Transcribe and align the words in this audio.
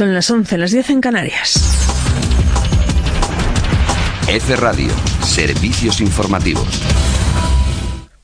Son 0.00 0.14
las 0.14 0.30
11, 0.30 0.56
las 0.56 0.70
10 0.70 0.88
en 0.88 1.00
Canarias. 1.02 1.62
F 4.28 4.56
Radio, 4.56 4.88
servicios 5.22 6.00
informativos. 6.00 6.80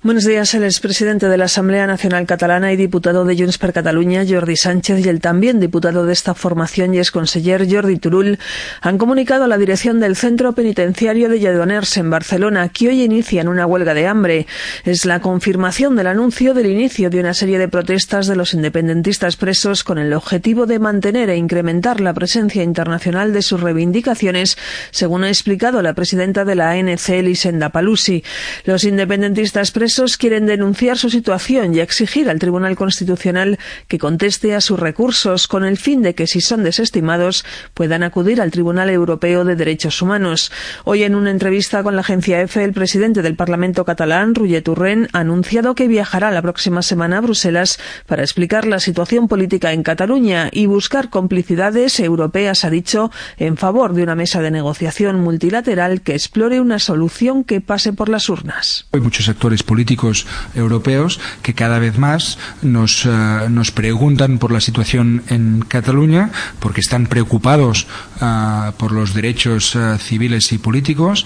Buenos 0.07 0.25
días. 0.25 0.55
El 0.55 0.63
expresidente 0.63 1.29
de 1.29 1.37
la 1.37 1.47
Asamblea 1.47 1.85
Nacional 1.85 2.27
Catalana 2.27 2.73
y 2.73 2.77
diputado 2.77 3.25
de 3.25 3.37
Junts 3.37 3.59
per 3.59 3.73
Catalunya, 3.73 4.25
Jordi 4.25 4.55
Sánchez, 4.55 5.05
y 5.05 5.09
el 5.09 5.21
también 5.21 5.59
diputado 5.59 6.07
de 6.07 6.13
esta 6.13 6.33
formación 6.33 6.95
y 6.95 7.01
exconseller 7.01 7.67
Jordi 7.69 7.97
Turull 7.97 8.39
han 8.83 8.99
comunicado 8.99 9.43
a 9.43 9.49
la 9.49 9.59
dirección 9.59 9.99
del 9.99 10.15
Centro 10.15 10.53
Penitenciario 10.53 11.29
de 11.29 11.41
Lledoners 11.41 11.97
en 11.97 12.09
Barcelona 12.09 12.69
que 12.69 12.87
hoy 12.87 13.03
inician 13.03 13.49
una 13.49 13.67
huelga 13.67 13.95
de 13.95 14.07
hambre. 14.07 14.47
Es 14.85 15.07
la 15.07 15.19
confirmación 15.19 15.97
del 15.97 16.07
anuncio 16.07 16.55
del 16.55 16.67
inicio 16.67 17.11
de 17.11 17.19
una 17.19 17.35
serie 17.35 17.59
de 17.59 17.67
protestas 17.67 18.29
de 18.29 18.37
los 18.37 18.55
independentistas 18.55 19.35
presos 19.35 19.83
con 19.83 19.99
el 19.99 20.13
objetivo 20.13 20.67
de 20.67 20.79
mantener 20.79 21.31
e 21.31 21.37
incrementar 21.37 22.01
la 22.01 22.15
presencia 22.15 22.63
internacional 22.63 23.33
de 23.33 23.43
sus 23.43 23.61
reivindicaciones, 23.61 24.57
según 24.93 25.25
ha 25.25 25.31
explicado 25.31 25.83
la 25.83 25.95
presidenta 25.95 26.45
de 26.45 26.55
la 26.55 26.71
ANC, 26.71 27.09
Elisenda 27.09 27.71
Palusi. 27.71 28.23
Los 28.67 28.85
independentistas 28.85 29.73
presos 29.73 29.96
quieren 30.19 30.45
denunciar 30.45 30.99
su 30.99 31.09
situación 31.09 31.75
y 31.75 31.81
exigir 31.81 32.29
al 32.29 32.39
Tribunal 32.39 32.77
Constitucional 32.77 33.59
que 33.89 33.99
conteste 33.99 34.55
a 34.55 34.61
sus 34.61 34.79
recursos 34.79 35.49
con 35.49 35.65
el 35.65 35.79
fin 35.79 36.03
de 36.03 36.15
que, 36.15 36.27
si 36.27 36.43
son 36.43 36.63
desestimados, 36.65 37.47
puedan 37.73 38.03
acudir 38.03 38.43
al 38.43 38.51
Tribunal 38.51 38.91
Europeo 38.91 39.45
de 39.47 39.57
Derechos 39.57 40.03
Humanos. 40.03 40.53
Hoy, 40.85 41.03
en 41.03 41.15
una 41.15 41.31
entrevista 41.31 41.83
con 41.83 41.95
la 41.95 42.03
agencia 42.03 42.43
EFE, 42.43 42.65
el 42.65 42.75
presidente 42.75 43.23
del 43.23 43.37
Parlamento 43.37 43.87
catalán, 43.87 44.35
Roger 44.35 44.63
Turren, 44.63 45.09
ha 45.15 45.21
anunciado 45.21 45.75
que 45.75 45.89
viajará 45.89 46.31
la 46.31 46.43
próxima 46.43 46.83
semana 46.83 47.19
a 47.19 47.23
Bruselas 47.23 47.79
para 48.07 48.23
explicar 48.23 48.67
la 48.67 48.81
situación 48.81 49.29
política 49.29 49.73
en 49.73 49.83
Cataluña 49.83 50.51
y 50.53 50.67
buscar 50.67 51.09
complicidades 51.09 51.99
europeas, 52.01 52.67
ha 52.67 52.71
dicho, 52.71 53.11
en 53.39 53.57
favor 53.57 53.95
de 53.95 54.03
una 54.03 54.15
mesa 54.15 54.43
de 54.43 54.51
negociación 54.51 55.21
multilateral 55.23 56.03
que 56.03 56.13
explore 56.13 56.61
una 56.61 56.79
solución 56.79 57.45
que 57.45 57.63
pase 57.63 57.95
por 57.95 58.11
las 58.11 58.29
urnas. 58.29 58.87
Hay 58.93 59.01
muchos 59.01 59.31
actores 59.31 59.63
políticos 59.63 59.86
políticos 59.87 60.27
europeos 60.57 61.21
que 61.43 61.55
cada 61.55 61.79
vez 61.79 61.97
más 61.97 62.39
nos, 62.61 63.07
uh, 63.07 63.49
nos 63.49 63.71
preguntan 63.71 64.39
por 64.39 64.51
la 64.51 64.61
situación 64.61 65.23
en 65.29 65.63
Cataluña 65.63 66.31
porque 66.59 66.81
están 66.81 67.07
preocupados 67.07 67.87
uh, 68.21 68.73
por 68.79 68.91
los 68.91 69.15
derechos 69.15 69.77
uh, 69.77 69.97
civiles 69.99 70.51
y 70.51 70.59
políticos, 70.59 71.25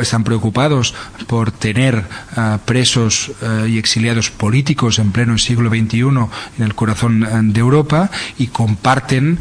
están 0.00 0.24
preocupados 0.24 0.94
por 1.26 1.50
tener 1.52 2.04
presos 2.64 3.32
y 3.68 3.78
exiliados 3.78 4.30
políticos 4.30 4.98
en 4.98 5.12
pleno 5.12 5.38
siglo 5.38 5.70
XXI 5.70 5.98
en 6.00 6.64
el 6.64 6.74
corazón 6.74 7.52
de 7.52 7.60
Europa 7.60 8.10
y 8.38 8.48
comparten 8.48 9.38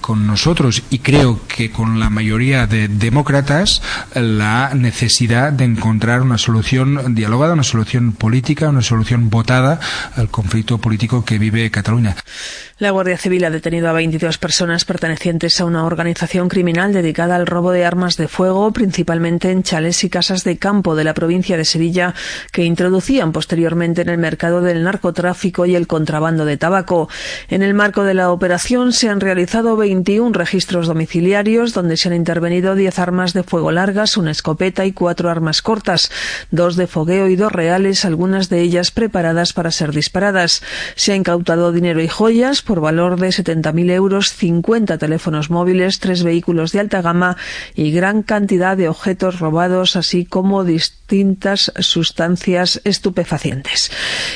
con 0.00 0.26
nosotros 0.26 0.82
y 0.90 0.98
creo 0.98 1.40
que 1.46 1.70
con 1.70 2.00
la 2.00 2.10
mayoría 2.10 2.66
de 2.66 2.88
demócratas 2.88 3.82
la 4.14 4.72
necesidad 4.74 5.52
de 5.52 5.64
encontrar 5.64 6.22
una 6.22 6.38
solución 6.38 7.14
dialogada, 7.14 7.54
una 7.54 7.62
solución 7.62 8.12
política, 8.12 8.68
una 8.68 8.82
solución 8.82 9.30
votada 9.30 9.80
al 10.16 10.28
conflicto 10.30 10.78
político 10.78 11.24
que 11.24 11.38
vive 11.38 11.70
Cataluña. 11.70 12.16
La 12.78 12.92
Guardia 12.92 13.18
Civil 13.18 13.44
ha 13.44 13.50
detenido 13.50 13.90
a 13.90 13.92
22 13.92 14.38
personas 14.38 14.86
pertenecientes 14.86 15.60
a 15.60 15.66
una 15.66 15.84
organización 15.84 16.48
criminal 16.48 16.94
dedicada 16.94 17.36
al 17.36 17.46
robo 17.46 17.72
de 17.72 17.84
armas 17.84 18.16
de 18.16 18.26
fuego, 18.26 18.72
principalmente 18.72 19.50
en 19.50 19.59
chales 19.62 20.02
y 20.04 20.10
casas 20.10 20.44
de 20.44 20.58
campo 20.58 20.94
de 20.94 21.04
la 21.04 21.14
provincia 21.14 21.56
de 21.56 21.64
Sevilla, 21.64 22.14
que 22.52 22.64
introducían 22.64 23.32
posteriormente 23.32 24.02
en 24.02 24.08
el 24.08 24.18
mercado 24.18 24.60
del 24.60 24.82
narcotráfico 24.82 25.66
y 25.66 25.74
el 25.74 25.86
contrabando 25.86 26.44
de 26.44 26.56
tabaco. 26.56 27.08
En 27.48 27.62
el 27.62 27.74
marco 27.74 28.04
de 28.04 28.14
la 28.14 28.30
operación 28.30 28.92
se 28.92 29.08
han 29.08 29.20
realizado 29.20 29.76
21 29.76 30.32
registros 30.32 30.86
domiciliarios, 30.86 31.72
donde 31.72 31.96
se 31.96 32.08
han 32.08 32.14
intervenido 32.14 32.74
10 32.74 32.98
armas 32.98 33.32
de 33.32 33.42
fuego 33.42 33.72
largas, 33.72 34.16
una 34.16 34.30
escopeta 34.30 34.84
y 34.86 34.92
cuatro 34.92 35.30
armas 35.30 35.62
cortas, 35.62 36.10
dos 36.50 36.76
de 36.76 36.86
fogueo 36.86 37.28
y 37.28 37.36
dos 37.36 37.52
reales, 37.52 38.04
algunas 38.04 38.48
de 38.48 38.60
ellas 38.60 38.90
preparadas 38.90 39.52
para 39.52 39.70
ser 39.70 39.92
disparadas. 39.92 40.62
Se 40.96 41.12
ha 41.12 41.16
incautado 41.16 41.72
dinero 41.72 42.00
y 42.00 42.08
joyas 42.08 42.62
por 42.62 42.80
valor 42.80 43.18
de 43.18 43.28
70.000 43.28 43.90
euros, 43.90 44.32
50 44.32 44.98
teléfonos 44.98 45.50
móviles, 45.50 45.98
tres 45.98 46.22
vehículos 46.22 46.72
de 46.72 46.80
alta 46.80 47.02
gama 47.02 47.36
y 47.74 47.90
gran 47.90 48.22
cantidad 48.22 48.76
de 48.76 48.88
objetos 48.88 49.38
robados, 49.38 49.49
así 49.96 50.24
como 50.24 50.64
distintas 51.10 51.72
sustancias 51.80 52.80
estupefacientes. 52.84 53.90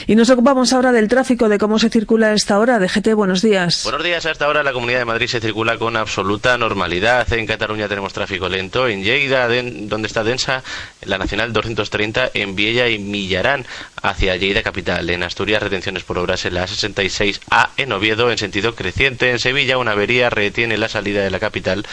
Y 0.09 0.17
nos 0.17 0.29
ocupamos 0.31 0.73
ahora 0.73 0.91
del 0.91 1.07
tráfico, 1.07 1.49
de 1.49 1.57
cómo 1.59 1.79
se 1.79 1.89
circula 1.89 2.33
esta 2.33 2.59
hora. 2.59 2.81
DGT, 2.81 3.15
buenos 3.15 3.43
días. 3.43 3.85
Buenos 3.85 4.03
días. 4.03 4.27
A 4.27 4.33
esta 4.33 4.53
la 4.53 4.73
Comunidad 4.73 4.99
de 4.99 5.05
Madrid 5.05 5.29
se 5.29 5.41
circula 5.41 5.79
con 5.79 5.97
absoluta 5.97 6.59
normalidad. 6.59 7.33
En 7.33 7.47
Cataluña 7.47 7.87
tenemos 7.89 8.12
tráfico 8.12 8.49
lento. 8.49 8.89
En 8.89 9.05
Lleida, 9.05 9.47
donde 9.47 10.09
está 10.09 10.25
densa, 10.25 10.65
la 11.03 11.17
Nacional 11.17 11.53
230 11.53 12.33
en 12.35 12.57
Viella 12.57 12.89
y 12.89 12.99
Millarán 12.99 13.65
hacia 14.03 14.37
Lleida 14.37 14.62
capital. 14.62 15.09
En 15.11 15.23
Asturias, 15.23 15.62
retenciones 15.62 16.03
por 16.03 16.19
obras 16.19 16.45
en 16.45 16.55
la 16.55 16.67
66A 16.67 17.69
en 17.77 17.93
Oviedo 17.93 18.33
en 18.33 18.39
sentido 18.39 18.75
creciente. 18.75 19.31
En 19.31 19.39
Sevilla, 19.39 19.79
una 19.79 19.93
avería 19.93 20.29
retiene 20.29 20.77
la 20.77 20.89
salida 20.89 21.23
de 21.23 21.31
la 21.31 21.39
capital 21.39 21.87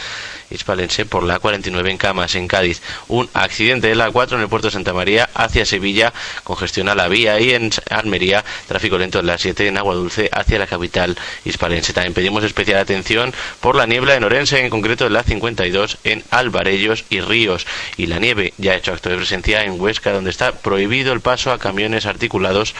hispalense 0.50 1.06
por 1.06 1.22
la 1.22 1.38
49 1.38 1.90
en 1.90 1.98
Camas, 1.98 2.34
en 2.34 2.48
Cádiz. 2.48 2.82
Un 3.08 3.28
accidente 3.32 3.88
de 3.88 3.94
la 3.94 4.10
4 4.10 4.36
en 4.36 4.42
el 4.42 4.48
puerto 4.48 4.71
Santa 4.72 4.92
María 4.92 5.28
hacia 5.34 5.64
Sevilla, 5.64 6.12
congestiona 6.44 6.94
la 6.94 7.08
vía 7.08 7.38
y 7.40 7.52
en 7.52 7.70
Almería, 7.90 8.44
tráfico 8.66 8.98
lento 8.98 9.20
en 9.20 9.26
la 9.26 9.38
7 9.38 9.68
en 9.68 9.78
Agua 9.78 9.94
Dulce 9.94 10.28
hacia 10.32 10.58
la 10.58 10.66
capital 10.66 11.16
hispalense. 11.44 11.92
También 11.92 12.14
pedimos 12.14 12.44
especial 12.44 12.80
atención 12.80 13.32
por 13.60 13.76
la 13.76 13.86
niebla 13.86 14.14
en 14.14 14.24
Orense, 14.24 14.60
en 14.60 14.70
concreto 14.70 15.06
en 15.06 15.12
la 15.12 15.22
52 15.22 15.98
en 16.04 16.24
Alvarellos 16.30 17.04
y 17.10 17.20
Ríos. 17.20 17.66
Y 17.96 18.06
la 18.06 18.18
nieve 18.18 18.54
ya 18.58 18.72
ha 18.72 18.76
hecho 18.76 18.92
acto 18.92 19.10
de 19.10 19.16
presencia 19.16 19.64
en 19.64 19.80
Huesca, 19.80 20.12
donde 20.12 20.30
está 20.30 20.52
prohibido 20.52 21.12
el 21.12 21.20
paso 21.20 21.52
a 21.52 21.58
camiones 21.58 22.06
articulados 22.06 22.74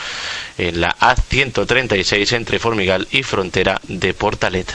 en 0.59 0.81
la 0.81 0.97
A136 0.99 2.33
entre 2.33 2.59
Formigal 2.59 3.09
y 3.11 3.23
frontera 3.23 3.81
de 3.89 4.15
Portalet. 4.15 4.73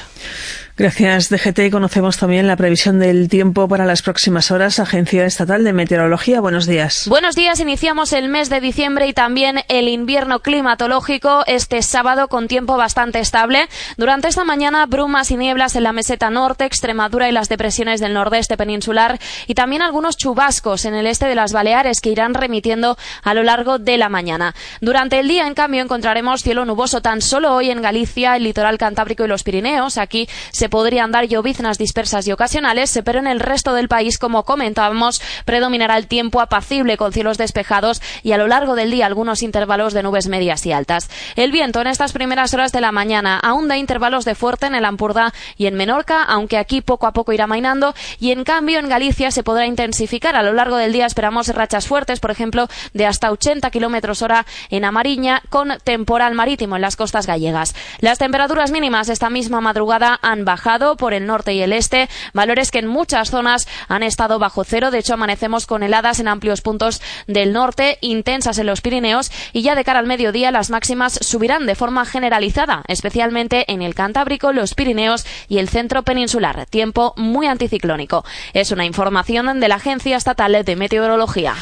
Gracias, 0.80 1.30
DGT. 1.30 1.72
Conocemos 1.72 2.18
también 2.18 2.46
la 2.46 2.56
previsión 2.56 3.00
del 3.00 3.30
tiempo 3.30 3.68
para 3.68 3.84
las 3.84 4.04
próximas 4.04 4.52
horas. 4.52 4.78
Agencia 4.78 5.26
Estatal 5.26 5.64
de 5.64 5.74
Meteorología. 5.74 6.40
Buenos 6.40 6.68
días. 6.68 7.08
Buenos 7.08 7.36
días. 7.36 7.60
Iniciamos 7.60 8.14
el 8.14 8.30
mes 8.30 8.52
de 8.52 8.62
diciembre 8.62 9.08
y 9.08 9.14
también 9.14 9.62
el 9.70 9.88
invierno 9.88 10.42
climatológico 10.42 11.44
este 11.48 11.82
sábado 11.82 12.28
con 12.28 12.48
tiempo 12.48 12.78
bastante 12.78 13.20
estable. 13.20 13.68
Durante 13.98 14.28
esta 14.28 14.44
mañana, 14.44 14.86
brumas 14.86 15.32
y 15.32 15.38
nieblas 15.38 15.76
en 15.76 15.82
la 15.82 15.94
meseta 15.94 16.30
norte, 16.30 16.66
Extremadura 16.66 17.28
y 17.28 17.32
las 17.32 17.50
depresiones 17.50 18.00
del 18.00 18.14
nordeste 18.14 18.56
peninsular 18.56 19.18
y 19.48 19.56
también 19.56 19.82
algunos 19.82 20.16
chubascos 20.16 20.86
en 20.86 20.94
el 20.94 21.08
este 21.08 21.26
de 21.26 21.34
las 21.34 21.54
Baleares 21.54 22.02
que 22.02 22.12
irán 22.12 22.36
remitiendo 22.36 23.00
a 23.24 23.34
lo 23.34 23.42
largo 23.42 23.80
de 23.80 23.98
la 23.98 24.10
mañana. 24.10 24.54
Durante 24.80 25.18
el 25.18 25.28
día, 25.28 25.48
en 25.48 25.56
cambio, 25.56 25.82
encontraremos 25.82 26.44
cielo 26.44 26.66
nuboso 26.66 27.02
tan 27.02 27.24
solo 27.24 27.56
hoy 27.56 27.72
en 27.72 27.82
Galicia, 27.82 28.36
el 28.36 28.44
litoral 28.44 28.78
cantábrico 28.78 29.26
y 29.26 29.28
los 29.28 29.42
Pirineos. 29.42 29.98
Aquí 29.98 30.30
se 30.52 30.67
podrían 30.70 31.12
dar 31.12 31.28
lloviznas 31.28 31.78
dispersas 31.78 32.28
y 32.28 32.32
ocasionales, 32.32 33.00
pero 33.04 33.20
en 33.20 33.28
el 33.28 33.40
resto 33.40 33.74
del 33.74 33.88
país, 33.88 34.18
como 34.18 34.44
comentábamos, 34.44 35.22
predominará 35.46 35.98
el 35.98 36.08
tiempo 36.08 36.42
apacible 36.42 36.98
con 36.98 37.14
cielos 37.14 37.38
despejados 37.38 38.02
y 38.24 38.32
a 38.32 38.38
lo 38.38 38.48
largo 38.48 38.76
del 38.76 38.92
día 38.92 39.06
algunos 39.06 39.44
intervalos 39.44 39.94
de 39.94 40.04
nubes 40.04 40.28
medias 40.28 40.66
y 40.66 40.72
altas. 40.72 41.10
El 41.36 41.52
viento 41.52 41.82
en 41.82 41.88
estas 41.88 42.14
primeras 42.14 42.54
horas 42.54 42.72
de 42.72 42.82
la 42.82 42.92
mañana 42.92 43.40
aún 43.40 43.68
da 43.68 43.78
intervalos 43.78 44.26
de 44.26 44.36
fuerte 44.36 44.68
en 44.68 44.76
el 44.76 44.86
Ampurdá 44.86 45.34
y 45.58 45.68
en 45.68 45.76
Menorca, 45.76 46.24
aunque 46.24 46.58
aquí 46.58 46.82
poco 46.82 47.08
a 47.08 47.14
poco 47.14 47.34
irá 47.34 47.48
mainando, 47.48 47.94
y 48.20 48.32
en 48.32 48.44
cambio 48.44 48.80
en 48.80 48.90
Galicia 48.90 49.32
se 49.32 49.44
podrá 49.44 49.66
intensificar. 49.66 50.36
A 50.36 50.44
lo 50.44 50.54
largo 50.54 50.78
del 50.78 50.94
día 50.94 51.06
esperamos 51.06 51.48
rachas 51.50 51.88
fuertes, 51.88 52.20
por 52.20 52.32
ejemplo, 52.32 52.68
de 52.94 53.06
hasta 53.06 53.32
80 53.32 53.70
kilómetros 53.72 54.22
hora 54.22 54.46
en 54.70 54.86
Amariña, 54.86 55.42
con 55.50 55.74
temporal 55.84 56.34
marítimo 56.36 56.76
en 56.76 56.82
las 56.82 56.96
costas 56.96 57.28
gallegas. 57.28 57.76
Las 58.00 58.18
temperaturas 58.18 58.72
mínimas 58.72 59.10
esta 59.10 59.30
misma 59.30 59.62
madrugada 59.62 60.20
han 60.22 60.46
bajado 60.46 60.57
por 60.98 61.14
el 61.14 61.26
norte 61.26 61.54
y 61.54 61.62
el 61.62 61.72
este, 61.72 62.10
valores 62.34 62.72
que 62.72 62.80
en 62.80 62.88
muchas 62.88 63.30
zonas 63.30 63.68
han 63.88 64.04
estado 64.04 64.40
bajo 64.40 64.64
cero. 64.64 64.92
De 64.92 65.00
hecho, 65.00 65.14
amanecemos 65.14 65.66
con 65.66 65.84
heladas 65.84 66.20
en 66.20 66.28
amplios 66.28 66.62
puntos 66.62 67.02
del 67.28 67.54
norte, 67.54 67.98
intensas 68.02 68.58
en 68.58 68.66
los 68.66 68.82
Pirineos 68.82 69.32
y 69.54 69.62
ya 69.62 69.76
de 69.76 69.84
cara 69.84 70.00
al 70.00 70.08
mediodía 70.08 70.52
las 70.52 70.70
máximas 70.70 71.20
subirán 71.22 71.66
de 71.66 71.76
forma 71.76 72.06
generalizada, 72.06 72.84
especialmente 72.88 73.72
en 73.72 73.82
el 73.82 73.96
Cantábrico, 73.96 74.52
los 74.52 74.74
Pirineos 74.74 75.26
y 75.48 75.60
el 75.60 75.70
centro 75.70 76.04
peninsular. 76.04 76.66
Tiempo 76.66 77.14
muy 77.16 77.48
anticiclónico. 77.48 78.26
Es 78.54 78.72
una 78.72 78.86
información 78.86 79.60
de 79.60 79.68
la 79.68 79.76
Agencia 79.76 80.18
Estatal 80.18 80.64
de 80.64 80.76
Meteorología. 80.76 81.56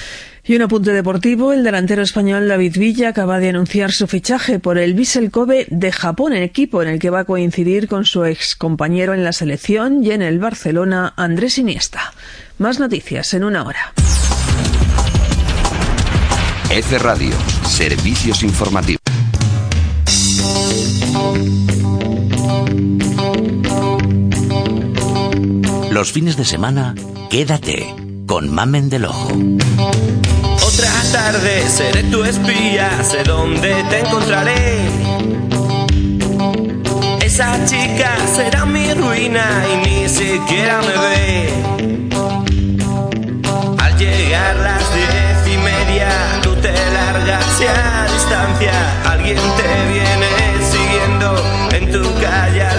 Y 0.47 0.55
un 0.55 0.61
apunte 0.61 0.93
deportivo, 0.93 1.53
el 1.53 1.63
delantero 1.63 2.03
español 2.03 2.47
David 2.47 2.77
Villa 2.77 3.09
acaba 3.09 3.39
de 3.39 3.49
anunciar 3.49 3.91
su 3.91 4.05
fichaje 4.05 4.59
por 4.59 4.77
el 4.77 4.93
Vissel 4.93 5.31
Kobe 5.31 5.65
de 5.71 5.91
Japón, 5.91 6.33
el 6.33 6.43
equipo 6.43 6.83
en 6.83 6.87
el 6.87 6.99
que 6.99 7.09
va 7.09 7.21
a 7.21 7.25
coincidir 7.25 7.87
con 7.87 8.05
su 8.05 8.25
ex 8.25 8.55
compañero 8.55 9.15
en 9.15 9.23
la 9.23 9.33
selección 9.33 10.03
y 10.03 10.11
en 10.11 10.21
el 10.21 10.37
Barcelona, 10.37 11.13
Andrés 11.17 11.57
Iniesta. 11.57 12.13
Más 12.59 12.79
noticias 12.79 13.33
en 13.33 13.43
una 13.43 13.63
hora. 13.63 13.93
F 16.69 16.99
Radio, 16.99 17.33
servicios 17.63 18.43
informativos. 18.43 19.01
Los 25.89 26.11
fines 26.11 26.37
de 26.37 26.45
semana, 26.45 26.93
quédate 27.31 27.95
con 28.27 28.53
Mamen 28.53 28.89
del 28.89 29.05
Ojo. 29.05 29.31
Otra 30.63 30.91
tarde 31.11 31.67
seré 31.69 32.03
tu 32.03 32.23
espía, 32.23 32.89
sé 33.03 33.23
dónde 33.23 33.83
te 33.89 33.99
encontraré. 33.99 34.79
Esa 37.21 37.65
chica 37.65 38.15
será 38.35 38.65
mi 38.65 38.93
ruina 38.93 39.45
y 39.73 39.77
ni 39.87 40.09
siquiera 40.09 40.81
me 40.81 40.97
ve. 41.03 41.53
Al 43.77 43.97
llegar 43.97 44.55
las 44.57 44.83
diez 44.93 45.53
y 45.53 45.57
media, 45.57 46.09
tú 46.41 46.55
te 46.55 46.71
largas 46.71 47.61
y 47.61 47.65
a 47.65 48.07
distancia 48.13 48.73
alguien 49.09 49.37
te 49.57 49.93
viene 49.93 50.29
siguiendo 50.71 51.35
en 51.71 51.91
tu 51.91 52.03
calle. 52.21 52.74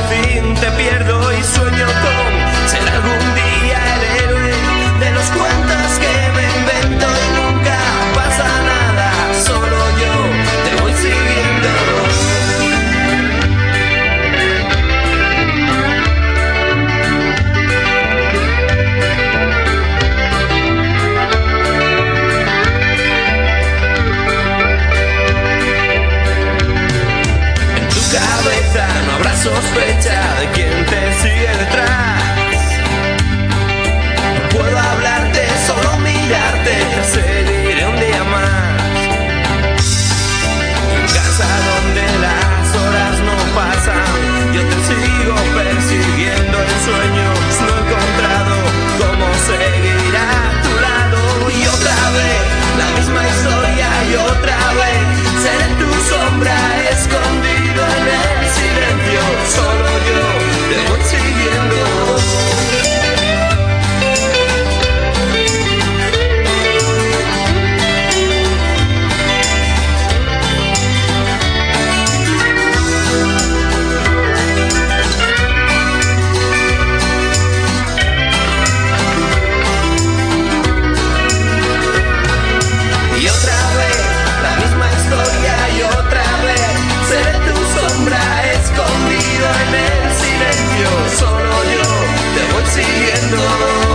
persiguiendo. 92.77 93.86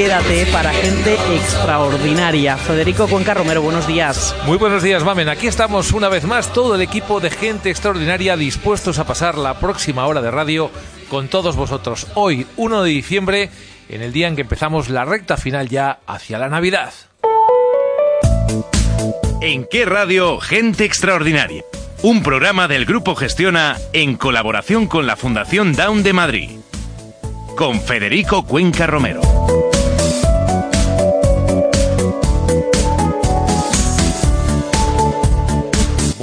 Quédate 0.00 0.46
para 0.46 0.72
gente 0.72 1.12
extraordinaria. 1.36 2.56
Federico 2.56 3.06
Cuenca 3.06 3.34
Romero, 3.34 3.60
buenos 3.60 3.86
días. 3.86 4.34
Muy 4.46 4.56
buenos 4.56 4.82
días, 4.82 5.04
Mamen. 5.04 5.28
Aquí 5.28 5.46
estamos 5.46 5.92
una 5.92 6.08
vez 6.08 6.24
más, 6.24 6.54
todo 6.54 6.74
el 6.74 6.80
equipo 6.80 7.20
de 7.20 7.28
gente 7.28 7.68
extraordinaria 7.68 8.34
dispuestos 8.38 8.98
a 8.98 9.04
pasar 9.04 9.36
la 9.36 9.58
próxima 9.58 10.06
hora 10.06 10.22
de 10.22 10.30
radio 10.30 10.70
con 11.10 11.28
todos 11.28 11.54
vosotros. 11.54 12.06
Hoy, 12.14 12.46
1 12.56 12.82
de 12.82 12.88
diciembre, 12.88 13.50
en 13.90 14.00
el 14.00 14.14
día 14.14 14.26
en 14.28 14.36
que 14.36 14.40
empezamos 14.40 14.88
la 14.88 15.04
recta 15.04 15.36
final 15.36 15.68
ya 15.68 15.98
hacia 16.06 16.38
la 16.38 16.48
Navidad. 16.48 16.94
¿En 19.42 19.66
qué 19.70 19.84
radio 19.84 20.40
Gente 20.40 20.86
Extraordinaria? 20.86 21.62
Un 22.00 22.22
programa 22.22 22.68
del 22.68 22.86
Grupo 22.86 23.16
Gestiona 23.16 23.76
en 23.92 24.16
colaboración 24.16 24.86
con 24.86 25.06
la 25.06 25.16
Fundación 25.16 25.74
Down 25.74 26.02
de 26.02 26.12
Madrid. 26.14 26.50
Con 27.54 27.82
Federico 27.82 28.46
Cuenca 28.46 28.86
Romero. 28.86 29.20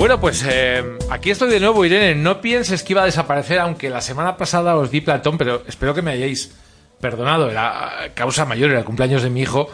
Bueno, 0.07 0.21
pues 0.21 0.45
eh, 0.47 0.81
aquí 1.09 1.31
estoy 1.31 1.49
de 1.49 1.59
nuevo, 1.59 1.83
Irene. 1.83 2.15
No 2.15 2.39
pienses 2.39 2.81
que 2.81 2.93
iba 2.93 3.01
a 3.01 3.05
desaparecer, 3.05 3.59
aunque 3.59 3.89
la 3.89 3.99
semana 3.99 4.37
pasada 4.37 4.77
os 4.77 4.89
di 4.89 5.01
platón, 5.01 5.37
pero 5.37 5.63
espero 5.67 5.93
que 5.93 6.01
me 6.01 6.11
hayáis 6.11 6.55
perdonado. 7.01 7.51
Era 7.51 8.11
causa 8.13 8.45
mayor, 8.45 8.69
era 8.69 8.79
el 8.79 8.85
cumpleaños 8.85 9.21
de 9.21 9.29
mi 9.29 9.41
hijo 9.41 9.69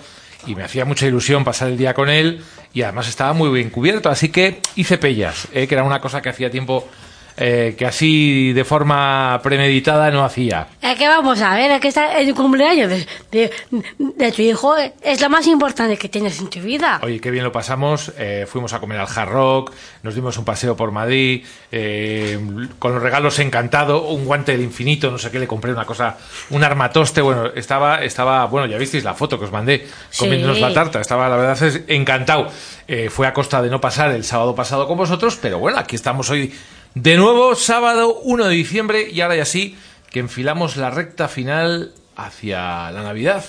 y 0.47 0.55
me 0.55 0.63
hacía 0.63 0.85
mucha 0.85 1.05
ilusión 1.05 1.43
pasar 1.43 1.67
el 1.67 1.77
día 1.77 1.93
con 1.93 2.09
él 2.09 2.43
y 2.73 2.81
además 2.81 3.09
estaba 3.09 3.33
muy 3.33 3.51
bien 3.51 3.69
cubierto, 3.69 4.09
así 4.09 4.29
que 4.29 4.59
hice 4.75 4.97
pellas, 4.97 5.49
eh, 5.53 5.67
que 5.67 5.75
era 5.75 5.83
una 5.83 6.01
cosa 6.01 6.23
que 6.23 6.29
hacía 6.29 6.49
tiempo 6.49 6.89
eh, 7.37 7.75
que 7.77 7.85
así 7.85 8.53
de 8.53 8.63
forma 8.63 9.39
premeditada 9.43 10.11
no 10.11 10.23
hacía. 10.23 10.67
Es 10.81 10.97
que 10.97 11.07
vamos 11.07 11.41
a 11.41 11.55
ver, 11.55 11.71
es 11.71 11.81
que 11.81 11.87
está 11.87 12.19
el 12.19 12.33
cumpleaños 12.35 12.89
de, 12.89 13.07
de- 13.31 13.51
de 13.99 14.31
tu 14.31 14.41
hijo 14.41 14.75
es 14.77 15.21
lo 15.21 15.29
más 15.29 15.47
importante 15.47 15.97
que 15.97 16.09
tienes 16.09 16.39
en 16.39 16.49
tu 16.49 16.59
vida. 16.59 16.99
Oye, 17.03 17.19
qué 17.19 17.31
bien 17.31 17.43
lo 17.43 17.51
pasamos. 17.51 18.11
eh, 18.17 18.45
fuimos 18.47 18.73
a 18.73 18.79
comer 18.79 18.99
al 18.99 19.07
Hard 19.13 19.29
Rock, 19.29 19.71
nos 20.03 20.15
dimos 20.15 20.37
un 20.37 20.45
paseo 20.45 20.75
por 20.75 20.91
Madrid, 20.91 21.43
eh, 21.71 22.39
con 22.79 22.93
los 22.93 23.01
regalos 23.01 23.39
encantado, 23.39 24.03
un 24.07 24.25
guante 24.25 24.51
del 24.51 24.61
infinito, 24.61 25.09
no 25.11 25.17
sé 25.17 25.31
qué, 25.31 25.39
le 25.39 25.47
compré 25.47 25.71
una 25.71 25.85
cosa, 25.85 26.17
un 26.51 26.63
armatoste. 26.63 27.21
Bueno, 27.21 27.47
estaba, 27.55 28.03
estaba, 28.03 28.45
bueno, 28.45 28.67
ya 28.67 28.77
visteis 28.77 29.03
la 29.03 29.13
foto 29.13 29.37
que 29.39 29.45
os 29.45 29.51
mandé 29.51 29.87
comiéndonos 30.17 30.57
Sí. 30.57 30.61
la 30.61 30.73
tarta. 30.73 31.01
Estaba, 31.01 31.27
la 31.29 31.35
verdad, 31.35 31.63
es 31.63 31.81
encantado. 31.87 32.47
Eh, 32.87 33.09
fue 33.09 33.25
a 33.27 33.33
costa 33.33 33.61
de 33.61 33.69
no 33.69 33.79
pasar 33.81 34.11
el 34.11 34.23
sábado 34.23 34.53
pasado 34.55 34.87
con 34.87 34.97
vosotros, 34.97 35.37
pero 35.41 35.57
bueno, 35.59 35.77
aquí 35.79 35.95
estamos 35.95 36.29
hoy 36.29 36.53
de 36.95 37.17
nuevo, 37.17 37.55
sábado 37.55 38.19
1 38.23 38.45
de 38.45 38.55
diciembre, 38.55 39.09
y 39.11 39.21
ahora 39.21 39.35
ya 39.35 39.45
sí, 39.45 39.77
que 40.11 40.19
enfilamos 40.19 40.77
la 40.77 40.89
recta 40.89 41.27
final 41.27 41.93
hacia 42.15 42.91
la 42.91 43.03
Navidad. 43.03 43.43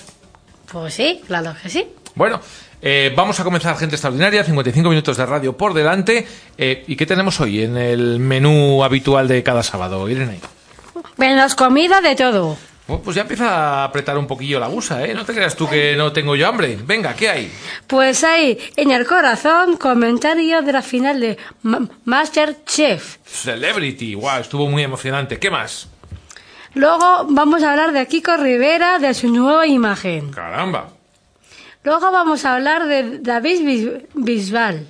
Pues 0.71 0.95
sí, 0.95 1.21
claro 1.27 1.55
que 1.61 1.69
sí. 1.69 1.85
Bueno, 2.15 2.39
eh, 2.81 3.13
vamos 3.15 3.39
a 3.39 3.43
comenzar 3.43 3.77
Gente 3.77 3.95
Extraordinaria, 3.95 4.43
55 4.43 4.89
minutos 4.89 5.17
de 5.17 5.25
radio 5.25 5.55
por 5.55 5.73
delante. 5.73 6.27
Eh, 6.57 6.83
¿Y 6.87 6.95
qué 6.95 7.05
tenemos 7.05 7.39
hoy 7.39 7.63
en 7.63 7.77
el 7.77 8.19
menú 8.19 8.83
habitual 8.83 9.27
de 9.27 9.43
cada 9.43 9.63
sábado, 9.63 10.09
Irene? 10.09 10.39
Menos 11.17 11.55
comida 11.55 12.01
de 12.01 12.15
todo. 12.15 12.57
Bueno, 12.87 13.01
pues 13.03 13.15
ya 13.15 13.23
empieza 13.23 13.49
a 13.49 13.83
apretar 13.85 14.15
un 14.17 14.27
poquillo 14.27 14.59
la 14.59 14.67
gusa, 14.67 15.03
¿eh? 15.03 15.13
No 15.15 15.25
te 15.25 15.33
creas 15.33 15.55
tú 15.55 15.67
que 15.67 15.95
no 15.95 16.11
tengo 16.13 16.35
yo 16.35 16.47
hambre. 16.47 16.77
Venga, 16.85 17.15
¿qué 17.15 17.29
hay? 17.29 17.51
Pues 17.87 18.23
ahí, 18.23 18.59
en 18.75 18.91
el 18.91 19.07
corazón, 19.07 19.77
comentario 19.77 20.61
de 20.61 20.71
la 20.71 20.83
final 20.83 21.19
de 21.19 21.35
Ma- 21.63 21.87
Masterchef. 22.05 23.17
Celebrity, 23.25 24.13
wow, 24.13 24.37
estuvo 24.39 24.67
muy 24.69 24.83
emocionante. 24.83 25.39
¿Qué 25.39 25.49
más? 25.49 25.87
Luego 26.75 27.25
vamos 27.29 27.63
a 27.63 27.71
hablar 27.71 27.91
de 27.91 28.05
Kiko 28.05 28.37
Rivera, 28.37 28.99
de 28.99 29.13
su 29.15 29.29
nueva 29.29 29.65
imagen. 29.65 30.31
Caramba. 30.31 30.89
Luego 31.83 32.11
vamos 32.11 32.45
a 32.45 32.53
hablar 32.55 32.85
de 32.87 33.19
David 33.19 33.61
Bis- 33.65 34.03
Bisbal. 34.13 34.85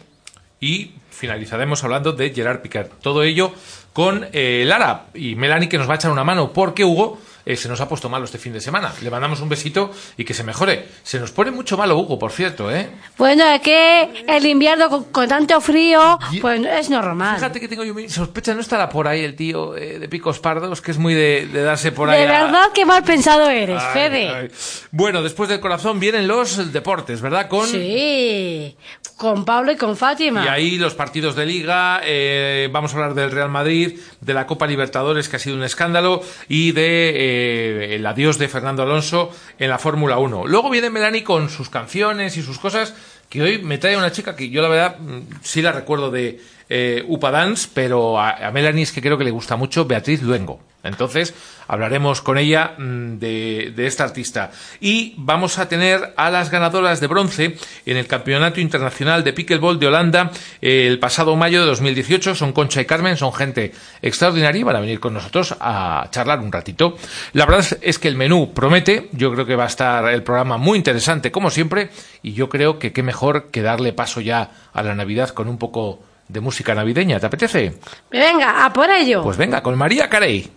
Y 0.59 0.91
finalizaremos 1.11 1.83
hablando 1.83 2.11
de 2.11 2.31
Gerard 2.33 2.61
Piquer. 2.61 2.89
Todo 3.01 3.23
ello 3.23 3.53
con 3.93 4.27
eh, 4.33 4.63
Lara 4.67 5.05
y 5.13 5.35
Melanie 5.35 5.69
que 5.69 5.77
nos 5.77 5.87
va 5.87 5.93
a 5.93 5.95
echar 5.95 6.11
una 6.11 6.23
mano 6.25 6.51
porque 6.51 6.83
Hugo 6.83 7.19
eh, 7.45 7.55
se 7.55 7.67
nos 7.69 7.79
ha 7.81 7.87
puesto 7.87 8.09
malo 8.09 8.25
este 8.25 8.37
fin 8.37 8.53
de 8.53 8.61
semana. 8.61 8.93
Le 9.01 9.09
mandamos 9.09 9.39
un 9.41 9.49
besito 9.49 9.91
y 10.17 10.23
que 10.25 10.33
se 10.33 10.43
mejore. 10.43 10.87
Se 11.03 11.19
nos 11.19 11.31
pone 11.31 11.51
mucho 11.51 11.77
malo 11.77 11.97
Hugo, 11.97 12.17
por 12.17 12.31
cierto, 12.31 12.71
¿eh? 12.71 12.89
Bueno, 13.17 13.45
es 13.51 13.61
que 13.61 14.25
el 14.27 14.45
invierno 14.45 14.89
con, 14.89 15.03
con 15.05 15.27
tanto 15.27 15.59
frío, 15.61 16.17
pues 16.41 16.61
es 16.65 16.89
normal. 16.89 17.35
Fíjate 17.35 17.59
que 17.59 17.67
tengo 17.67 17.83
yo 17.83 17.93
mi 17.93 18.09
sospecha, 18.09 18.53
no 18.53 18.61
estará 18.61 18.89
por 18.89 19.07
ahí 19.07 19.23
el 19.23 19.35
tío 19.35 19.75
eh, 19.77 19.99
de 19.99 20.09
Picos 20.09 20.39
Pardos, 20.39 20.81
que 20.81 20.91
es 20.91 20.97
muy 20.97 21.13
de, 21.13 21.47
de 21.47 21.61
darse 21.63 21.91
por 21.91 22.09
ahí. 22.09 22.21
De 22.25 22.27
a- 22.33 22.43
verdad 22.43 22.71
que 22.73 22.85
mal 22.85 23.03
pensado 23.03 23.49
eres, 23.49 23.81
Ay, 23.81 23.93
Fede. 23.93 24.29
ay. 24.29 24.47
Bueno, 24.91 25.21
después 25.21 25.49
del 25.49 25.59
corazón 25.59 25.99
vienen 25.99 26.27
los 26.27 26.71
deportes, 26.73 27.21
¿verdad? 27.21 27.47
Con 27.47 27.67
Sí, 27.67 28.75
con 29.17 29.45
Pablo 29.45 29.71
y 29.71 29.75
con 29.77 29.95
Fátima. 29.95 30.43
Y 30.43 30.47
ahí 30.47 30.77
los 30.77 30.93
partidos 30.93 31.35
de 31.35 31.45
liga, 31.45 32.01
eh, 32.03 32.69
vamos 32.71 32.93
a 32.93 32.97
hablar 32.97 33.13
del 33.13 33.31
Real 33.31 33.49
Madrid, 33.49 33.99
de 34.21 34.33
la 34.33 34.45
Copa 34.47 34.67
Libertadores, 34.67 35.29
que 35.29 35.35
ha 35.37 35.39
sido 35.39 35.55
un 35.55 35.63
escándalo, 35.63 36.21
y 36.49 36.71
de 36.73 37.09
eh, 37.15 37.34
el 37.35 38.05
adiós 38.05 38.37
de 38.37 38.47
Fernando 38.47 38.83
Alonso 38.83 39.31
en 39.59 39.69
la 39.69 39.77
Fórmula 39.77 40.17
1. 40.17 40.47
Luego 40.47 40.69
viene 40.69 40.89
Melanie 40.89 41.23
con 41.23 41.49
sus 41.49 41.69
canciones 41.69 42.37
y 42.37 42.41
sus 42.41 42.59
cosas, 42.59 42.93
que 43.29 43.41
hoy 43.41 43.57
me 43.59 43.77
trae 43.77 43.97
una 43.97 44.11
chica 44.11 44.35
que 44.35 44.49
yo 44.49 44.61
la 44.61 44.69
verdad 44.69 44.99
mm, 44.99 45.19
sí 45.41 45.61
la 45.61 45.71
recuerdo 45.71 46.11
de 46.11 46.39
eh, 46.69 47.03
Upa 47.07 47.31
Dance, 47.31 47.69
pero 47.73 48.19
a, 48.19 48.47
a 48.47 48.51
Melanie 48.51 48.83
es 48.83 48.91
que 48.91 49.01
creo 49.01 49.17
que 49.17 49.23
le 49.23 49.31
gusta 49.31 49.55
mucho 49.55 49.85
Beatriz 49.85 50.21
Luengo. 50.21 50.59
Entonces 50.85 51.33
hablaremos 51.67 52.21
con 52.21 52.37
ella 52.37 52.75
mm, 52.77 53.17
de, 53.17 53.73
de 53.75 53.87
esta 53.87 54.03
artista. 54.03 54.51
Y 54.79 55.15
vamos 55.17 55.57
a 55.57 55.67
tener 55.67 56.13
a 56.15 56.29
las 56.29 56.51
ganadoras 56.51 56.99
de 56.99 57.07
bronce 57.07 57.57
en 57.85 57.97
el 57.97 58.07
Campeonato 58.07 58.61
Internacional 58.61 59.23
de 59.23 59.33
Pickleball 59.33 59.79
de 59.79 59.87
Holanda 59.87 60.31
eh, 60.61 60.87
el 60.87 60.99
pasado 60.99 61.35
mayo 61.35 61.61
de 61.61 61.67
2018. 61.67 62.35
Son 62.35 62.53
Concha 62.53 62.81
y 62.81 62.85
Carmen, 62.85 63.17
son 63.17 63.33
gente 63.33 63.73
extraordinaria 64.01 64.61
y 64.61 64.63
van 64.63 64.75
a 64.75 64.79
venir 64.79 64.99
con 64.99 65.13
nosotros 65.13 65.55
a 65.59 66.07
charlar 66.11 66.39
un 66.39 66.51
ratito. 66.51 66.97
La 67.33 67.45
verdad 67.45 67.65
es 67.81 67.99
que 67.99 68.07
el 68.07 68.15
menú 68.15 68.53
promete. 68.53 69.09
Yo 69.11 69.33
creo 69.33 69.45
que 69.45 69.55
va 69.55 69.63
a 69.63 69.67
estar 69.67 70.07
el 70.09 70.23
programa 70.23 70.57
muy 70.57 70.77
interesante, 70.77 71.31
como 71.31 71.49
siempre. 71.49 71.89
Y 72.21 72.33
yo 72.33 72.47
creo 72.47 72.77
que 72.77 72.93
qué 72.93 73.01
mejor 73.01 73.49
que 73.49 73.63
darle 73.63 73.91
paso 73.93 74.21
ya 74.21 74.51
a 74.71 74.83
la 74.83 74.93
Navidad 74.93 75.29
con 75.29 75.47
un 75.47 75.57
poco 75.57 75.99
de 76.27 76.39
música 76.41 76.73
navideña. 76.75 77.19
¿Te 77.19 77.25
apetece? 77.25 77.79
Venga, 78.11 78.65
a 78.65 78.73
por 78.73 78.89
ello. 78.89 79.23
Pues 79.23 79.37
venga, 79.37 79.61
con 79.61 79.77
María 79.77 80.09
Carey. 80.09 80.49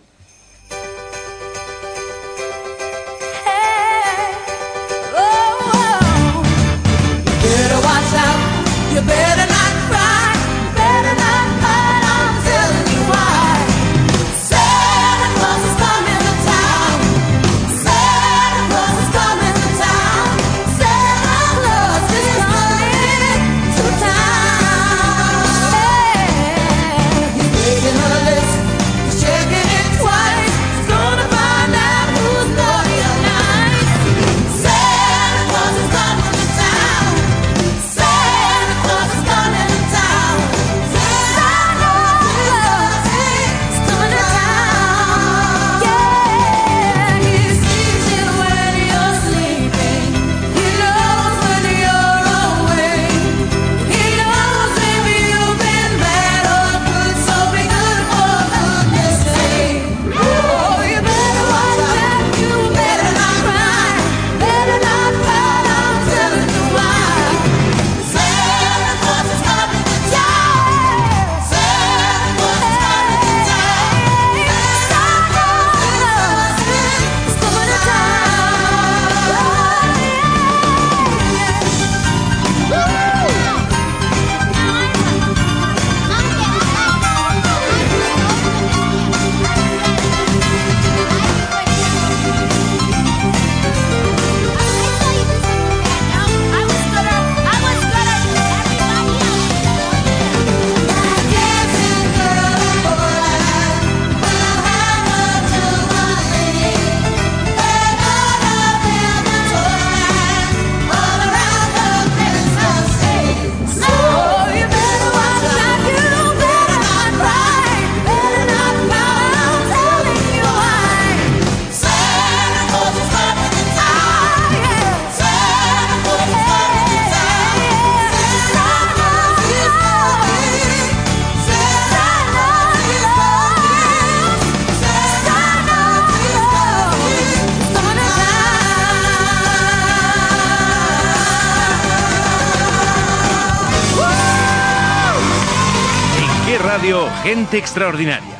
Gente 147.31 147.59
Extraordinaria. 147.59 148.39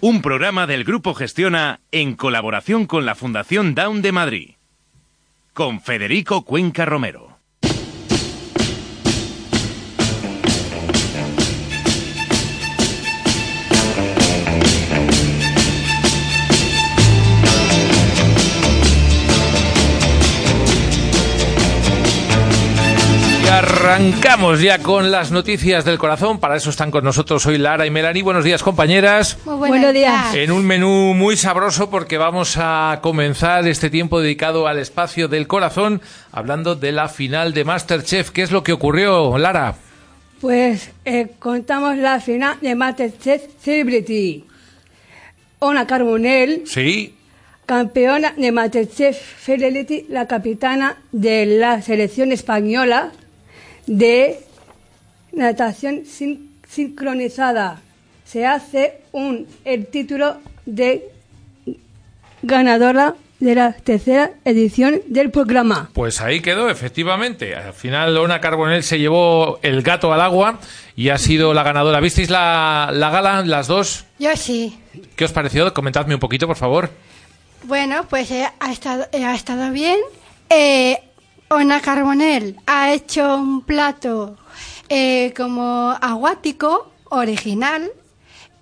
Un 0.00 0.20
programa 0.20 0.66
del 0.66 0.82
Grupo 0.82 1.14
Gestiona 1.14 1.78
en 1.92 2.16
colaboración 2.16 2.86
con 2.86 3.06
la 3.06 3.14
Fundación 3.14 3.76
Down 3.76 4.02
de 4.02 4.10
Madrid. 4.10 4.50
Con 5.52 5.80
Federico 5.80 6.44
Cuenca 6.44 6.86
Romero. 6.86 7.33
Arrancamos 24.12 24.60
ya 24.60 24.80
con 24.80 25.10
las 25.10 25.30
noticias 25.30 25.84
del 25.84 25.96
corazón. 25.98 26.38
Para 26.38 26.56
eso 26.56 26.68
están 26.68 26.90
con 26.90 27.04
nosotros 27.04 27.46
hoy 27.46 27.56
Lara 27.56 27.86
y 27.86 27.90
Melanie. 27.90 28.22
Buenos 28.22 28.44
días, 28.44 28.62
compañeras. 28.62 29.38
buenos 29.44 29.94
días. 29.94 30.34
En 30.34 30.50
un 30.50 30.66
menú 30.66 31.14
muy 31.14 31.36
sabroso 31.38 31.88
porque 31.88 32.18
vamos 32.18 32.56
a 32.58 32.98
comenzar 33.02 33.66
este 33.66 33.88
tiempo 33.88 34.20
dedicado 34.20 34.66
al 34.66 34.78
espacio 34.78 35.28
del 35.28 35.46
corazón 35.46 36.02
hablando 36.32 36.74
de 36.74 36.92
la 36.92 37.08
final 37.08 37.54
de 37.54 37.64
Masterchef. 37.64 38.30
¿Qué 38.30 38.42
es 38.42 38.50
lo 38.50 38.62
que 38.62 38.72
ocurrió, 38.72 39.38
Lara? 39.38 39.74
Pues 40.40 40.90
eh, 41.06 41.28
contamos 41.38 41.96
la 41.96 42.20
final 42.20 42.58
de 42.60 42.74
Masterchef 42.74 43.42
Celebrity. 43.62 44.44
Ona 45.60 45.86
Carbonell, 45.86 46.64
Sí. 46.66 47.14
campeona 47.64 48.34
de 48.36 48.52
Masterchef 48.52 49.42
Celebrity, 49.42 50.04
la 50.10 50.26
capitana 50.26 50.98
de 51.12 51.46
la 51.46 51.80
selección 51.80 52.32
española 52.32 53.12
de 53.86 54.40
natación 55.32 56.02
sin- 56.06 56.54
sincronizada. 56.68 57.80
Se 58.24 58.46
hace 58.46 59.00
un 59.12 59.46
el 59.64 59.86
título 59.86 60.38
de 60.66 61.08
ganadora 62.42 63.14
de 63.40 63.54
la 63.54 63.72
tercera 63.72 64.30
edición 64.44 65.02
del 65.06 65.30
programa. 65.30 65.90
Pues 65.92 66.20
ahí 66.20 66.40
quedó, 66.40 66.70
efectivamente. 66.70 67.54
Al 67.54 67.74
final, 67.74 68.16
Ona 68.16 68.40
Carbonell 68.40 68.82
se 68.82 68.98
llevó 68.98 69.58
el 69.62 69.82
gato 69.82 70.12
al 70.12 70.20
agua 70.20 70.60
y 70.96 71.10
ha 71.10 71.18
sido 71.18 71.52
la 71.52 71.62
ganadora. 71.62 72.00
¿Visteis 72.00 72.30
la, 72.30 72.90
la 72.92 73.10
gala, 73.10 73.42
las 73.44 73.66
dos? 73.66 74.04
Yo 74.18 74.34
sí. 74.36 74.78
¿Qué 75.16 75.24
os 75.26 75.32
pareció? 75.32 75.72
Comentadme 75.74 76.14
un 76.14 76.20
poquito, 76.20 76.46
por 76.46 76.56
favor. 76.56 76.90
Bueno, 77.64 78.06
pues 78.08 78.30
eh, 78.30 78.46
ha, 78.60 78.72
estado, 78.72 79.06
eh, 79.12 79.24
ha 79.24 79.34
estado 79.34 79.70
bien. 79.72 79.98
Eh, 80.48 80.98
Ona 81.48 81.80
Carbonell 81.80 82.56
ha 82.66 82.92
hecho 82.92 83.36
un 83.36 83.62
plato 83.62 84.36
eh, 84.88 85.32
como 85.36 85.90
aguático, 86.00 86.90
original. 87.10 87.90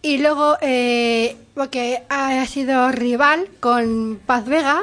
Y 0.03 0.19
luego, 0.19 0.57
eh, 0.61 1.37
porque 1.55 2.03
ha 2.09 2.45
sido 2.47 2.91
rival 2.91 3.49
con 3.61 4.21
Paz 4.27 4.47
Vega. 4.47 4.81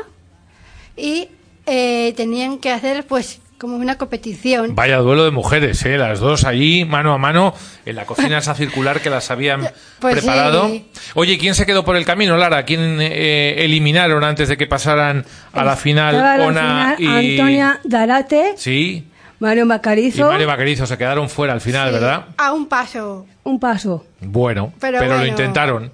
Y 0.96 1.28
eh, 1.66 2.14
tenían 2.16 2.58
que 2.58 2.72
hacer, 2.72 3.06
pues, 3.06 3.40
como 3.60 3.76
una 3.76 3.98
competición. 3.98 4.74
Vaya 4.76 4.98
duelo 4.98 5.26
de 5.26 5.32
mujeres, 5.32 5.86
¿eh? 5.86 5.98
las 5.98 6.20
dos 6.20 6.46
allí, 6.46 6.86
mano 6.86 7.14
a 7.14 7.18
mano, 7.18 7.54
en 7.86 7.96
la 7.96 8.06
cocina 8.06 8.38
esa 8.40 8.56
circular 8.56 9.02
que 9.02 9.10
las 9.10 9.30
habían 9.30 9.70
Pues 10.00 10.16
preparado. 10.16 10.68
sí. 10.68 10.86
Oye, 11.14 11.38
¿quién 11.38 11.54
se 11.56 11.66
quedó 11.66 11.84
por 11.86 11.96
el 11.96 12.06
camino, 12.06 12.38
Lara? 12.38 12.64
¿Quién 12.66 12.98
eh, 13.02 13.56
eliminaron 13.66 14.24
antes 14.24 14.50
de 14.50 14.58
que 14.58 14.66
pasaran 14.66 15.26
a 15.54 15.64
la 15.64 15.76
final 15.76 16.16
Estaba 16.16 16.38
la 16.38 16.46
Ona 16.48 16.96
final 16.98 17.24
y... 17.24 17.32
Antonia 17.40 17.80
Darate, 17.84 18.54
Sí, 18.58 19.06
Mario 19.40 19.64
y 19.64 19.68
Macarizo, 19.68 20.28
Mario 20.32 20.48
Vaquerizo 20.48 20.86
se 20.86 20.98
quedaron 20.98 21.30
fuera 21.30 21.54
al 21.54 21.62
final, 21.62 21.92
¿verdad? 21.92 22.26
A 22.38 22.52
un 22.54 22.68
paso. 22.68 23.26
un 23.44 23.60
paso. 23.60 24.06
Bueno, 24.22 24.74
pero, 24.80 25.00
Pero 25.00 25.18
lo 25.18 25.26
intentaron. 25.26 25.92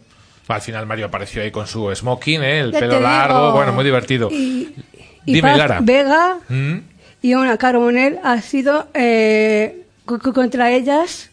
Al 0.48 0.62
final 0.62 0.86
Mario 0.86 1.08
apareció 1.08 1.42
ahí 1.42 1.50
con 1.52 1.66
su 1.66 1.94
smoking, 1.96 2.44
¿eh? 2.44 2.60
el 2.60 2.72
Ya 2.72 2.80
pelo 2.80 3.00
largo, 3.00 3.40
digo. 3.48 3.52
bueno, 3.54 3.74
muy 3.74 3.84
divertido. 3.84 4.30
Y 4.32 4.74
Dime, 5.26 5.42
Paz 5.50 5.58
Lara. 5.58 5.80
Vega 5.82 6.38
¿Mm? 6.50 6.76
Y 7.26 7.34
una 7.34 7.58
Carbonell 7.58 8.20
ha 8.24 8.40
sido 8.42 8.88
eh, 8.94 9.84
co- 10.06 10.20
co- 10.20 10.34
contra 10.34 10.72
ellas 10.72 11.30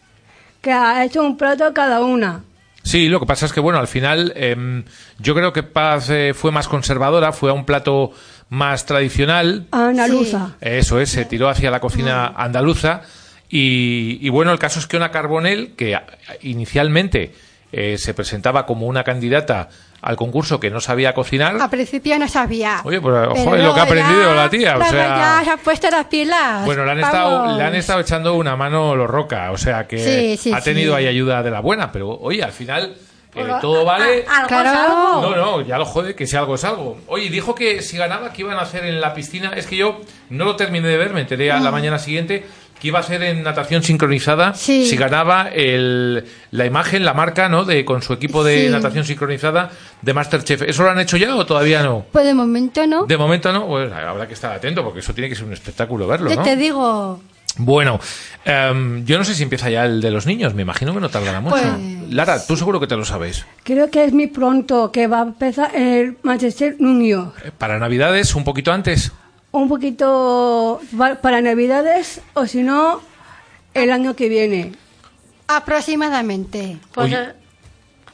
que 0.63 0.73
ha 0.73 1.05
hecho 1.05 1.23
un 1.23 1.37
plato 1.37 1.73
cada 1.75 2.01
una. 2.01 2.45
Sí, 2.83 3.09
lo 3.09 3.21
que 3.21 3.27
pasa 3.27 3.47
es 3.47 3.53
que, 3.53 3.61
bueno, 3.61 3.79
al 3.79 3.87
final 3.89 4.33
em, 4.35 4.85
yo 5.19 5.35
creo 5.35 5.53
que 5.53 5.63
Paz 5.63 6.09
eh, 6.11 6.33
fue 6.35 6.51
más 6.51 6.67
conservadora, 6.67 7.33
fue 7.33 7.51
a 7.51 7.53
un 7.53 7.65
plato 7.65 8.13
más 8.49 8.87
tradicional. 8.87 9.67
Andaluza. 9.71 10.57
Eso 10.61 10.99
es, 10.99 11.11
se 11.11 11.25
tiró 11.27 11.49
hacia 11.49 11.71
la 11.71 11.81
cocina 11.81 12.27
andaluza. 12.37 13.03
Y, 13.51 14.19
y 14.23 14.29
bueno, 14.31 14.51
el 14.51 14.59
caso 14.59 14.79
es 14.81 14.87
que 14.87 14.97
una 14.97 15.11
Carbonell, 15.11 15.75
que 15.77 15.97
inicialmente 16.41 17.33
eh, 17.71 17.99
se 17.99 18.15
presentaba 18.15 18.65
como 18.67 18.87
una 18.87 19.05
candidata 19.05 19.69
al 20.03 20.17
concurso 20.17 20.59
que 20.61 20.69
no 20.71 20.81
sabía 20.81 21.15
cocinar. 21.15 21.57
A 21.61 21.71
principio 21.71 22.19
no 22.19 22.29
sabía. 22.29 22.81
Oye, 22.85 23.01
pues, 23.01 23.15
Pero 23.15 23.35
joder, 23.37 23.63
lo 23.65 23.73
que 23.75 23.81
ha 23.81 23.85
aprendido 23.85 24.31
ya- 24.31 24.35
la 24.35 24.51
tía, 24.51 24.77
o 24.77 24.85
sea- 24.85 25.39
ya 25.39 25.45
se 25.45 25.51
ha 25.51 25.57
puesto 25.57 25.89
las 25.91 26.07
pilas. 26.07 26.65
Bueno, 26.65 26.85
le 26.85 26.91
han, 26.91 26.99
estado, 27.01 27.57
le 27.57 27.63
han 27.65 27.75
estado 27.77 28.01
echando 28.01 28.35
una 28.35 28.57
mano 28.57 28.97
los 28.97 29.09
roca, 29.09 29.51
o 29.53 29.57
sea 29.57 29.87
que 29.87 29.99
Sí, 29.99 30.37
sí, 30.37 30.53
ha 30.53 30.61
tenido 30.61 30.95
sí. 30.95 30.99
ahí 30.99 31.07
ayuda 31.07 31.43
de 31.43 31.51
la 31.53 31.61
buena, 31.61 31.93
pero 31.93 32.11
oye, 32.11 32.43
al 32.43 32.53
final 32.53 32.97
eh, 33.35 33.47
todo 33.63 33.85
vale. 33.87 34.27
Algo 34.29 34.49
Claro. 34.49 34.69
es 34.69 34.77
algo. 34.77 35.21
No, 35.23 35.37
no, 35.37 35.61
ya 35.63 35.79
lo 35.79 35.87
jode, 35.87 36.15
que 36.15 36.27
si 36.27 36.37
algo 36.37 36.57
es 36.57 36.65
algo. 36.65 36.99
Oye, 37.07 37.31
dijo 37.31 37.55
que 37.55 37.81
si 37.81 37.97
ganaba, 37.97 38.31
¿qué 38.33 38.43
iban 38.43 38.59
a 38.59 38.63
hacer 38.63 38.85
en 38.85 39.01
la 39.01 39.15
piscina? 39.15 39.53
Es 39.57 39.67
que 39.67 39.77
yo 39.77 40.01
no 40.29 40.45
lo 40.45 40.57
terminé 40.57 40.87
de 40.89 40.99
ver, 40.99 41.15
me 41.15 41.21
enteré 41.23 41.51
a 41.51 41.59
la 41.61 41.71
Mm. 41.71 41.73
mañana 41.73 41.99
siguiente 41.99 42.45
que 42.83 42.89
iba 42.89 42.99
a 42.99 43.03
hacer 43.03 43.23
en 43.23 43.45
natación 43.45 43.85
sincronizada 43.85 44.55
Sí. 44.55 44.87
si 44.87 44.97
ganaba 44.97 45.49
el, 45.53 46.25
la 46.51 46.67
imagen, 46.67 47.05
la 47.05 47.15
marca, 47.15 47.49
¿no? 47.49 47.65
De, 47.65 47.85
con 47.85 48.03
su 48.03 48.13
equipo 48.13 48.43
de 48.43 48.67
Sí. 48.67 48.73
natación 48.73 49.05
sincronizada 49.05 49.71
de 50.03 50.13
Masterchef. 50.13 50.63
¿Eso 50.63 50.83
lo 50.83 50.91
han 50.91 50.99
hecho 50.99 51.17
ya 51.17 51.35
o 51.37 51.47
todavía 51.47 51.85
no? 51.85 52.05
Pues 52.11 52.25
de 52.27 52.35
momento 52.35 52.85
no. 52.89 53.07
De 53.07 53.17
momento 53.17 53.53
no, 53.53 53.69
pues 53.69 53.93
habrá 53.93 54.27
que 54.27 54.35
estar 54.35 54.53
atento 54.53 54.83
porque 54.83 54.99
eso 54.99 55.15
tiene 55.15 55.29
que 55.29 55.37
ser 55.37 55.45
un 55.45 55.53
espectáculo 55.53 56.09
verlo, 56.09 56.29
Yo 56.29 56.37
¿no? 56.37 56.43
te 56.43 56.57
digo, 56.57 57.21
Bueno, 57.59 58.01
em, 58.45 59.05
yo 59.05 59.19
no 59.19 59.25
sé 59.25 59.35
si 59.35 59.43
empieza 59.43 59.71
ya 59.71 59.85
el 59.85 60.01
de 60.01 60.11
los 60.11 60.27
niños, 60.27 60.55
me 60.55 60.63
imagino 60.63 60.93
que 60.95 61.01
no 61.01 61.09
tardará 61.09 61.41
mucho. 61.41 61.57
Pues- 61.57 62.13
Lara, 62.13 62.45
tú 62.45 62.57
seguro 62.57 62.81
que 62.81 62.87
te 62.87 62.97
lo 62.97 63.05
sabes. 63.05 63.47
Creo 63.63 63.91
que 63.91 64.05
es 64.05 64.13
muy 64.13 64.27
pronto 64.27 64.91
que 64.91 65.07
va 65.07 65.21
a 65.21 65.23
empezar 65.23 65.71
el 65.77 66.17
Manchester 66.23 66.77
York. 66.79 67.35
Eh, 67.45 67.51
Para 67.57 67.79
Navidades, 67.79 68.35
un 68.35 68.45
poquito 68.45 68.73
antes. 68.73 69.13
Un 69.53 69.69
poquito 69.69 70.81
pa- 70.97 71.17
para 71.17 71.41
Navidades 71.43 72.21
o 72.35 72.47
si 72.47 72.63
no, 72.63 73.01
el 73.75 73.91
año 73.93 74.17
que 74.17 74.29
viene. 74.29 74.73
aproximadamente. 75.47 76.79
Pues, 76.95 77.13
Oye. 77.13 77.42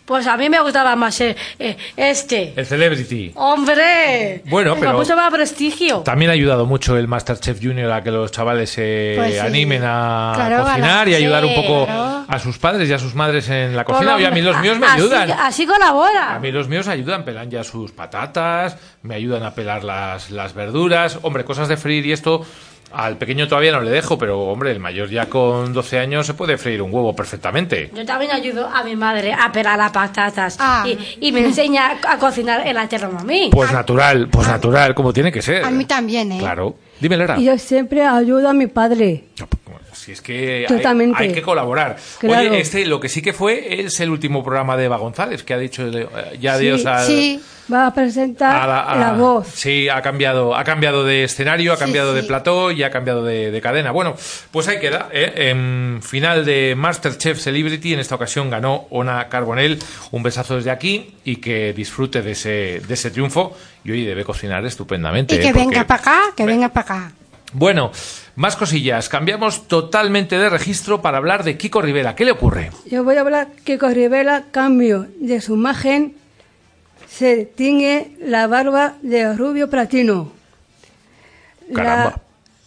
Pues 0.09 0.27
a 0.27 0.39
mí 0.39 0.49
me 0.49 0.59
gustaba 0.61 0.97
más 0.97 1.21
eh, 1.21 1.37
eh, 1.59 1.77
este. 1.97 2.55
El 2.57 2.65
Celebrity. 2.65 3.31
¡Hombre! 3.35 4.43
Bueno, 4.47 4.75
Me 4.75 4.81
pero- 4.81 4.97
puso 4.97 5.15
más 5.15 5.31
prestigio. 5.31 5.99
También 5.99 6.31
ha 6.31 6.35
ayudado 6.35 6.65
mucho 6.65 6.97
el 6.97 7.07
Masterchef 7.07 7.59
Junior 7.63 7.93
a 7.93 8.03
que 8.03 8.11
los 8.11 8.33
chavales 8.33 8.71
se 8.71 9.15
Pues 9.19 9.35
sí. 9.35 9.39
animen 9.39 9.83
a 9.85 10.33
Claro, 10.35 10.65
cocinar 10.65 10.91
a 11.03 11.05
la- 11.05 11.11
y 11.11 11.15
ayudar 11.15 11.45
un 11.45 11.55
poco 11.55 11.85
claro. 11.85 12.25
a 12.27 12.39
sus 12.39 12.59
padres 12.59 12.89
y 12.89 12.93
a 12.95 12.99
sus 12.99 13.15
madres 13.15 13.51
en 13.51 13.77
la 13.77 13.85
cocina. 13.85 14.15
Oye, 14.17 14.27
a 14.27 14.31
mí 14.31 14.41
los 14.41 14.59
míos 14.61 14.79
me 14.79 14.87
así- 14.87 14.97
ayudan. 15.03 15.31
Así 15.33 15.67
colabora. 15.67 16.35
A 16.37 16.39
mí 16.39 16.51
los 16.51 16.69
míos 16.69 16.89
ayudan, 16.89 17.25
pelan 17.27 17.51
ya 17.51 17.63
sus 17.63 17.93
patatas, 17.93 18.79
me 19.03 19.15
ayudan 19.15 19.43
a 19.43 19.55
pelar 19.55 19.85
las, 19.85 20.31
las 20.31 20.55
verduras. 20.55 21.19
Hombre, 21.21 21.45
cosas 21.45 21.69
de 21.69 21.77
freír 21.77 22.07
y 22.07 22.13
esto 22.13 22.47
al 22.93 23.17
pequeño 23.19 23.47
todavía 23.49 23.73
no 23.73 23.81
le 23.81 23.91
dejo, 23.91 24.17
pero 24.19 24.41
hombre, 24.43 24.71
el 24.73 24.81
mayor 24.81 25.09
ya 25.11 25.27
con 25.27 25.73
12 25.73 25.99
años 25.99 26.27
se 26.27 26.35
puede 26.35 26.57
freír 26.59 26.81
un 26.83 26.93
huevo 26.93 27.15
perfectamente. 27.15 27.91
Yo 27.95 28.05
también 28.07 28.31
ayudo 28.33 28.67
a 28.67 28.83
mi 28.83 28.97
madre 28.97 29.33
a 29.33 29.53
pelar 29.53 29.79
las 29.79 29.93
patatas 29.93 30.57
Ah. 30.59 30.85
y, 30.87 30.99
y 31.29 31.33
me 31.33 31.41
enseña 31.41 31.99
a 32.09 32.17
cocinar 32.19 32.67
en 32.67 32.75
la 32.75 32.89
tierra 32.89 33.09
mami. 33.09 33.51
Pues 33.53 33.73
natural, 33.73 34.29
pues 34.31 34.49
natural, 34.49 34.95
como 34.95 35.13
tiene 35.13 35.31
que 35.31 35.43
ser. 35.43 35.65
A 35.65 35.71
mí 35.71 35.85
también, 35.85 36.33
¿eh? 36.33 36.39
Claro. 36.39 36.77
Dime, 37.01 37.17
Lara. 37.17 37.39
Yo 37.39 37.57
siempre 37.59 38.05
ayudo 38.05 38.49
a 38.49 38.53
mi 38.53 38.67
padre. 38.67 39.25
Si 40.09 40.13
es 40.13 40.23
que 40.23 40.67
hay, 41.15 41.33
que 41.35 41.43
colaborar. 41.43 41.97
Claro. 42.19 42.49
Oye, 42.51 42.61
este 42.61 42.87
lo 42.87 42.99
que 42.99 43.11
sí 43.11 43.21
que 43.21 43.35
fue 43.35 43.83
es 43.83 44.01
el 44.01 44.09
último 44.09 44.43
programa 44.43 44.75
de 44.79 44.85
Eva 44.87 44.97
González, 44.97 45.43
que 45.43 45.53
ha 45.53 45.59
dicho 45.59 45.87
eh, 45.87 46.09
ya 46.41 46.53
Sí, 46.57 46.57
adiós 46.69 46.87
al, 46.87 47.07
Sí, 47.07 47.43
Va 47.71 47.89
a 47.89 47.93
presentar 47.93 48.57
a 48.63 48.67
la, 48.67 48.81
a- 48.85 48.97
la 48.97 49.13
voz. 49.13 49.49
Sí, 49.53 49.91
ha 49.91 50.01
cambiado, 50.01 50.57
ha 50.57 50.65
cambiado 50.65 51.05
de 51.05 51.25
escenario, 51.25 51.75
ha 51.75 51.77
Sí, 51.77 51.83
cambiado 51.85 52.15
de 52.15 52.23
plató 52.23 52.71
y 52.71 52.83
ha 52.83 52.91
cambiado 52.91 53.23
de, 53.23 53.51
de 53.51 53.61
cadena. 53.61 53.91
Bueno, 53.91 54.17
pues 54.51 54.67
ahí 54.69 54.81
queda. 54.81 55.11
¿eh? 55.13 55.51
En 55.51 56.01
final 56.03 56.47
de 56.47 56.73
Masterchef 56.75 57.39
Celebrity, 57.39 57.93
en 57.93 58.01
esta 58.01 58.15
ocasión 58.15 58.49
ganó 58.49 58.87
Ona 58.89 59.29
Carbonell. 59.29 59.79
Un 60.13 60.23
besazo 60.23 60.57
desde 60.57 60.71
aquí 60.71 61.17
y 61.25 61.37
que 61.37 61.75
disfrute 61.75 62.23
de 62.23 62.31
ese, 62.31 62.81
de 62.89 62.95
ese 62.95 63.11
triunfo. 63.11 63.55
Y 63.85 63.91
hoy 63.91 64.07
debe 64.07 64.25
cocinar 64.25 64.65
estupendamente. 64.65 65.35
y 65.35 65.39
que 65.41 65.49
¿eh? 65.49 65.53
venga 65.53 65.85
para 65.87 66.01
acá, 66.01 66.21
que 66.35 66.47
venga 66.47 66.71
para 66.71 66.85
acá. 66.97 67.13
Bueno, 67.53 67.91
más 68.39 68.55
cosillas. 68.55 69.09
Cambiamos 69.09 69.67
totalmente 69.67 70.39
de 70.39 70.49
registro 70.49 71.03
para 71.03 71.19
hablar 71.19 71.43
de 71.43 71.59
Kiko 71.59 71.83
Rivera. 71.83 72.15
¿Qué 72.15 72.25
le 72.25 72.31
ocurre? 72.31 72.71
Yo 72.89 73.03
voy 73.03 73.17
a 73.17 73.23
hablar 73.23 73.49
con 73.81 73.93
Rivera 73.93 74.45
cambio 74.53 75.09
de 75.19 75.41
su 75.41 75.55
imagen 75.55 76.15
se 77.09 77.47
tiñe 77.47 78.13
la 78.21 78.47
barba 78.47 78.95
de 79.03 79.35
rubio 79.35 79.69
platino. 79.69 80.31
Caramba. 81.75 82.23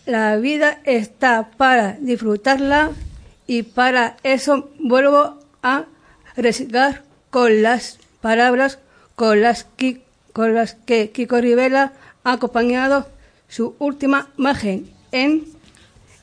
La, 0.05 0.34
la 0.34 0.38
vida 0.41 0.79
está 0.84 1.51
para 1.55 1.93
disfrutarla 2.01 2.91
y 3.47 3.63
para 3.63 4.17
eso 4.23 4.71
vuelvo 4.77 5.39
a 5.63 5.86
reciclar 6.36 7.03
con 7.29 7.62
las 7.62 7.97
palabras 8.19 8.79
con 9.15 9.39
las 9.41 9.63
que, 9.77 10.01
con 10.34 10.53
las 10.53 10.73
que 10.73 11.12
Kiko 11.12 11.39
Rivera 11.39 11.93
ha 12.25 12.34
acompañado 12.34 13.07
su 13.47 13.73
última 13.79 14.27
imagen 14.38 14.89
en 15.13 15.61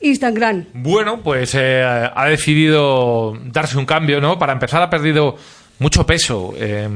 Instagram. 0.01 0.65
Bueno, 0.73 1.21
pues 1.21 1.55
eh, 1.55 1.83
ha 1.83 2.25
decidido 2.27 3.37
darse 3.45 3.77
un 3.77 3.85
cambio, 3.85 4.21
¿no? 4.21 4.39
Para 4.39 4.53
empezar 4.53 4.81
ha 4.81 4.89
perdido 4.89 5.35
mucho 5.79 6.05
peso, 6.05 6.53
eh, 6.57 6.87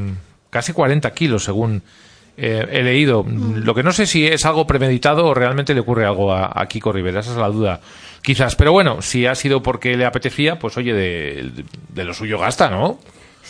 casi 0.50 0.74
40 0.74 1.12
kilos 1.14 1.44
según 1.44 1.82
eh, 2.38 2.66
he 2.72 2.82
leído. 2.84 3.26
Lo 3.28 3.76
que 3.76 3.84
no 3.84 3.92
sé 3.92 4.06
si 4.06 4.26
es 4.26 4.46
algo 4.46 4.66
premeditado 4.66 5.26
o 5.26 5.34
realmente 5.34 5.74
le 5.74 5.82
ocurre 5.82 6.06
algo 6.06 6.34
a, 6.34 6.52
a 6.54 6.66
Kiko 6.68 6.92
Rivera, 6.92 7.20
esa 7.20 7.32
es 7.32 7.38
la 7.38 7.50
duda. 7.50 7.80
Quizás, 8.22 8.56
pero 8.56 8.72
bueno, 8.72 9.02
si 9.02 9.26
ha 9.26 9.36
sido 9.36 9.62
porque 9.62 9.96
le 9.98 10.06
apetecía, 10.06 10.58
pues 10.58 10.78
oye, 10.78 10.94
de, 10.94 11.52
de 11.90 12.04
lo 12.04 12.14
suyo 12.14 12.40
gasta, 12.40 12.70
¿no? 12.70 13.00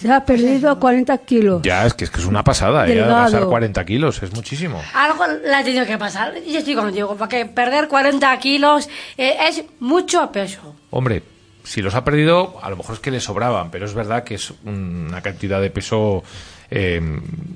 Se 0.04 0.12
ha 0.12 0.26
perdido 0.26 0.78
40 0.78 1.18
kilos. 1.20 1.62
Ya, 1.64 1.86
es 1.86 1.94
que 1.94 2.04
es, 2.04 2.10
que 2.10 2.20
es 2.20 2.26
una 2.26 2.44
pasada, 2.44 2.86
¿eh? 2.90 2.94
Gastar 2.94 3.46
40 3.46 3.86
kilos, 3.86 4.22
es 4.22 4.34
muchísimo. 4.34 4.82
Algo 4.94 5.24
le 5.26 5.56
ha 5.56 5.64
tenido 5.64 5.86
que 5.86 5.98
pasar. 5.98 6.34
Y 6.46 6.52
yo 6.52 6.60
estoy 6.60 6.76
contigo, 6.76 7.16
porque 7.18 7.46
perder 7.46 7.88
40 7.88 8.38
kilos 8.40 8.90
eh, 9.18 9.38
es 9.48 9.64
mucho 9.80 10.30
peso. 10.30 10.76
Hombre, 10.90 11.24
si 11.64 11.82
los 11.82 11.96
ha 11.96 12.04
perdido, 12.04 12.60
a 12.62 12.70
lo 12.70 12.76
mejor 12.76 12.96
es 12.96 13.00
que 13.00 13.12
le 13.12 13.22
sobraban, 13.22 13.72
pero 13.72 13.86
es 13.86 13.94
verdad 13.94 14.26
que 14.26 14.36
es 14.36 14.52
una 14.66 15.22
cantidad 15.22 15.62
de 15.62 15.70
peso 15.70 16.22
eh, 16.70 17.02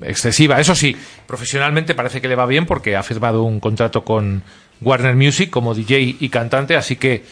excesiva. 0.00 0.58
Eso 0.58 0.74
sí, 0.74 0.96
profesionalmente 1.26 1.94
parece 1.94 2.22
que 2.22 2.28
le 2.28 2.34
va 2.34 2.46
bien 2.46 2.64
porque 2.64 2.96
ha 2.96 3.02
firmado 3.02 3.42
un 3.42 3.60
contrato 3.60 4.04
con 4.04 4.42
Warner 4.80 5.16
Music 5.16 5.50
como 5.50 5.74
DJ 5.74 6.16
y 6.18 6.28
cantante, 6.30 6.76
así 6.76 6.96
que 6.96 7.26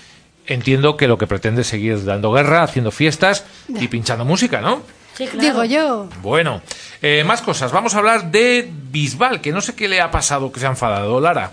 entiendo 0.46 0.98
que 0.98 1.08
lo 1.08 1.16
que 1.16 1.26
pretende 1.26 1.62
es 1.62 1.68
seguir 1.68 2.04
dando 2.04 2.32
guerra, 2.32 2.62
haciendo 2.62 2.90
fiestas 2.90 3.46
y 3.66 3.88
pinchando 3.88 4.26
música, 4.26 4.60
¿no? 4.60 4.82
Sí, 5.16 5.26
claro. 5.26 5.48
Digo 5.48 5.64
yo. 5.64 6.08
Bueno, 6.22 6.60
eh, 7.00 7.24
más 7.24 7.40
cosas. 7.40 7.72
Vamos 7.72 7.94
a 7.94 7.98
hablar 7.98 8.30
de 8.30 8.70
Bisbal, 8.90 9.40
que 9.40 9.52
no 9.52 9.60
sé 9.60 9.74
qué 9.74 9.88
le 9.88 10.00
ha 10.00 10.10
pasado, 10.10 10.52
que 10.52 10.60
se 10.60 10.66
ha 10.66 10.70
enfadado. 10.70 11.20
Lara. 11.20 11.52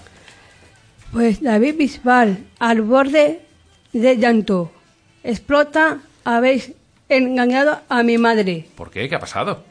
Pues 1.11 1.41
David 1.41 1.75
Bisbal, 1.77 2.43
al 2.59 2.81
borde 2.81 3.41
de 3.93 4.17
llanto, 4.17 4.71
explota, 5.23 5.99
habéis 6.23 6.73
engañado 7.07 7.79
a 7.87 8.03
mi 8.03 8.17
madre. 8.17 8.67
¿Por 8.75 8.89
qué? 8.89 9.07
¿Qué 9.07 9.15
ha 9.15 9.19
pasado? 9.19 9.63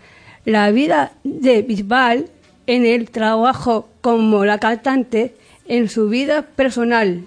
La 0.44 0.70
vida 0.70 1.12
de 1.24 1.62
Bisbal 1.62 2.30
en 2.66 2.86
el 2.86 3.10
trabajo 3.10 3.88
como 4.00 4.44
la 4.44 4.58
cantante, 4.58 5.34
en 5.66 5.88
su 5.88 6.08
vida 6.08 6.42
personal. 6.42 7.24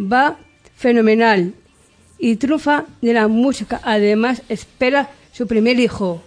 Va 0.00 0.36
fenomenal 0.76 1.54
y 2.18 2.36
trufa 2.36 2.84
de 3.00 3.12
la 3.12 3.28
música. 3.28 3.80
Además, 3.84 4.42
espera 4.48 5.08
su 5.32 5.46
primer 5.46 5.78
hijo, 5.80 6.22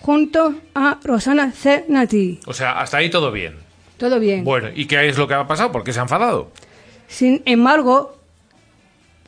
junto 0.00 0.54
a 0.74 0.98
Rosana 1.02 1.52
Cernati. 1.52 2.40
O 2.46 2.52
sea, 2.52 2.80
hasta 2.80 2.98
ahí 2.98 3.08
todo 3.10 3.30
bien. 3.32 3.54
Todo 3.96 4.18
bien. 4.20 4.44
Bueno, 4.44 4.68
¿y 4.74 4.86
qué 4.86 5.08
es 5.08 5.16
lo 5.16 5.26
que 5.28 5.34
ha 5.34 5.46
pasado? 5.46 5.72
¿Por 5.72 5.84
qué 5.84 5.92
se 5.92 6.00
ha 6.00 6.02
enfadado? 6.02 6.50
Sin 7.08 7.42
embargo, 7.46 8.16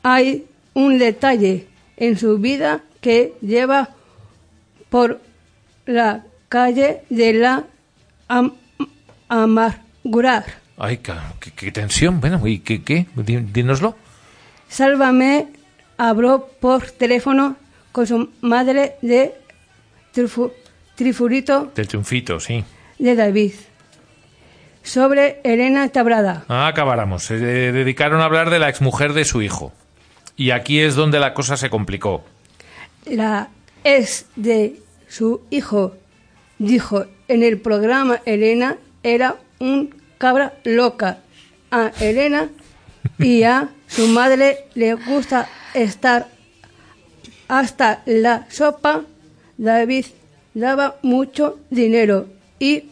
hay 0.02 0.44
un 0.74 0.98
detalle 0.98 1.66
en 1.96 2.18
su 2.18 2.38
vida 2.38 2.82
que 3.00 3.34
lleva 3.40 3.90
por 4.90 5.20
la 5.86 6.24
calle 6.48 7.02
de 7.10 7.32
la 7.32 7.64
am- 8.28 8.54
amargura. 9.28 10.44
Ay, 10.78 10.98
qué, 10.98 11.12
qué 11.54 11.72
tensión. 11.72 12.20
Bueno, 12.20 12.44
¿y 12.46 12.58
qué? 12.58 12.82
qué? 12.82 13.06
Dí- 13.16 13.52
Dínoslo. 13.52 13.94
Sálvame 14.68 15.46
habló 15.96 16.48
por 16.60 16.90
teléfono 16.90 17.56
con 17.96 18.06
su 18.06 18.28
madre 18.42 18.96
de 19.00 19.32
Trifu- 20.14 20.52
Trifurito 20.96 21.72
Del 21.74 21.88
triunfito, 21.88 22.38
sí. 22.38 22.62
de 22.98 23.14
David 23.14 23.52
sobre 24.82 25.40
Elena 25.44 25.88
Tabrada. 25.88 26.44
Ah, 26.48 26.66
acabáramos. 26.68 27.24
Se 27.24 27.38
de- 27.38 27.72
dedicaron 27.72 28.20
a 28.20 28.26
hablar 28.26 28.50
de 28.50 28.58
la 28.58 28.68
exmujer 28.68 29.14
de 29.14 29.24
su 29.24 29.40
hijo. 29.40 29.72
Y 30.36 30.50
aquí 30.50 30.78
es 30.80 30.94
donde 30.94 31.18
la 31.20 31.32
cosa 31.32 31.56
se 31.56 31.70
complicó. 31.70 32.22
La 33.06 33.48
ex 33.82 34.26
de 34.36 34.76
su 35.08 35.40
hijo 35.48 35.96
dijo 36.58 37.06
en 37.28 37.42
el 37.42 37.58
programa 37.58 38.20
Elena 38.26 38.76
era 39.02 39.36
un 39.58 39.94
cabra 40.18 40.52
loca. 40.64 41.20
A 41.70 41.92
Elena 42.00 42.50
y 43.18 43.42
a 43.44 43.70
su 43.86 44.06
madre 44.08 44.66
le 44.74 44.92
gusta 44.94 45.48
estar 45.72 46.28
hasta 47.48 48.02
la 48.06 48.46
sopa. 48.50 49.02
David 49.58 50.06
daba 50.54 50.96
mucho 51.02 51.58
dinero 51.70 52.26
y 52.58 52.90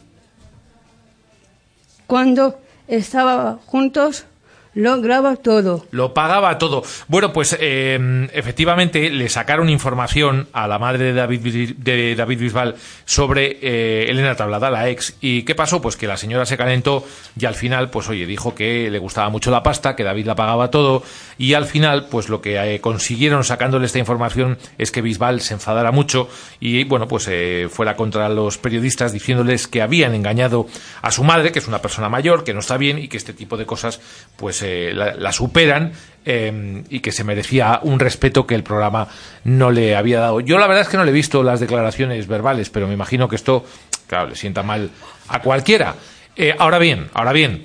cuando 2.07 2.61
estaban 2.89 3.59
juntos 3.59 4.25
lo 4.75 5.01
graba 5.01 5.37
todo. 5.37 5.87
Lo 5.91 6.15
pagaba 6.15 6.59
todo. 6.59 6.83
Bueno, 7.09 7.33
pues 7.33 7.57
eh, 7.59 8.29
efectivamente 8.33 9.11
le 9.11 9.29
sacaron 9.29 9.69
información 9.69 10.49
a 10.53 10.67
la 10.67 10.79
madre 10.79 11.05
de 11.05 11.13
David, 11.13 11.75
de 11.79 12.15
David 12.15 12.41
Bisbal 12.41 12.75
sobre 13.05 13.59
eh, 13.63 14.11
Elena 14.11 14.35
Tablada, 14.35 14.71
la 14.71 14.89
ex. 14.89 15.17
¿Y 15.21 15.43
qué 15.43 15.55
pasó? 15.55 15.81
Pues 15.81 15.97
que 15.97 16.07
la 16.07 16.17
señora 16.17 16.47
se 16.47 16.57
calentó 16.57 17.05
y 17.39 17.45
al 17.47 17.55
final, 17.55 17.91
pues 17.91 18.09
oye, 18.09 18.27
dijo 18.27 18.55
que 18.55 18.91
le 18.91 18.99
gustaba 18.99 19.29
mucho 19.29 19.51
la 19.51 19.63
pasta, 19.63 19.95
que 19.95 20.05
David 20.05 20.27
la 20.27 20.35
pagaba 20.35 20.71
todo. 20.71 21.03
Y 21.39 21.55
al 21.55 21.67
final, 21.67 22.07
pues 22.11 22.29
lo 22.29 22.41
que 22.41 22.57
eh, 22.57 22.81
consiguieron 22.81 23.45
sacándole 23.45 23.87
esta 23.87 23.99
información 23.99 24.59
es 24.79 24.91
que 24.91 25.03
Bisbal 25.03 25.41
se 25.41 25.55
enfadara 25.55 25.93
mucho 25.93 26.29
y, 26.61 26.85
bueno, 26.85 27.07
pues 27.09 27.29
eh, 27.29 27.69
fuera 27.71 27.97
contra 27.97 28.29
los 28.29 28.59
periodistas 28.59 29.13
diciéndoles 29.13 29.69
que 29.69 29.83
habían 29.83 30.15
engañado 30.15 30.67
a 31.03 31.11
su 31.11 31.25
madre, 31.25 31.53
que 31.53 31.59
es 31.59 31.69
una 31.69 31.83
persona 31.83 32.09
mayor, 32.09 32.45
que 32.45 32.55
no 32.55 32.61
está 32.61 32.77
bien 32.77 32.99
y 32.99 33.09
que 33.09 33.17
este 33.17 33.35
tipo 33.35 33.57
de 33.57 33.67
cosas, 33.67 34.01
pues 34.37 34.64
la, 34.95 35.33
superan 35.33 35.93
eh, 36.25 36.83
y 36.89 37.01
que 37.01 37.13
se 37.13 37.25
merecía 37.25 37.81
un 37.83 38.01
respeto 38.01 38.47
que 38.47 38.55
el 38.55 38.63
programa 38.63 39.09
no 39.45 39.71
le 39.71 39.97
había 39.97 40.21
dado. 40.21 40.41
Yo 40.41 40.59
la 40.59 40.67
verdad 40.67 40.83
es 40.83 40.89
que 40.89 40.97
no 40.97 41.05
le 41.05 41.11
he 41.11 41.15
visto 41.15 41.43
las 41.43 41.61
declaraciones 41.61 42.27
verbales, 42.27 42.71
pero 42.71 42.87
me 42.87 42.95
imagino 42.95 43.29
que 43.29 43.37
esto, 43.37 43.65
claro, 44.07 44.29
le 44.29 44.37
sienta 44.37 44.63
mal 44.63 44.91
a 45.29 45.41
cualquiera. 45.41 45.95
Eh, 46.37 46.55
ahora 46.59 46.79
bien, 46.79 47.09
ahora 47.15 47.33
bien, 47.33 47.65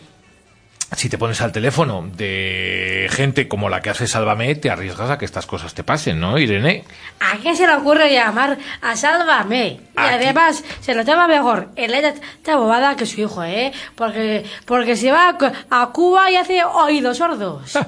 si 0.95 1.09
te 1.09 1.17
pones 1.17 1.41
al 1.41 1.51
teléfono 1.51 2.09
de 2.15 3.07
gente 3.11 3.47
como 3.47 3.69
la 3.69 3.81
que 3.81 3.89
hace 3.89 4.07
Sálvame, 4.07 4.55
te 4.55 4.69
arriesgas 4.69 5.09
a 5.09 5.17
que 5.17 5.25
estas 5.25 5.45
cosas 5.45 5.73
te 5.73 5.83
pasen, 5.83 6.19
¿no, 6.19 6.37
Irene? 6.37 6.83
¿A 7.19 7.37
quién 7.37 7.55
se 7.55 7.67
le 7.67 7.73
ocurre 7.75 8.11
llamar 8.11 8.57
a 8.81 8.95
Sálvame? 8.95 9.79
Y 9.95 10.01
además, 10.01 10.63
se 10.81 10.95
lo 10.95 11.05
toma 11.05 11.27
mejor 11.27 11.69
Elena 11.75 12.09
está 12.09 12.55
bobada 12.55 12.95
que 12.95 13.05
su 13.05 13.21
hijo, 13.21 13.43
¿eh? 13.43 13.71
Porque, 13.95 14.45
porque 14.65 14.95
se 14.95 15.11
va 15.11 15.37
a 15.69 15.87
Cuba 15.87 16.31
y 16.31 16.35
hace 16.35 16.63
oídos 16.63 17.17
sordos. 17.17 17.77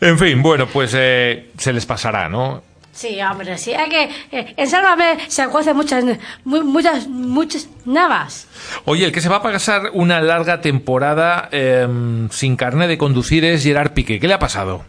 En 0.00 0.18
fin, 0.18 0.42
bueno, 0.42 0.66
pues 0.66 0.92
eh, 0.96 1.50
se 1.56 1.72
les 1.72 1.86
pasará, 1.86 2.28
¿no? 2.28 2.62
Sí, 2.92 3.18
hombre, 3.22 3.56
sí. 3.56 3.72
Es 3.72 3.88
que 3.88 4.10
eh, 4.32 4.54
en 4.56 4.68
Sálvame 4.68 5.16
se 5.28 5.46
cuecen 5.48 5.74
muchas, 5.76 6.04
mu- 6.44 6.62
muchas, 6.62 7.08
muchas 7.08 7.66
navas. 7.86 8.46
Oye, 8.84 9.06
el 9.06 9.12
que 9.12 9.20
se 9.22 9.30
va 9.30 9.36
a 9.36 9.42
pasar 9.42 9.90
una 9.94 10.20
larga 10.20 10.60
temporada 10.60 11.48
em, 11.52 12.28
sin 12.30 12.54
carnet 12.56 12.88
de 12.88 12.98
conducir 12.98 13.44
es 13.46 13.62
Gerard 13.62 13.92
Piqué. 13.92 14.20
¿Qué 14.20 14.28
le 14.28 14.34
ha 14.34 14.38
pasado? 14.38 14.84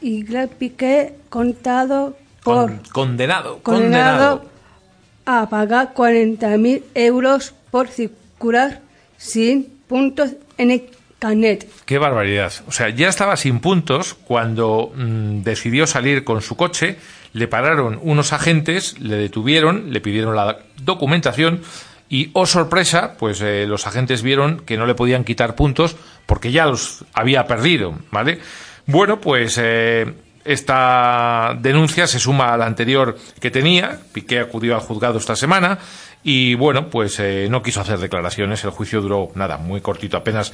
Y 0.00 0.22
Greg 0.24 0.50
Piqué 0.56 1.14
contado 1.28 2.16
por 2.42 2.68
Con- 2.68 2.78
condenado, 2.92 3.58
condenado 3.62 4.40
condenado. 4.40 4.50
a 5.26 5.48
pagar 5.50 5.92
40.000 5.94 6.82
euros 6.94 7.54
por 7.70 7.88
circular 7.88 8.80
sin 9.18 9.64
puntos 9.88 10.30
en 10.56 10.70
el 10.70 10.90
carnet. 11.18 11.68
Qué 11.86 11.98
barbaridad. 11.98 12.52
O 12.68 12.72
sea, 12.72 12.88
ya 12.90 13.08
estaba 13.08 13.36
sin 13.36 13.60
puntos 13.60 14.14
cuando 14.14 14.92
mm, 14.94 15.42
decidió 15.42 15.86
salir 15.86 16.24
con 16.24 16.40
su 16.42 16.56
coche. 16.56 16.96
Le 17.36 17.48
pararon 17.48 18.00
unos 18.02 18.32
agentes, 18.32 18.98
le 18.98 19.16
detuvieron, 19.16 19.92
le 19.92 20.00
pidieron 20.00 20.34
la 20.34 20.56
documentación 20.80 21.60
y, 22.08 22.30
oh 22.32 22.46
sorpresa, 22.46 23.16
pues 23.18 23.42
eh, 23.42 23.66
los 23.68 23.86
agentes 23.86 24.22
vieron 24.22 24.60
que 24.60 24.78
no 24.78 24.86
le 24.86 24.94
podían 24.94 25.22
quitar 25.22 25.54
puntos 25.54 25.96
porque 26.24 26.50
ya 26.50 26.64
los 26.64 27.04
había 27.12 27.46
perdido, 27.46 27.94
¿vale? 28.10 28.38
Bueno, 28.86 29.20
pues 29.20 29.58
eh, 29.60 30.14
esta 30.46 31.54
denuncia 31.60 32.06
se 32.06 32.18
suma 32.18 32.54
a 32.54 32.56
la 32.56 32.64
anterior 32.64 33.18
que 33.38 33.50
tenía. 33.50 34.00
Piqué 34.12 34.40
acudió 34.40 34.74
al 34.74 34.80
juzgado 34.80 35.18
esta 35.18 35.36
semana 35.36 35.78
y, 36.22 36.54
bueno, 36.54 36.88
pues 36.88 37.20
eh, 37.20 37.48
no 37.50 37.62
quiso 37.62 37.82
hacer 37.82 37.98
declaraciones. 37.98 38.64
El 38.64 38.70
juicio 38.70 39.02
duró, 39.02 39.30
nada, 39.34 39.58
muy 39.58 39.82
cortito, 39.82 40.16
apenas 40.16 40.52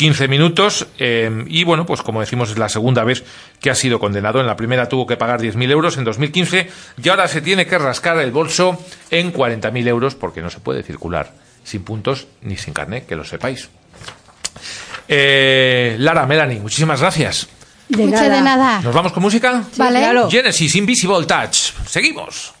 15 0.00 0.28
minutos. 0.28 0.86
eh, 0.98 1.44
y, 1.48 1.62
bueno, 1.64 1.84
pues 1.84 2.00
como 2.00 2.20
decimos, 2.20 2.50
es 2.50 2.56
la 2.58 2.70
segunda 2.70 3.04
vez 3.04 3.22
que 3.60 3.68
ha 3.68 3.74
sido 3.74 3.98
condenado. 4.00 4.40
En 4.40 4.46
la 4.46 4.56
primera 4.56 4.88
tuvo 4.88 5.06
que 5.06 5.18
pagar 5.18 5.40
10.000 5.42 5.70
euros 5.70 5.98
en 5.98 6.04
2015 6.04 6.70
y 7.02 7.08
ahora 7.10 7.28
se 7.28 7.42
tiene 7.42 7.66
que 7.66 7.76
rascar 7.76 8.18
el 8.18 8.30
bolso 8.30 8.82
en 9.10 9.30
40.000 9.30 9.86
euros 9.88 10.14
porque 10.14 10.40
no 10.40 10.48
se 10.48 10.58
puede 10.58 10.82
circular 10.82 11.32
sin 11.64 11.82
puntos 11.84 12.26
ni 12.40 12.56
sin 12.56 12.72
carnet, 12.72 13.06
que 13.06 13.14
lo 13.14 13.24
sepáis. 13.24 13.68
Eh, 15.06 15.96
Lara, 15.98 16.24
Melanie, 16.26 16.60
muchísimas 16.60 17.00
gracias. 17.00 17.46
De 17.90 18.04
Mucho 18.06 18.16
nada. 18.22 18.36
de 18.36 18.40
nada. 18.42 18.80
¿Nos 18.80 18.94
vamos 18.94 19.12
con 19.12 19.22
música? 19.22 19.64
Vale. 19.76 19.98
claro. 19.98 20.30
Genesis 20.30 20.76
Invisible 20.76 21.26
Touch. 21.26 21.72
Seguimos. 21.86 22.54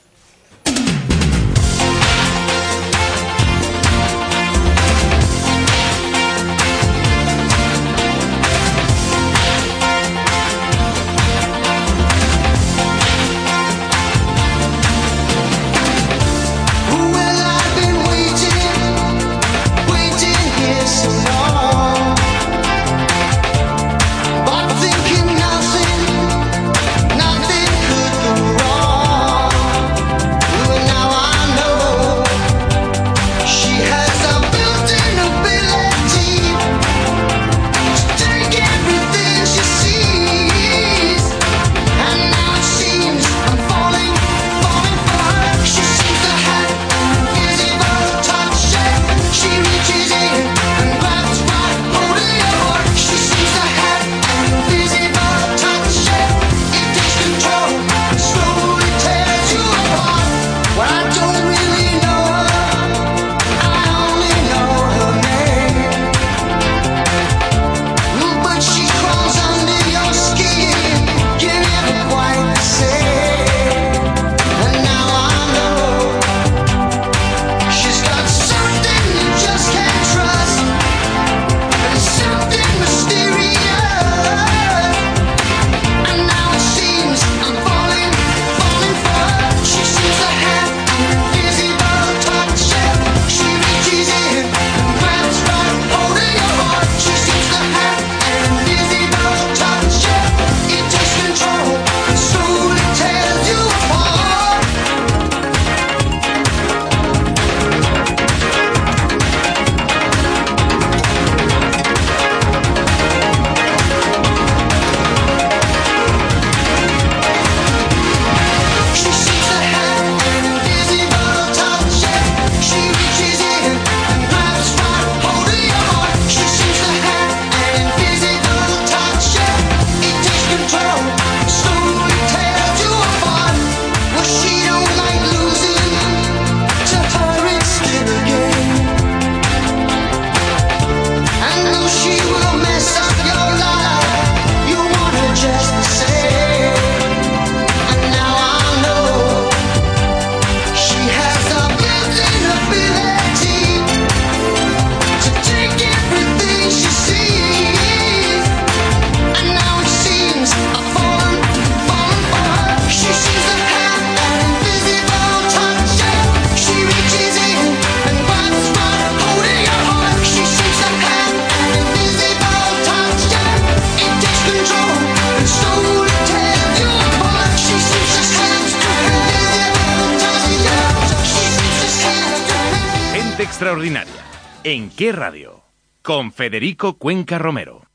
¿En 184.72 184.88
qué 184.88 185.10
radio? 185.10 185.64
Con 186.00 186.30
Federico 186.30 186.96
Cuenca 186.96 187.40
Romero. 187.40 187.89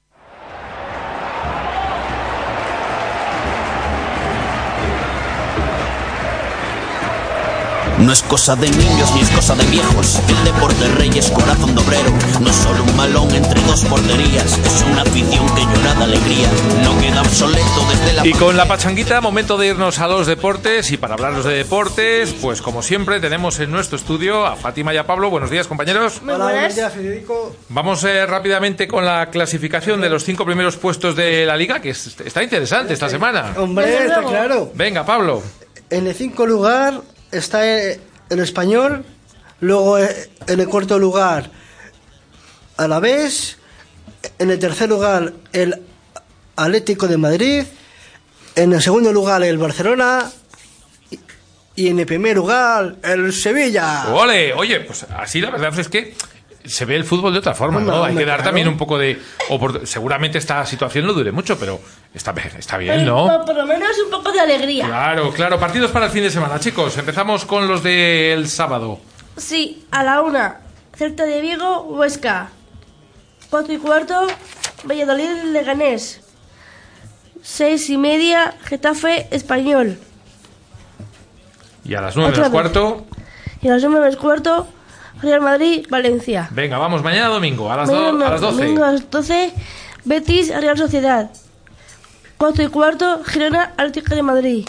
No 7.99 8.12
es 8.12 8.21
cosa 8.23 8.55
de 8.58 8.69
niños 8.69 9.13
ni 9.15 9.21
es 9.21 9.29
cosa 9.29 9.55
de 9.55 9.63
viejos. 9.67 10.19
El 10.27 10.43
deporte 10.43 10.88
rey 10.97 11.10
es 11.15 11.31
corazón 11.31 11.73
de 11.75 11.81
obrero. 11.81 12.12
No 12.41 12.49
es 12.49 12.55
solo 12.58 12.84
un 12.84 12.95
malón 12.97 13.34
entre 13.34 13.62
dos 13.62 13.86
porterías. 13.86 14.58
Es 14.60 14.86
una 14.91 15.01
afición 15.03 15.45
que 15.55 15.62
llora 15.62 15.93
de 15.95 16.03
alegría. 16.03 16.49
No 16.84 16.99
queda 16.99 17.21
obsoleto 17.21 17.86
desde 17.89 18.13
la. 18.13 18.27
Y 18.27 18.34
con 18.34 18.58
la 18.58 18.67
pachanguita, 18.67 19.21
momento 19.21 19.58
de 19.58 19.67
irnos 19.67 19.99
a 19.99 20.08
los 20.08 20.27
deportes. 20.27 20.91
Y 20.91 20.97
para 20.97 21.13
hablaros 21.13 21.45
de 21.45 21.53
deportes, 21.53 22.34
pues 22.41 22.62
como 22.62 22.84
siempre, 22.84 23.19
tenemos 23.21 23.60
en 23.60 23.71
nuestro 23.71 23.97
estudio 23.97 24.45
a 24.45 24.58
Fátima 24.58 24.93
y 24.93 24.97
a 24.97 25.08
Pablo. 25.08 25.29
Buenos 25.29 25.49
días, 25.49 25.65
compañeros. 25.67 26.21
Hola, 26.21 26.38
buenos 26.45 26.75
días, 26.75 26.93
Federico. 26.93 27.55
Vamos 27.69 28.03
eh, 28.03 28.25
rápidamente 28.25 28.88
con 28.89 29.05
la 29.05 29.27
clasificación 29.31 30.01
de 30.01 30.10
los 30.10 30.23
cinco 30.25 30.45
primeros 30.45 30.75
puestos 30.75 31.15
de 31.15 31.45
la 31.45 31.55
liga, 31.55 31.79
que 31.81 31.91
es- 31.91 32.15
está 32.23 32.43
interesante 32.43 32.93
esta 32.93 33.08
semana. 33.10 33.53
Hombre, 33.58 34.05
está 34.05 34.21
claro. 34.21 34.69
Venga, 34.75 35.05
Pablo. 35.05 35.41
En 35.89 36.08
el 36.08 36.15
quinto 36.15 36.45
lugar 36.45 36.99
está 37.32 37.68
eh, 37.68 38.00
el 38.30 38.40
español. 38.40 39.06
Luego 39.62 39.98
eh, 39.98 40.30
en 40.48 40.60
el 40.60 40.68
cuarto 40.68 41.00
lugar, 41.00 41.50
Alavés. 42.78 43.58
En 44.40 44.50
el 44.52 44.60
tercer 44.60 44.90
lugar, 44.90 45.34
el 45.54 45.82
Atlético 46.56 47.08
de 47.08 47.18
Madrid. 47.18 47.64
En 48.56 48.74
el 48.74 48.82
segundo 48.82 49.12
lugar, 49.14 49.44
el 49.44 49.58
Barcelona. 49.58 50.32
Y- 51.76 51.88
en 51.90 52.00
el 52.00 52.06
primer 52.06 52.38
lugar, 52.38 52.96
el 53.04 53.34
Sevilla. 53.34 54.08
¡Ole! 54.14 54.54
Oye, 54.54 54.80
pues 54.80 55.06
así 55.16 55.42
la 55.42 55.52
verdad 55.52 55.78
es 55.78 55.90
que 55.90 56.16
se 56.64 56.86
ve 56.86 56.96
el 56.96 57.04
fútbol 57.04 57.34
de 57.34 57.40
otra 57.40 57.54
forma, 57.54 57.80
¿no? 57.82 58.04
Hay 58.04 58.16
que 58.16 58.26
dar 58.26 58.38
claro. 58.38 58.44
también 58.46 58.68
un 58.68 58.78
poco 58.78 58.98
de... 58.98 59.20
Seguramente 59.84 60.38
esta 60.38 60.66
situación 60.66 61.06
no 61.06 61.14
dure 61.14 61.32
mucho, 61.32 61.60
pero 61.60 61.80
está, 62.15 62.32
bien- 62.32 62.51
está 62.58 62.78
bien, 62.78 63.06
¿no? 63.06 63.28
por, 63.28 63.45
por 63.45 63.56
lo 63.56 63.65
menos 63.65 63.89
un 64.04 64.10
poco 64.10 64.32
de 64.32 64.39
alegría. 64.39 64.86
Claro, 64.88 65.32
claro. 65.32 65.60
Partidos 65.60 65.91
para 65.91 66.06
el 66.08 66.12
fin 66.12 66.23
de 66.23 66.32
semana, 66.32 66.60
chicos. 66.60 66.97
Empezamos 66.97 67.45
con 67.45 67.67
los 67.67 67.84
del 67.84 68.47
sábado. 68.47 68.99
Sí, 69.38 69.86
a 69.91 70.04
la 70.04 70.21
una. 70.21 70.62
Celta 70.95 71.25
de 71.25 71.41
Vigo, 71.41 71.82
Huesca. 71.84 72.49
Cuatro 73.49 73.73
y 73.73 73.78
cuarto, 73.78 74.28
Valladolid, 74.86 75.43
Leganés. 75.51 76.21
Seis 77.41 77.89
y 77.89 77.97
media, 77.97 78.56
Getafe, 78.63 79.28
Español. 79.32 79.99
Y 81.84 81.93
a 81.93 82.01
las 82.01 82.15
nueve 82.15 82.32
menos 82.32 82.49
cuarto. 82.49 83.06
Y 83.62 83.67
a 83.67 83.73
las 83.73 83.84
nueve 83.84 84.10
y 84.12 84.15
cuarto, 84.15 84.67
Real 85.21 85.41
Madrid, 85.41 85.86
Valencia. 85.89 86.47
Venga, 86.51 86.78
vamos 86.78 87.04
mañana 87.04 87.28
domingo, 87.28 87.71
a 87.71 87.78
las, 87.78 87.89
do- 87.89 87.95
Mañana 88.13 88.28
a 88.28 88.32
las 88.32 88.41
12. 88.41 88.62
domingo 88.63 88.84
a 88.84 88.91
las 88.93 89.10
12, 89.12 89.54
Betis, 90.06 90.56
Real 90.56 90.78
Sociedad. 90.78 91.30
Cuatro 92.38 92.63
y 92.63 92.67
cuarto, 92.67 93.24
Girona, 93.26 93.74
Atlético 93.78 94.13
de 94.15 94.21
Madrid. 94.24 94.67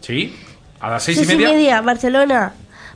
¿Sí? 0.00 0.36
A 0.80 0.90
las 0.90 1.02
seis, 1.04 1.18
Seis 1.18 1.30
y 1.32 1.36
media. 1.36 1.80
Barcelona, 1.80 2.54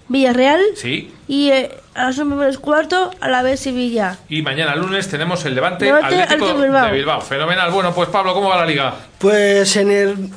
Villarreal. 0.09 0.61
Sí. 0.77 1.13
Y 1.29 1.51
eh, 1.51 1.71
a 1.95 2.05
las 2.05 2.17
nueve 2.19 2.37
menos 2.37 2.59
cuarto, 2.59 3.11
a 3.21 3.29
la 3.29 3.43
vez 3.43 3.61
Sevilla. 3.61 4.19
Y 4.29 4.43
mañana 4.43 4.75
lunes 4.77 5.09
tenemos 5.09 5.45
el 5.45 5.55
Levante, 5.55 5.85
Levante, 5.87 6.07
Atlético 6.07 6.33
Atlético 6.47 6.61
Bilbao. 6.63 6.87
de 6.87 6.93
Bilbao. 6.93 7.21
Fenomenal. 7.21 7.71
Bueno, 7.71 7.95
pues 7.95 8.09
Pablo, 8.09 8.35
¿cómo 8.35 8.49
va 8.49 8.57
la 8.57 8.67
liga? 8.67 8.95
Pues 9.19 9.77
en 9.77 9.91
el. 9.91 10.31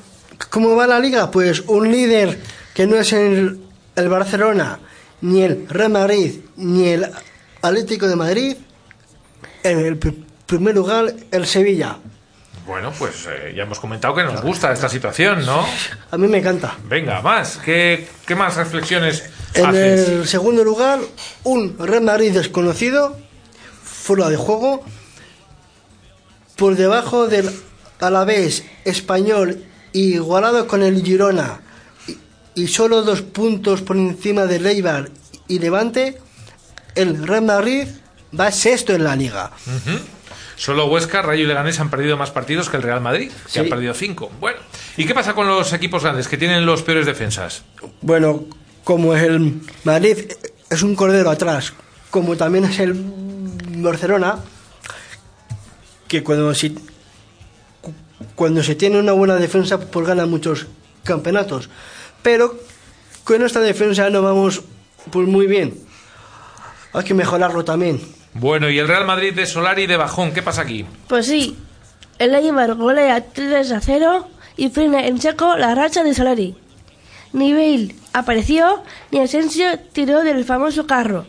¿Cómo 0.49 0.75
va 0.75 0.88
la 0.88 0.99
liga? 0.99 1.29
Pues 1.31 1.62
un 1.62 1.91
líder 1.91 2.39
que 2.73 2.88
no 2.88 2.95
es 2.95 3.13
el, 3.13 3.59
el 3.95 4.09
Barcelona, 4.09 4.79
ni 5.21 5.41
el 5.43 5.67
Real 5.69 5.91
Madrid, 5.91 6.39
ni 6.55 6.88
el 6.88 7.05
Atlético 7.62 8.07
de 8.07 8.15
Madrid. 8.15 8.57
En 9.63 9.79
el 9.79 9.99
pr- 9.99 10.15
primer 10.45 10.75
lugar, 10.75 11.13
el 11.31 11.45
Sevilla. 11.45 11.97
Bueno, 12.69 12.93
pues 12.99 13.25
eh, 13.27 13.51
ya 13.55 13.63
hemos 13.63 13.79
comentado 13.79 14.13
que 14.13 14.21
nos 14.23 14.43
gusta 14.43 14.71
esta 14.71 14.88
situación, 14.88 15.43
¿no? 15.43 15.65
A 16.12 16.17
mí 16.19 16.27
me 16.27 16.38
encanta. 16.38 16.77
Venga, 16.84 17.19
más. 17.19 17.58
¿Qué, 17.58 18.08
qué 18.27 18.36
más 18.36 18.58
reflexiones 18.58 19.23
En 19.55 19.65
haces? 19.65 20.08
el 20.08 20.27
segundo 20.27 20.63
lugar, 20.63 20.99
un 21.45 21.75
Real 21.79 22.03
Madrid 22.03 22.32
desconocido, 22.32 23.17
fuera 23.84 24.29
de 24.29 24.38
juego, 24.38 24.84
por 26.58 26.75
debajo 26.75 27.25
del 27.25 27.49
Alavés 28.01 28.63
español, 28.86 29.65
igualado 29.91 30.67
con 30.67 30.84
el 30.84 31.03
Girona, 31.03 31.62
y, 32.08 32.19
y 32.53 32.67
solo 32.67 33.01
dos 33.01 33.23
puntos 33.23 33.82
por 33.82 33.97
encima 33.97 34.45
del 34.45 34.67
Eibar 34.67 35.10
y 35.47 35.58
Levante, 35.58 36.19
el 36.93 37.25
Real 37.27 37.45
Madrid 37.45 37.88
va 38.39 38.51
sexto 38.51 38.93
en 38.93 39.05
la 39.05 39.15
liga. 39.15 39.49
Ujú. 39.65 39.97
Solo 40.59 40.87
Huesca, 40.87 41.21
Rayo 41.21 41.45
y 41.45 41.47
Leganés 41.47 41.79
han 41.79 41.89
perdido 41.89 42.17
más 42.17 42.31
partidos 42.31 42.69
que 42.69 42.75
el 42.75 42.83
Real 42.83 42.99
Madrid, 42.99 43.31
que 43.45 43.49
Sí. 43.49 43.59
han 43.59 43.69
perdido 43.69 43.93
cinco. 43.93 44.29
Bueno, 44.41 44.59
¿y 44.97 45.05
qué 45.05 45.13
pasa 45.13 45.33
con 45.33 45.47
los 45.47 45.71
equipos 45.71 46.03
grandes 46.03 46.27
que 46.27 46.37
tienen 46.37 46.65
los 46.65 46.81
peores 46.83 47.05
defensas? 47.05 47.63
Bueno, 48.01 48.43
como 48.83 49.15
el 49.15 49.61
Madrid 49.85 50.17
es 50.69 50.83
un 50.83 50.95
cordero 50.95 51.29
atrás, 51.29 51.71
como 52.11 52.35
también 52.35 52.65
es 52.65 52.77
el 52.79 52.93
Barcelona, 53.77 54.39
que 56.09 56.23
cuando 56.23 56.53
se, 56.53 56.73
cuando 58.35 58.61
se 58.61 58.75
tiene 58.75 58.99
una 58.99 59.13
buena 59.13 59.35
defensa, 59.37 59.79
pues 59.79 60.05
gana 60.05 60.25
muchos 60.25 60.67
campeonatos. 61.05 61.69
Pero 62.21 62.59
con 63.23 63.41
esta 63.45 63.61
defensa 63.61 64.09
no 64.09 64.21
vamos 64.21 64.61
pues 65.09 65.25
muy 65.25 65.47
bien. 65.47 65.79
Hay 66.91 67.05
que 67.05 67.13
mejorarlo 67.13 67.63
también. 67.63 68.01
Bueno, 68.33 68.69
y 68.69 68.79
el 68.79 68.87
Real 68.87 69.05
Madrid 69.05 69.33
de 69.33 69.45
Solari 69.45 69.87
de 69.87 69.97
Bajón, 69.97 70.31
¿qué 70.33 70.41
pasa 70.41 70.61
aquí? 70.61 70.85
Pues 71.07 71.25
sí, 71.27 71.57
el 72.19 72.35
Eibar 72.35 72.75
golea 72.75 73.25
3 73.25 73.71
a 73.71 73.81
0 73.81 74.27
y 74.57 74.69
frena 74.69 75.05
en 75.07 75.19
seco 75.19 75.57
la 75.57 75.75
racha 75.75 76.03
de 76.03 76.13
Solari. 76.13 76.55
Ni 77.33 77.53
Bale 77.53 77.95
apareció, 78.13 78.83
ni 79.11 79.19
Asensio 79.19 79.79
tiró 79.93 80.23
del 80.23 80.45
famoso 80.45 80.87
carro. 80.87 81.25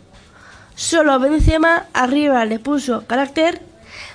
Solo 0.75 1.19
Benzema 1.19 1.85
arriba 1.93 2.45
le 2.45 2.59
puso 2.59 3.05
carácter, 3.07 3.61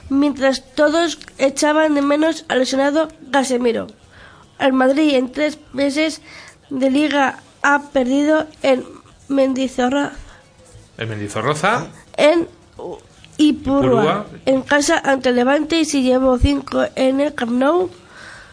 mientras 0.09 0.75
todos 0.75 1.19
echaban 1.39 1.95
de 1.95 2.03
menos 2.03 2.45
al 2.49 2.61
lesionado 2.61 3.09
Casemiro. 3.31 3.89
El 4.59 4.73
Madrid 4.73 5.15
en 5.15 5.31
tres 5.31 5.59
meses 5.73 6.23
de 6.71 6.91
liga 6.91 7.41
ha 7.63 7.83
perdido 7.93 8.47
en 8.63 8.85
Mendizorroza, 9.29 10.13
El 10.99 11.09
Mendizorroza. 11.09 11.87
en 12.17 12.49
Ipurua, 12.77 13.01
Ipurúa. 13.39 14.27
en 14.47 14.63
casa 14.63 15.01
ante 15.05 15.33
Levante 15.33 15.81
y 15.81 15.85
se 15.85 16.03
llevó 16.03 16.39
5 16.39 16.87
en 16.95 17.21
el 17.21 17.35
Camp 17.35 17.53
Nou. 17.53 17.91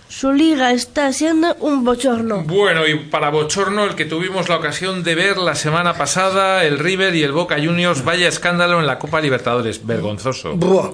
Su 0.10 0.32
liga 0.32 0.72
está 0.74 1.12
siendo 1.12 1.56
un 1.56 1.84
bochorno. 1.84 2.44
Bueno, 2.44 2.86
y 2.86 2.96
para 2.96 3.32
Bochorno, 3.32 3.84
el 3.84 3.96
que 3.96 4.06
tuvimos 4.06 4.48
la 4.48 4.58
ocasión 4.58 5.02
de 5.02 5.16
ver 5.16 5.38
la 5.38 5.56
semana 5.56 5.96
pasada, 5.96 6.64
el 6.66 6.78
River 6.78 7.16
y 7.16 7.24
el 7.24 7.32
Boca 7.32 7.56
Juniors, 7.56 8.04
vaya 8.06 8.28
escándalo 8.28 8.80
en 8.80 8.86
la 8.86 9.00
Copa 9.00 9.22
Libertadores, 9.22 9.84
vergonzoso. 9.84 10.56
Buah, 10.56 10.92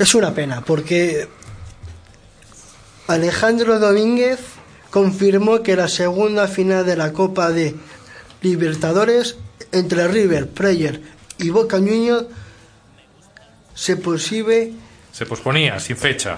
es 0.00 0.14
una 0.16 0.34
pena 0.34 0.62
porque 0.66 1.28
Alejandro 3.06 3.78
Domínguez 3.78 4.40
confirmó 4.90 5.62
que 5.62 5.76
la 5.76 5.86
segunda 5.86 6.48
final 6.48 6.84
de 6.84 6.96
la 6.96 7.12
Copa 7.12 7.50
de 7.50 7.76
Libertadores 8.42 9.36
entre 9.70 10.08
River, 10.08 10.48
Player 10.48 11.00
y 11.38 11.50
Boca 11.50 11.78
Juniors 11.78 12.26
se 13.74 13.96
Se 15.12 15.26
posponía, 15.26 15.80
sin 15.80 15.96
fecha. 15.96 16.36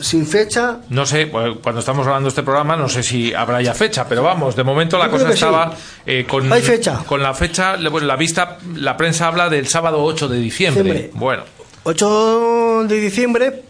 sin 0.00 0.26
fecha. 0.26 0.78
No 0.88 1.04
sé, 1.04 1.28
cuando 1.28 1.80
estamos 1.80 2.04
grabando 2.06 2.28
este 2.28 2.42
programa, 2.42 2.76
no 2.76 2.88
sé 2.88 3.02
si 3.02 3.34
habrá 3.34 3.60
ya 3.60 3.74
fecha, 3.74 4.08
pero 4.08 4.22
vamos, 4.22 4.56
de 4.56 4.64
momento 4.64 4.96
la 4.98 5.10
cosa 5.10 5.26
sí. 5.28 5.34
estaba 5.34 5.76
eh, 6.06 6.24
con, 6.28 6.50
Hay 6.52 6.62
fecha. 6.62 7.02
con 7.06 7.22
la 7.22 7.34
fecha, 7.34 7.76
bueno, 7.90 8.06
la 8.06 8.16
vista, 8.16 8.58
la 8.74 8.96
prensa 8.96 9.26
habla 9.28 9.48
del 9.50 9.66
sábado 9.68 10.02
8 10.02 10.28
de 10.28 10.38
diciembre. 10.38 10.82
Diciembre. 10.82 11.10
Bueno, 11.18 11.42
8 11.82 12.84
de 12.88 13.00
diciembre 13.00 13.62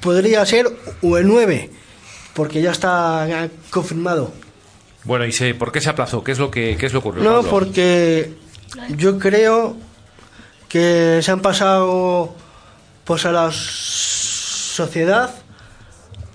podría 0.00 0.44
ser 0.46 0.66
o 1.02 1.16
el 1.18 1.26
9, 1.26 1.70
porque 2.34 2.60
ya 2.60 2.72
está 2.72 3.48
confirmado. 3.70 4.32
bueno, 5.04 5.24
y 5.26 5.32
sé, 5.32 5.54
¿por 5.54 5.70
qué 5.70 5.80
se 5.80 5.90
aplazó? 5.90 6.24
¿Qué 6.24 6.32
es 6.32 6.38
lo 6.38 6.50
que, 6.50 6.76
qué 6.76 6.86
es 6.86 6.92
lo 6.92 6.98
ocurrió? 7.00 7.22
No, 7.22 7.36
Pablo? 7.36 7.50
porque 7.50 8.32
yo 8.96 9.18
creo 9.18 9.76
que 10.68 11.20
se 11.22 11.30
han 11.30 11.40
pasado 11.40 12.34
pues 13.04 13.24
a 13.26 13.32
la 13.32 13.50
sociedad 13.52 15.30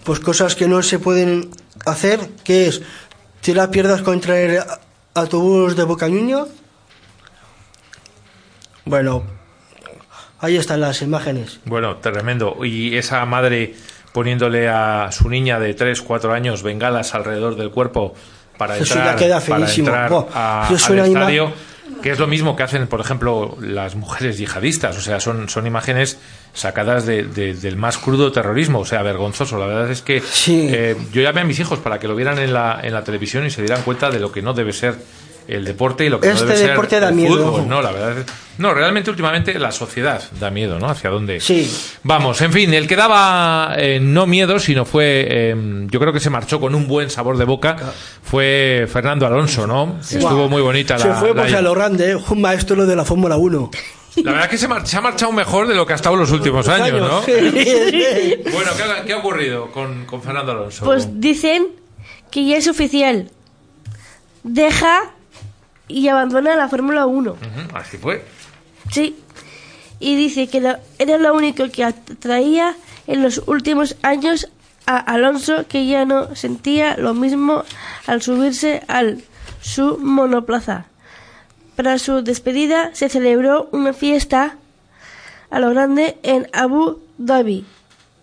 pues 0.04 0.20
cosas 0.20 0.56
que 0.56 0.68
no 0.68 0.82
se 0.84 1.00
pueden 1.00 1.50
hacer, 1.86 2.20
que 2.44 2.68
es 2.68 2.82
tirar 3.42 3.70
piedras 3.72 4.02
contra 4.02 4.38
el 4.40 4.60
autobús 5.14 5.76
de 5.78 5.84
Boca 5.84 6.08
Juniors. 6.08 6.50
Bueno, 8.86 9.24
ahí 10.40 10.58
están 10.58 10.82
las 10.82 11.02
imágenes. 11.02 11.60
Bueno, 11.66 11.98
tremendo. 11.98 12.58
Y 12.66 12.98
esa 12.98 13.26
madre 13.26 13.76
poniéndole 14.12 14.68
a 14.70 15.10
su 15.12 15.30
niña 15.30 15.60
de 15.60 15.74
3, 15.74 16.02
4 16.02 16.34
años 16.34 16.64
bengalas 16.64 17.16
alrededor 17.16 17.56
del 17.56 17.72
cuerpo 17.72 18.14
para 18.58 18.76
Eso 18.78 18.94
entrar, 18.94 19.14
ya 19.14 19.16
queda 19.16 19.40
para 19.40 19.72
entrar 19.74 20.12
a- 20.34 20.68
al 20.68 21.08
ima-. 21.08 21.54
Que 22.02 22.12
es 22.12 22.20
lo 22.20 22.28
mismo 22.28 22.56
que 22.56 22.64
hacen, 22.64 22.88
por 22.88 23.00
ejemplo, 23.02 23.58
las 23.62 23.96
mujeres 23.96 24.38
yihadistas. 24.38 24.98
O 24.98 25.02
sea, 25.02 25.20
son, 25.20 25.50
son 25.50 25.66
imágenes 25.68 26.18
sacadas 26.54 27.06
de- 27.06 27.24
de- 27.24 27.54
del 27.54 27.76
más 27.78 27.98
crudo 27.98 28.32
terrorismo, 28.32 28.80
o 28.80 28.86
sea, 28.86 29.02
vergonzoso. 29.04 29.58
La 29.58 29.66
verdad 29.66 29.92
es 29.92 30.02
que 30.02 30.22
eh, 30.48 30.96
yo 31.12 31.22
llamé 31.22 31.42
a 31.42 31.46
mis 31.46 31.60
hijos 31.60 31.80
para 31.80 32.00
que 32.00 32.08
lo 32.08 32.16
vieran 32.16 32.40
en 32.40 32.54
la, 32.54 32.80
en 32.84 32.94
la 32.94 33.04
televisión 33.04 33.46
y 33.46 33.50
se 33.50 33.62
dieran 33.62 33.82
cuenta 33.84 34.10
de 34.12 34.20
lo 34.20 34.32
que 34.32 34.42
no 34.42 34.54
debe 34.54 34.72
ser 34.74 34.96
el 35.48 35.66
deporte 35.66 36.06
y 36.06 36.10
lo 36.10 36.20
que 36.20 36.30
Este 36.30 36.44
no 36.46 36.52
debe 36.52 36.68
deporte 36.70 36.90
ser 36.92 37.02
da 37.02 37.10
el 37.10 37.16
miedo. 37.16 37.36
fútbol. 37.52 37.68
No, 37.68 37.82
la 37.82 37.92
verdad 37.92 38.18
es- 38.20 38.26
no, 38.58 38.74
realmente 38.74 39.10
últimamente 39.10 39.58
la 39.58 39.72
sociedad 39.72 40.22
da 40.40 40.52
miedo, 40.52 40.78
¿no? 40.80 40.88
Hacia 40.88 41.10
dónde. 41.10 41.40
Sí. 41.40 41.70
Vamos, 42.04 42.40
en 42.42 42.54
fin, 42.54 42.74
el 42.74 42.88
que 42.88 42.96
daba 42.96 43.74
eh, 43.78 44.00
no 44.00 44.28
miedo, 44.28 44.60
sino 44.60 44.86
fue, 44.86 45.26
eh, 45.28 45.56
yo 45.90 46.00
creo 46.00 46.14
que 46.14 46.20
se 46.20 46.30
marchó 46.30 46.60
con 46.60 46.76
un 46.76 46.88
buen 46.88 47.10
sabor 47.10 47.38
de 47.38 47.46
boca, 47.46 47.76
fue 48.22 48.88
Fernando 48.92 49.26
Alonso, 49.26 49.66
¿no? 49.66 49.98
Estuvo 50.02 50.50
muy 50.50 50.62
bonita 50.62 50.98
Se 51.00 51.08
la, 51.08 51.16
fue 51.16 51.30
la- 51.30 51.36
pues 51.42 51.54
a 51.54 51.62
lo 51.62 51.74
grande, 51.74 52.16
un 52.16 52.42
maestro 52.42 52.86
de 52.86 52.96
la 52.96 53.04
Fórmula 53.04 53.38
1. 53.38 53.72
la 54.18 54.32
verdad 54.34 54.48
que 54.50 54.60
se, 54.60 54.68
mar- 54.68 54.86
se 54.86 54.96
ha 54.98 55.02
marchado 55.02 55.32
mejor 55.32 55.68
de 55.68 55.74
lo 55.74 55.88
que 55.88 55.94
ha 55.94 55.96
estado 55.96 56.16
los 56.16 56.32
últimos 56.32 56.68
años, 56.70 57.02
¿no? 57.02 57.24
Sí. 57.24 57.32
Bueno, 58.54 58.72
¿qué 58.78 58.84
ha, 58.84 59.04
qué 59.04 59.14
ha 59.14 59.18
ocurrido 59.18 59.72
con, 59.72 60.06
con 60.06 60.22
Fernando 60.22 60.52
Alonso? 60.52 60.86
Pues 60.86 61.20
dicen 61.20 61.70
que 62.30 62.46
ya 62.46 62.58
es 62.58 62.68
oficial. 62.68 63.32
Deja 64.44 65.12
y 65.88 66.08
abandona 66.08 66.56
la 66.56 66.70
Fórmula 66.70 67.06
1. 67.06 67.32
Ujú, 67.32 67.78
así 67.78 67.98
fue. 67.98 68.24
Sí. 68.92 69.16
Y 70.00 70.16
dice 70.16 70.48
que 70.48 70.60
lo- 70.62 70.78
era 71.00 71.18
lo 71.18 71.34
único 71.34 71.70
que 71.70 71.84
atraía 71.84 72.76
en 73.08 73.22
los 73.22 73.42
últimos 73.48 73.96
años 74.02 74.50
a 74.86 74.98
Alonso, 74.98 75.66
que 75.68 75.86
ya 75.88 76.04
no 76.06 76.36
sentía 76.36 76.98
lo 76.98 77.14
mismo 77.14 77.64
al 78.08 78.22
subirse 78.22 78.82
al 78.88 79.24
su 79.62 79.98
monoplaza. 79.98 80.86
Para 81.78 81.98
su 82.00 82.22
despedida 82.22 82.92
se 82.94 83.08
celebró 83.10 83.70
una 83.72 83.94
fiesta 83.94 84.58
a 85.50 85.60
lo 85.60 85.70
grande 85.70 86.18
en 86.24 86.48
Abu 86.54 87.00
Dhabi, 87.18 87.66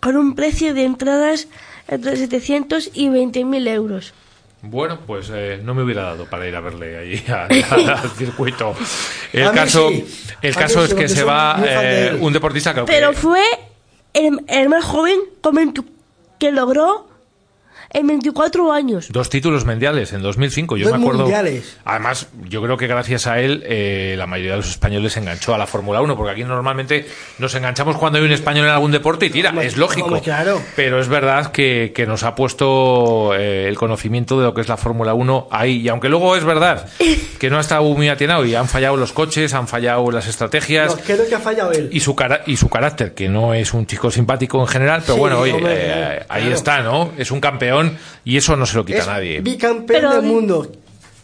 con 0.01 0.17
un 0.17 0.35
precio 0.35 0.75
de 0.75 0.85
entradas 0.85 1.49
entre 1.89 2.17
700 2.17 2.91
y 2.93 3.09
20 3.09 3.45
mil 3.45 3.67
euros. 3.67 4.13
Bueno, 4.63 4.99
pues 5.07 5.31
eh, 5.33 5.61
no 5.63 5.75
me 5.75 5.83
hubiera 5.83 6.03
dado 6.03 6.27
para 6.27 6.47
ir 6.47 6.55
a 6.55 6.61
verle 6.61 6.99
allí 6.99 7.23
al, 7.29 8.11
circuito. 8.11 8.75
El 9.33 9.47
A 9.47 9.53
caso, 9.53 9.89
sí. 9.91 10.07
el 10.43 10.55
caso 10.55 10.85
es 10.85 10.95
que 10.95 11.09
se 11.09 11.25
va 11.25 11.63
eh, 11.65 12.17
un 12.21 12.33
deportista 12.33 12.75
que 12.75 12.83
Pero 12.83 13.13
fue 13.13 13.43
el, 14.13 14.41
el 14.49 14.69
más 14.69 14.85
joven 14.85 15.21
con 15.41 15.55
20 15.55 15.83
que 16.39 16.51
logró 16.51 17.10
en 17.93 18.07
24 18.07 18.73
años. 18.73 19.09
Dos 19.11 19.29
títulos 19.31 19.65
mundiales 19.65 20.13
en 20.13 20.23
2005, 20.23 20.77
yo 20.77 20.89
Dos 20.89 20.97
me 20.97 21.03
acuerdo. 21.03 21.23
mundiales. 21.23 21.77
Además, 21.85 22.29
yo 22.49 22.63
creo 22.63 22.77
que 22.77 22.87
gracias 22.87 23.27
a 23.27 23.41
él 23.41 23.63
eh, 23.67 24.15
la 24.17 24.27
mayoría 24.27 24.53
de 24.53 24.59
los 24.59 24.69
españoles 24.71 25.13
se 25.13 25.21
enganchó 25.21 25.55
a 25.55 25.59
la 25.59 25.67
Fórmula 25.67 26.01
1, 26.01 26.17
porque 26.17 26.33
aquí 26.33 26.45
normalmente 26.45 27.07
nos 27.39 27.55
enganchamos 27.55 27.97
cuando 27.97 28.19
hay 28.19 28.25
un 28.25 28.33
español 28.33 28.67
en 28.67 28.73
algún 28.73 28.93
deporte 28.93 29.27
y 29.27 29.31
tira, 29.31 29.53
es 29.63 29.77
lógico. 29.77 30.21
claro. 30.21 30.61
Pero 30.77 31.01
es 31.01 31.09
verdad 31.09 31.51
que, 31.53 31.93
que 31.95 32.07
nos 32.07 32.23
ha 32.23 32.35
puesto 32.35 33.35
eh, 33.35 33.67
el 33.69 33.77
conocimiento 33.77 34.39
de 34.39 34.45
lo 34.47 34.55
que 34.55 34.61
es 34.61 34.69
la 34.69 34.77
Fórmula 34.77 35.15
1 35.15 35.49
ahí. 35.51 35.79
Y 35.81 35.89
aunque 35.89 36.09
luego 36.09 36.37
es 36.37 36.45
verdad 36.45 36.89
que 37.39 37.51
no 37.51 37.59
ha 37.59 37.61
estado 37.61 37.83
muy 37.83 38.09
atinado 38.09 38.45
y 38.47 38.55
han 38.55 38.69
fallado 38.69 38.97
los 38.97 39.13
coches, 39.13 39.53
han 39.55 39.67
fallado 39.67 40.11
las 40.11 40.29
estrategias. 40.29 40.95
No, 40.97 41.03
creo 41.03 41.27
que 41.29 41.35
ha 41.35 41.41
fallado 41.41 41.73
él. 41.73 41.89
Y 41.93 42.01
su, 42.01 42.15
cara, 42.15 42.43
y 42.47 42.57
su 42.57 42.69
carácter, 42.69 43.15
que 43.15 43.29
no 43.29 43.53
es 43.55 43.75
un 43.75 43.87
chico 43.87 44.11
simpático 44.11 44.61
en 44.61 44.67
general, 44.69 45.01
pero 45.03 45.15
Sí, 45.15 45.21
bueno, 45.21 45.39
oye, 45.41 45.53
hombre, 45.55 45.75
eh, 45.77 46.23
ahí 46.29 46.53
está, 46.53 46.83
¿no? 46.83 47.13
Es 47.19 47.31
un 47.31 47.41
campeón 47.41 47.80
y 48.25 48.37
eso 48.37 48.57
no 48.57 48.67
se 48.67 48.77
lo 48.77 48.85
quita 48.85 48.99
Es 49.01 49.09
a 49.09 49.13
nadie. 49.15 49.41
bicampeón 49.41 50.11
del 50.13 50.23
mundo. 50.23 50.71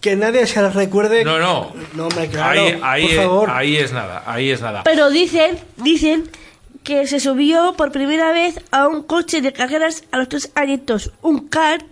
Que 0.01 0.15
nadie 0.15 0.47
se 0.47 0.69
recuerde. 0.71 1.25
No, 1.25 1.39
no. 1.39 1.73
No, 1.95 2.05
hombre, 2.05 2.29
claro. 2.29 2.61
ahí, 2.61 2.79
ahí, 2.83 3.03
por 3.03 3.11
es- 3.11 3.17
favor. 3.17 3.51
ahí 3.51 3.77
es 3.77 3.93
nada, 3.93 4.23
ahí 4.27 4.51
es 4.51 4.61
nada. 4.61 4.83
Pero 4.85 5.11
dicen, 5.11 5.59
dicen 5.79 6.31
que 6.85 7.07
se 7.09 7.19
subió 7.19 7.75
por 7.77 7.91
primera 7.91 8.31
vez 8.33 8.61
a 8.71 8.87
un 8.87 9.03
coche 9.03 9.41
de 9.41 9.53
carreras 9.53 10.05
a 10.13 10.19
los 10.19 10.29
tres 10.29 10.51
añitos, 10.55 11.11
un 11.23 11.49
kart 11.49 11.85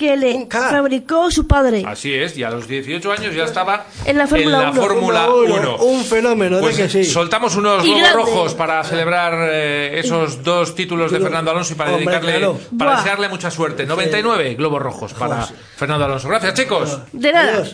que 0.00 0.16
le 0.16 0.46
fabricó 0.50 1.30
su 1.30 1.46
padre. 1.46 1.84
Así 1.86 2.14
es, 2.14 2.34
y 2.38 2.42
a 2.42 2.48
los 2.50 2.66
18 2.66 3.12
años 3.12 3.34
ya 3.34 3.44
estaba 3.44 3.84
En 4.06 4.16
la 4.16 4.26
Fórmula 4.26 4.56
en 4.56 4.62
la 4.62 4.70
1. 4.70 4.80
Fórmula 4.80 5.24
Fórmula 5.26 5.58
1. 5.76 5.76
Un 5.84 6.04
fenómeno, 6.04 6.60
Pues 6.60 6.78
de 6.78 6.84
que 6.84 6.88
sí. 6.88 7.04
soltamos 7.04 7.54
unos 7.56 7.82
globos 7.84 8.12
rojos 8.14 8.54
para 8.54 8.82
celebrar 8.82 9.34
eh, 9.52 9.98
esos 9.98 10.42
dos 10.42 10.74
títulos 10.74 11.12
de 11.12 11.20
Fernando 11.20 11.50
Alonso 11.50 11.74
y 11.74 11.76
para 11.76 11.90
Hombre, 11.90 12.06
dedicarle, 12.06 12.38
claro. 12.38 12.58
para 12.78 12.90
Buah. 12.92 13.00
desearle 13.02 13.28
mucha 13.28 13.50
suerte. 13.50 13.84
99 13.84 14.54
globos 14.54 14.80
rojos 14.80 15.12
para 15.12 15.46
Fernando 15.76 16.06
Alonso. 16.06 16.28
Gracias, 16.30 16.54
chicos. 16.54 16.98
De 17.12 17.32
nada. 17.32 17.64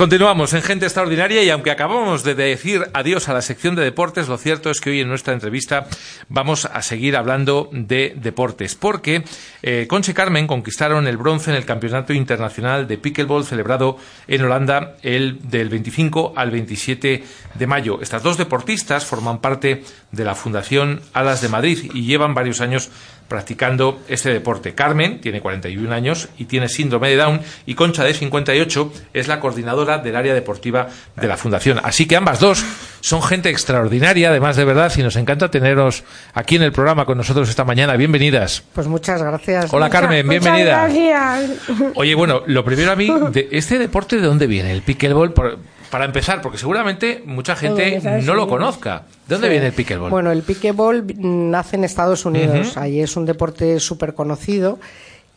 Continuamos 0.00 0.54
en 0.54 0.62
Gente 0.62 0.86
Extraordinaria 0.86 1.42
y 1.42 1.50
aunque 1.50 1.70
acabamos 1.70 2.24
de 2.24 2.34
decir 2.34 2.88
adiós 2.94 3.28
a 3.28 3.34
la 3.34 3.42
sección 3.42 3.74
de 3.74 3.84
deportes, 3.84 4.28
lo 4.28 4.38
cierto 4.38 4.70
es 4.70 4.80
que 4.80 4.88
hoy 4.88 5.00
en 5.02 5.08
nuestra 5.10 5.34
entrevista 5.34 5.88
vamos 6.30 6.64
a 6.64 6.80
seguir 6.80 7.18
hablando 7.18 7.68
de 7.70 8.16
deportes, 8.16 8.74
porque 8.76 9.24
eh, 9.62 9.84
Conche 9.90 10.14
Carmen 10.14 10.46
conquistaron 10.46 11.06
el 11.06 11.18
bronce 11.18 11.50
en 11.50 11.58
el 11.58 11.66
Campeonato 11.66 12.14
Internacional 12.14 12.88
de 12.88 12.96
Pickleball 12.96 13.44
celebrado 13.44 13.98
en 14.26 14.42
Holanda 14.42 14.94
el 15.02 15.38
del 15.50 15.68
25 15.68 16.32
al 16.34 16.50
27 16.50 17.22
de 17.56 17.66
mayo. 17.66 17.98
Estas 18.00 18.22
dos 18.22 18.38
deportistas 18.38 19.04
forman 19.04 19.42
parte 19.42 19.84
de 20.12 20.24
la 20.24 20.34
Fundación 20.34 21.02
Alas 21.12 21.42
de 21.42 21.50
Madrid 21.50 21.90
y 21.92 22.06
llevan 22.06 22.32
varios 22.32 22.62
años 22.62 22.88
practicando 23.30 24.00
este 24.08 24.30
deporte. 24.30 24.74
Carmen 24.74 25.20
tiene 25.20 25.40
41 25.40 25.94
años 25.94 26.28
y 26.36 26.46
tiene 26.46 26.68
síndrome 26.68 27.08
de 27.10 27.16
Down 27.16 27.40
y 27.64 27.74
Concha 27.74 28.02
de 28.04 28.12
58 28.12 28.92
es 29.14 29.28
la 29.28 29.38
coordinadora 29.38 29.98
del 29.98 30.16
área 30.16 30.34
deportiva 30.34 30.88
de 31.14 31.28
la 31.28 31.36
Fundación. 31.36 31.80
Así 31.84 32.06
que 32.06 32.16
ambas 32.16 32.40
dos 32.40 32.64
son 33.00 33.22
gente 33.22 33.48
extraordinaria, 33.48 34.30
además 34.30 34.56
de 34.56 34.64
verdad, 34.64 34.92
y 34.96 35.02
nos 35.02 35.14
encanta 35.14 35.48
teneros 35.50 36.02
aquí 36.34 36.56
en 36.56 36.62
el 36.64 36.72
programa 36.72 37.06
con 37.06 37.16
nosotros 37.16 37.48
esta 37.48 37.64
mañana. 37.64 37.94
Bienvenidas. 37.96 38.64
Pues 38.74 38.88
muchas 38.88 39.22
gracias. 39.22 39.72
Hola 39.72 39.88
Carmen, 39.88 40.28
bienvenida. 40.28 40.88
Muchas 40.88 40.98
gracias. 40.98 41.92
Oye, 41.94 42.14
bueno, 42.16 42.42
lo 42.46 42.64
primero 42.64 42.90
a 42.90 42.96
mí, 42.96 43.08
de 43.32 43.48
¿este 43.52 43.78
deporte 43.78 44.16
de 44.16 44.22
dónde 44.22 44.48
viene? 44.48 44.72
El 44.72 44.82
pickleball, 44.82 45.32
por- 45.32 45.56
para 45.90 46.04
empezar, 46.04 46.40
porque 46.40 46.58
seguramente 46.58 47.22
mucha 47.26 47.56
gente 47.56 48.00
no 48.22 48.34
lo 48.34 48.46
conozca. 48.48 49.02
¿De 49.26 49.34
dónde 49.34 49.48
Sí. 49.48 49.50
viene 49.52 49.66
el 49.66 49.72
pickleball? 49.72 50.10
Bueno, 50.10 50.30
el 50.30 50.42
pickleball 50.42 51.04
nace 51.18 51.76
en 51.76 51.84
Estados 51.84 52.24
Unidos. 52.24 52.70
Ujú. 52.72 52.80
Ahí 52.80 53.00
es 53.00 53.16
un 53.16 53.26
deporte 53.26 53.78
súper 53.80 54.14
conocido. 54.14 54.78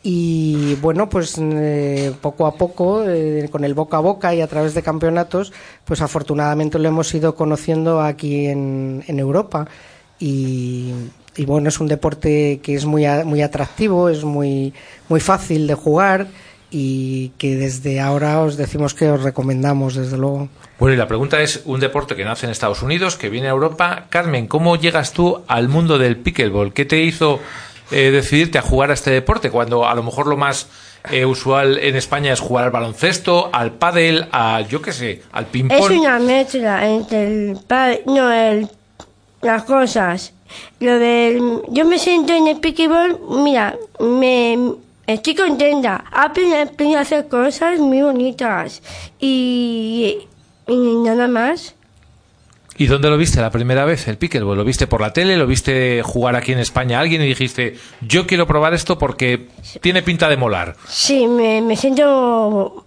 Y 0.06 0.74
bueno, 0.82 1.08
pues 1.08 1.36
eh, 1.40 2.12
poco 2.20 2.46
a 2.46 2.54
poco, 2.56 3.04
eh, 3.08 3.48
con 3.50 3.64
el 3.64 3.72
boca 3.72 3.96
a 3.96 4.00
boca 4.00 4.34
y 4.34 4.42
a 4.42 4.46
través 4.46 4.74
de 4.74 4.82
campeonatos, 4.82 5.50
pues 5.86 6.02
afortunadamente 6.02 6.78
lo 6.78 6.88
hemos 6.88 7.12
ido 7.14 7.34
conociendo 7.34 8.02
aquí 8.02 8.46
en, 8.46 9.02
en 9.06 9.18
Europa. 9.18 9.66
Y, 10.20 10.92
y 11.36 11.44
bueno, 11.46 11.68
es 11.70 11.80
un 11.80 11.88
deporte 11.88 12.60
que 12.62 12.74
es 12.74 12.84
muy, 12.84 13.06
muy 13.24 13.40
atractivo, 13.40 14.10
es 14.10 14.24
muy, 14.24 14.74
muy 15.08 15.20
fácil 15.20 15.66
de 15.66 15.74
jugar 15.74 16.26
y 16.70 17.30
que 17.38 17.56
desde 17.56 18.00
ahora 18.00 18.40
os 18.40 18.56
decimos 18.56 18.94
que 18.94 19.08
os 19.08 19.22
recomendamos, 19.22 19.94
desde 19.94 20.16
luego. 20.16 20.48
Bueno, 20.78 20.94
y 20.94 20.96
la 20.98 21.06
pregunta 21.06 21.40
es, 21.40 21.62
un 21.64 21.80
deporte 21.80 22.16
que 22.16 22.24
nace 22.24 22.46
en 22.46 22.52
Estados 22.52 22.82
Unidos, 22.82 23.16
que 23.16 23.28
viene 23.28 23.46
a 23.46 23.50
Europa. 23.50 24.06
Carmen, 24.10 24.48
¿cómo 24.48 24.76
llegas 24.76 25.12
tú 25.12 25.42
al 25.46 25.68
mundo 25.68 25.98
del 25.98 26.16
pickleball? 26.16 26.72
¿Qué 26.72 26.84
te 26.84 27.00
hizo 27.00 27.38
eh, 27.90 28.10
decidirte 28.10 28.58
a 28.58 28.62
jugar 28.62 28.90
a 28.90 28.94
este 28.94 29.10
deporte 29.10 29.50
cuando 29.50 29.86
a 29.86 29.94
lo 29.94 30.02
mejor 30.02 30.26
lo 30.26 30.36
más 30.36 30.68
eh, 31.10 31.24
usual 31.26 31.78
en 31.78 31.96
España 31.96 32.32
es 32.32 32.40
jugar 32.40 32.64
al 32.64 32.70
baloncesto, 32.70 33.50
al 33.52 33.72
pádel, 33.72 34.26
a 34.32 34.62
yo 34.62 34.80
qué 34.82 34.92
sé, 34.92 35.22
al 35.32 35.44
Es 35.44 35.50
ping-pong? 35.50 35.92
una 36.00 36.18
mezcla 36.18 36.88
entre 36.88 37.26
el 37.26 37.58
padre, 37.66 38.02
no, 38.06 38.32
el, 38.32 38.68
las 39.42 39.62
cosas. 39.64 40.32
Lo 40.80 40.98
del, 40.98 41.62
yo 41.68 41.84
me 41.84 41.98
siento 41.98 42.32
en 42.32 42.48
el 42.48 42.58
pickleball, 42.58 43.18
mira, 43.44 43.76
me 44.00 44.56
estoy 45.06 45.34
contenta. 45.34 46.04
Aprendí, 46.10 46.54
aprendí 46.54 46.94
a 46.94 47.00
hacer 47.00 47.28
cosas 47.28 47.78
muy 47.78 48.02
bonitas 48.02 48.82
y, 49.18 50.18
y 50.66 50.94
nada 51.04 51.28
más. 51.28 51.74
¿Y 52.76 52.86
dónde 52.86 53.08
lo 53.08 53.16
viste 53.16 53.40
la 53.40 53.50
primera 53.52 53.84
vez, 53.84 54.08
el 54.08 54.18
pickleball? 54.18 54.56
¿Lo 54.56 54.64
viste 54.64 54.88
por 54.88 55.00
la 55.00 55.12
tele? 55.12 55.36
¿Lo 55.36 55.46
viste 55.46 56.02
jugar 56.02 56.34
aquí 56.34 56.50
en 56.52 56.58
España 56.58 56.98
a 56.98 57.02
alguien 57.02 57.22
y 57.22 57.26
dijiste, 57.26 57.76
yo 58.00 58.26
quiero 58.26 58.48
probar 58.48 58.74
esto 58.74 58.98
porque 58.98 59.46
tiene 59.80 60.02
pinta 60.02 60.28
de 60.28 60.36
molar? 60.36 60.74
Sí, 60.88 61.28
me, 61.28 61.60
me 61.62 61.76
siento 61.76 62.84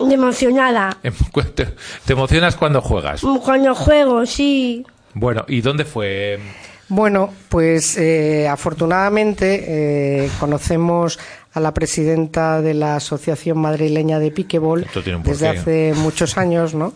emocionada 0.00 0.96
¿Te, 1.54 1.66
te 2.06 2.12
emocionas 2.12 2.56
cuando 2.56 2.80
juegas? 2.80 3.20
cuando 3.44 3.74
juego, 3.74 4.26
sí. 4.26 4.84
Bueno, 5.14 5.44
¿y 5.46 5.60
dónde 5.60 5.84
fue? 5.84 6.40
Bueno, 6.88 7.32
pues 7.48 7.96
eh, 7.98 8.48
afortunadamente 8.48 10.24
eh, 10.24 10.30
conocemos 10.40 11.20
a 11.52 11.60
la 11.60 11.74
presidenta 11.74 12.60
de 12.62 12.74
la 12.74 12.96
Asociación 12.96 13.58
Madrileña 13.58 14.18
de 14.18 14.30
Piquebol 14.30 14.86
desde 15.24 15.48
hace 15.48 15.94
muchos 15.96 16.38
años, 16.38 16.74
¿no? 16.74 16.92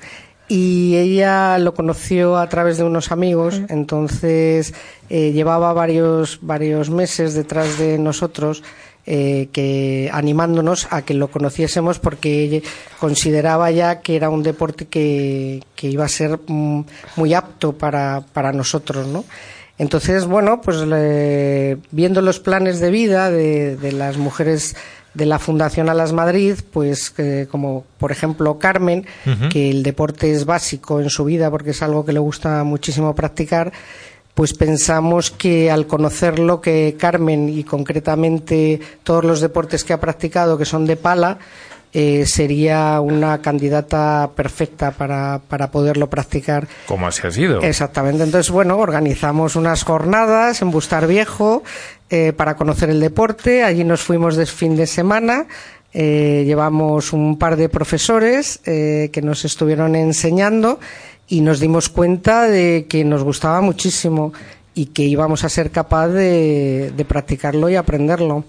Y 0.46 0.96
ella 0.96 1.58
lo 1.58 1.72
conoció 1.72 2.36
a 2.36 2.48
través 2.48 2.76
de 2.76 2.84
unos 2.84 3.10
amigos, 3.10 3.62
entonces 3.68 4.74
eh, 5.08 5.32
llevaba 5.32 5.72
varios, 5.72 6.38
varios 6.42 6.90
meses 6.90 7.32
detrás 7.32 7.78
de 7.78 7.98
nosotros 7.98 8.62
eh, 9.06 9.48
que 9.52 10.10
animándonos 10.12 10.86
a 10.90 11.02
que 11.02 11.14
lo 11.14 11.28
conociésemos 11.28 11.98
porque 11.98 12.42
ella 12.42 12.60
consideraba 12.98 13.70
ya 13.70 14.00
que 14.00 14.16
era 14.16 14.30
un 14.30 14.42
deporte 14.42 14.86
que, 14.86 15.62
que 15.74 15.88
iba 15.88 16.04
a 16.04 16.08
ser 16.08 16.40
mm, 16.46 16.84
muy 17.16 17.34
apto 17.34 17.72
para, 17.72 18.22
para 18.32 18.52
nosotros, 18.52 19.06
¿no? 19.06 19.24
Entonces, 19.78 20.24
bueno, 20.26 20.60
pues 20.60 20.78
le- 20.82 21.78
viendo 21.90 22.22
los 22.22 22.38
planes 22.40 22.78
de 22.80 22.90
vida 22.90 23.30
de, 23.30 23.76
de 23.76 23.92
las 23.92 24.16
mujeres 24.16 24.76
de 25.14 25.26
la 25.26 25.38
Fundación 25.38 25.88
Alas 25.88 26.12
Madrid, 26.12 26.56
pues 26.72 27.12
eh, 27.18 27.46
como 27.50 27.84
por 27.98 28.10
ejemplo 28.12 28.58
Carmen, 28.58 29.06
que 29.50 29.70
el 29.70 29.82
deporte 29.82 30.32
es 30.32 30.44
básico 30.44 31.00
en 31.00 31.10
su 31.10 31.24
vida 31.24 31.50
porque 31.50 31.70
es 31.70 31.82
algo 31.82 32.04
que 32.04 32.12
le 32.12 32.18
gusta 32.20 32.62
muchísimo 32.64 33.14
practicar, 33.14 33.72
pues 34.34 34.54
pensamos 34.54 35.30
que 35.30 35.70
al 35.70 35.86
conocerlo 35.86 36.60
que 36.60 36.96
Carmen 36.98 37.48
y 37.48 37.62
concretamente 37.64 38.80
todos 39.04 39.24
los 39.24 39.40
deportes 39.40 39.84
que 39.84 39.92
ha 39.92 40.00
practicado 40.00 40.58
que 40.58 40.64
son 40.64 40.84
de 40.86 40.96
pala, 40.96 41.38
eh, 41.94 42.26
sería 42.26 43.00
una 43.00 43.40
candidata 43.40 44.30
perfecta 44.34 44.90
para, 44.90 45.40
para 45.48 45.70
poderlo 45.70 46.10
practicar 46.10 46.66
¿Cómo 46.86 47.06
así 47.06 47.26
ha 47.26 47.30
sido? 47.30 47.62
Exactamente. 47.62 48.22
Entonces, 48.22 48.50
bueno, 48.50 48.78
organizamos 48.78 49.56
unas 49.56 49.84
jornadas 49.84 50.62
en 50.62 50.70
Bustar 50.70 51.06
Viejo 51.06 51.62
eh, 52.10 52.32
para 52.32 52.56
conocer 52.56 52.90
el 52.90 53.00
deporte. 53.00 53.62
Allí 53.62 53.84
nos 53.84 54.02
fuimos 54.02 54.36
de 54.36 54.46
fin 54.46 54.76
de 54.76 54.86
semana. 54.86 55.46
Eh, 55.92 56.42
llevamos 56.46 57.12
un 57.12 57.38
par 57.38 57.56
de 57.56 57.68
profesores 57.68 58.60
eh, 58.64 59.10
que 59.12 59.22
nos 59.22 59.44
estuvieron 59.44 59.94
enseñando 59.94 60.80
y 61.28 61.40
nos 61.40 61.60
dimos 61.60 61.88
cuenta 61.88 62.48
de 62.48 62.86
que 62.88 63.04
nos 63.04 63.22
gustaba 63.22 63.60
muchísimo 63.60 64.32
y 64.74 64.86
que 64.86 65.04
íbamos 65.04 65.44
a 65.44 65.48
ser 65.48 65.70
capaz 65.70 66.08
de, 66.08 66.92
de 66.96 67.04
practicarlo 67.04 67.68
y 67.68 67.76
aprenderlo. 67.76 68.44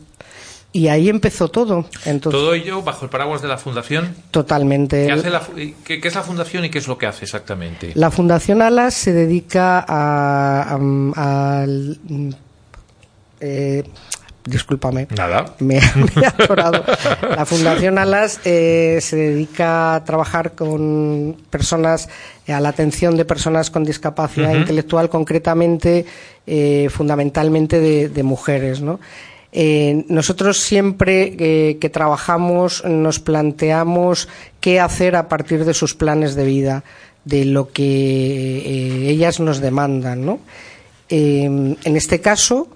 Y 0.76 0.90
ahí 0.90 1.08
empezó 1.08 1.48
todo. 1.48 1.86
Entonces, 2.04 2.38
Todo 2.38 2.54
ello 2.54 2.82
bajo 2.82 3.06
el 3.06 3.10
paraguas 3.10 3.42
de 3.42 3.48
la 3.48 3.58
fundación. 3.58 4.14
totalmente. 4.32 5.06
¿Qué, 5.06 5.12
hace 5.14 5.30
la 5.30 5.40
fu- 5.40 5.54
qué- 5.86 6.02
qué 6.02 6.08
es 6.10 6.16
la 6.16 6.22
fundación 6.22 6.66
y 6.66 6.70
qué 6.70 6.80
es 6.80 6.88
lo 6.90 6.98
que 6.98 7.06
hace 7.08 7.24
exactamente? 7.24 7.94
La 7.96 8.12
Fundación 8.12 8.62
Alas 8.62 8.94
se 8.94 9.14
dedica 9.14 9.80
a, 9.88 10.78
a- 11.16 11.66
eh, 13.40 13.84
discúlpame. 14.46 15.08
Nada. 15.16 15.56
Me, 15.60 15.80
me 16.16 16.22
he 16.22 16.26
atorado. 16.26 16.84
La 17.36 17.46
Fundación 17.46 17.98
Alas 17.98 18.40
eh, 18.46 19.00
se 19.02 19.16
dedica 19.16 19.96
a 19.96 20.04
trabajar 20.04 20.56
con 20.56 21.38
personas, 21.50 22.10
eh, 22.48 22.54
a 22.54 22.60
la 22.60 22.70
atención 22.70 23.18
de 23.18 23.26
personas 23.26 23.70
con 23.72 23.84
discapacidad 23.86 24.54
intelectual, 24.54 25.10
concretamente, 25.10 26.06
eh, 26.48 26.90
fundamentalmente 26.92 27.80
de, 27.80 28.10
de 28.10 28.24
mujeres, 28.24 28.82
¿no? 28.82 29.00
Eh, 29.58 30.04
nosotros 30.10 30.60
siempre 30.60 31.34
eh, 31.40 31.78
que 31.80 31.90
trabajamos 31.90 32.84
nos 32.84 33.22
planteamos 33.22 34.28
qué 34.60 34.82
hacer 34.82 35.16
a 35.16 35.30
partir 35.30 35.64
de 35.64 35.74
sus 35.74 35.96
planes 35.96 36.36
de 36.36 36.44
vida, 36.44 36.84
de 37.24 37.46
lo 37.46 37.72
que 37.72 37.84
eh, 37.86 39.10
ellas 39.10 39.40
nos 39.40 39.62
demandan, 39.62 40.26
¿no? 40.26 40.40
En 41.08 41.78
este 41.84 42.20
caso, 42.20 42.68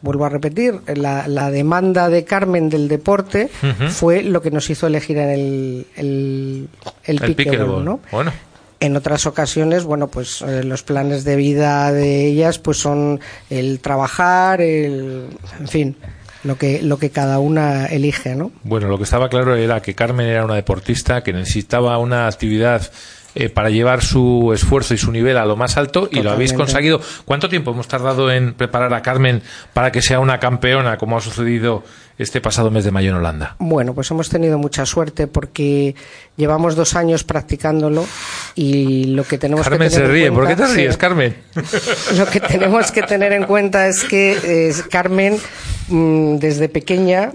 vuelvo 0.00 0.26
a 0.26 0.28
repetir, 0.28 0.78
la, 0.94 1.26
la 1.26 1.50
demanda 1.50 2.08
de 2.08 2.24
Carmen 2.24 2.68
del 2.68 2.86
deporte 2.86 3.48
fue 3.88 4.22
lo 4.22 4.40
que 4.40 4.52
nos 4.52 4.70
hizo 4.70 4.86
elegir 4.86 5.18
en 5.18 5.30
el, 5.30 5.86
el, 5.96 6.68
el, 7.02 7.16
El 7.16 7.34
pickleball, 7.34 7.34
pickleball. 7.34 7.84
¿no? 7.84 8.00
Bueno. 8.12 8.32
En 8.80 8.94
otras 8.94 9.26
ocasiones, 9.26 9.82
bueno, 9.82 10.06
pues 10.06 10.40
eh, 10.42 10.62
los 10.62 10.84
planes 10.84 11.24
de 11.24 11.34
vida 11.34 11.90
de 11.90 12.26
ellas 12.26 12.60
pues 12.60 12.76
son 12.78 13.18
el 13.50 13.80
trabajar, 13.80 14.60
el, 14.60 15.30
en 15.58 15.68
fin, 15.68 15.96
lo 16.44 16.56
que, 16.56 16.82
lo 16.82 16.98
que 16.98 17.10
cada 17.10 17.38
una 17.38 17.86
elige, 17.86 18.34
¿no? 18.34 18.52
Bueno, 18.62 18.88
lo 18.88 18.98
que 18.98 19.04
estaba 19.04 19.28
claro 19.28 19.54
era 19.56 19.82
que 19.82 19.94
Carmen 19.94 20.26
era 20.26 20.44
una 20.44 20.54
deportista 20.54 21.22
que 21.22 21.32
necesitaba 21.32 21.98
una 21.98 22.26
actividad 22.26 22.90
eh, 23.34 23.48
para 23.48 23.70
llevar 23.70 24.02
su 24.02 24.50
esfuerzo 24.54 24.94
y 24.94 24.98
su 24.98 25.12
nivel 25.12 25.36
a 25.36 25.44
lo 25.44 25.56
más 25.56 25.76
alto 25.76 26.08
y 26.10 26.22
lo 26.22 26.30
habéis 26.30 26.52
conseguido. 26.52 27.00
¿Cuánto 27.24 27.48
tiempo 27.48 27.70
hemos 27.72 27.86
tardado 27.88 28.30
en 28.30 28.54
preparar 28.54 28.92
a 28.94 29.02
Carmen 29.02 29.42
para 29.72 29.92
que 29.92 30.02
sea 30.02 30.20
una 30.20 30.38
campeona, 30.40 30.96
como 30.98 31.16
ha 31.16 31.20
sucedido 31.20 31.84
este 32.18 32.40
pasado 32.40 32.70
mes 32.72 32.84
de 32.84 32.90
mayo 32.90 33.10
en 33.10 33.16
Holanda? 33.16 33.54
Bueno, 33.60 33.94
pues 33.94 34.10
hemos 34.10 34.28
tenido 34.28 34.58
mucha 34.58 34.84
suerte 34.86 35.26
porque 35.28 35.94
llevamos 36.36 36.74
dos 36.74 36.96
años 36.96 37.22
practicándolo 37.22 38.04
y 38.56 39.04
lo 39.04 39.22
que 39.24 39.38
tenemos 39.38 39.62
Carmen 39.68 39.88
que 39.88 39.94
tener 39.94 40.06
se 40.08 40.10
en 40.10 40.12
ríe. 40.22 40.32
¿Por 40.32 40.44
qué 40.48 40.56
te 40.56 40.62
cuenta- 40.62 40.74
ríes, 40.74 40.94
Sí. 40.94 40.98
Carmen? 40.98 41.36
Lo 42.16 42.26
que 42.26 42.40
tenemos 42.40 42.90
que 42.90 43.02
tener 43.02 43.32
en 43.34 43.44
cuenta 43.44 43.86
es 43.86 44.02
que 44.04 44.36
eh, 44.42 44.72
Carmen, 44.90 45.36
mm, 45.88 46.36
desde 46.38 46.68
pequeña, 46.68 47.30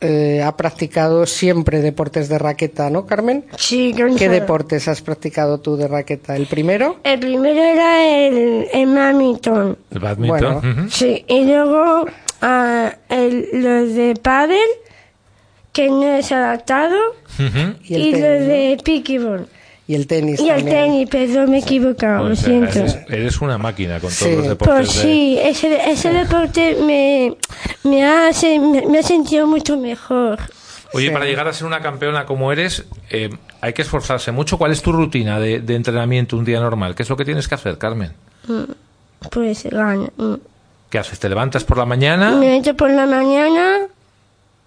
eh, 0.00 0.42
ha 0.42 0.56
practicado 0.56 1.24
siempre 1.24 1.80
deportes 1.80 2.28
de 2.28 2.38
raqueta, 2.38 2.90
¿no, 2.90 3.06
Carmen? 3.06 3.46
Sí, 3.56 3.94
¿Qué 4.18 4.28
deportes 4.28 4.88
has 4.88 5.00
practicado 5.00 5.58
tú 5.58 5.76
de 5.76 5.88
raqueta? 5.88 6.36
¿El 6.36 6.46
primero? 6.46 6.96
El 7.02 7.18
primero 7.18 7.62
era 7.62 8.06
el, 8.06 8.66
el 8.72 8.94
badminton. 8.94 9.78
El 9.90 9.98
badminton. 9.98 10.60
Bueno. 10.60 10.88
Sí, 10.90 11.24
y 11.26 11.44
luego 11.44 12.06
ah, 12.42 12.94
el, 13.08 13.48
los 13.52 13.94
de 13.94 14.14
pádel, 14.22 14.68
que 15.72 15.88
no 15.88 16.04
es 16.04 16.30
adaptado. 16.30 16.98
Y 17.82 17.94
el 17.94 18.02
y, 18.02 18.12
los 18.12 18.20
de 18.20 18.78
pickleball. 18.84 19.48
Y 19.88 19.94
el 19.94 20.06
tenis 20.08 20.40
Y 20.40 20.48
el 20.50 20.56
también. 20.64 20.76
tenis, 21.06 21.08
perdón, 21.08 21.50
me 21.50 21.58
he 21.58 21.60
equivocado, 21.60 22.28
lo 22.28 22.34
sea, 22.36 22.46
siento. 22.48 22.78
eres, 22.80 22.98
eres 23.08 23.40
una 23.40 23.56
máquina 23.56 24.00
con 24.00 24.10
todos 24.10 24.14
Sí. 24.16 24.34
los 24.36 24.48
deportes. 24.48 24.74
Pues 24.76 24.94
de- 24.96 25.02
sí, 25.02 25.38
ese, 25.40 25.90
ese 25.90 26.12
deporte 26.12 26.76
me, 26.84 27.36
me, 27.88 28.04
hace, 28.04 28.58
me, 28.58 28.84
me 28.86 28.98
ha 28.98 29.02
sentido 29.04 29.46
mucho 29.46 29.76
mejor. 29.76 30.38
Oye, 30.92 31.10
para 31.10 31.24
llegar 31.26 31.46
a 31.46 31.52
ser 31.52 31.66
una 31.66 31.80
campeona 31.80 32.26
como 32.26 32.50
eres, 32.52 32.84
eh, 33.10 33.30
hay 33.60 33.72
que 33.74 33.82
esforzarse 33.82 34.32
mucho. 34.32 34.56
¿Cuál 34.58 34.72
es 34.72 34.82
tu 34.82 34.92
rutina 34.92 35.38
de, 35.38 35.60
de 35.60 35.74
entrenamiento 35.76 36.36
un 36.36 36.44
día 36.44 36.58
normal? 36.58 36.94
¿Qué 36.94 37.02
es 37.04 37.10
lo 37.10 37.16
que 37.16 37.24
tienes 37.24 37.46
que 37.46 37.54
hacer, 37.54 37.76
Carmen? 37.78 38.12
Mm, 38.48 38.62
Pues 39.30 39.64
gana. 39.70 40.08
mm. 40.16 40.34
¿Qué 40.90 40.98
haces? 40.98 41.18
¿Te 41.18 41.28
levantas 41.28 41.64
por 41.64 41.76
la 41.78 41.84
mañana? 41.84 42.30
Me 42.32 42.50
meto 42.58 42.74
por 42.74 42.90
la 42.90 43.06
mañana 43.06 43.80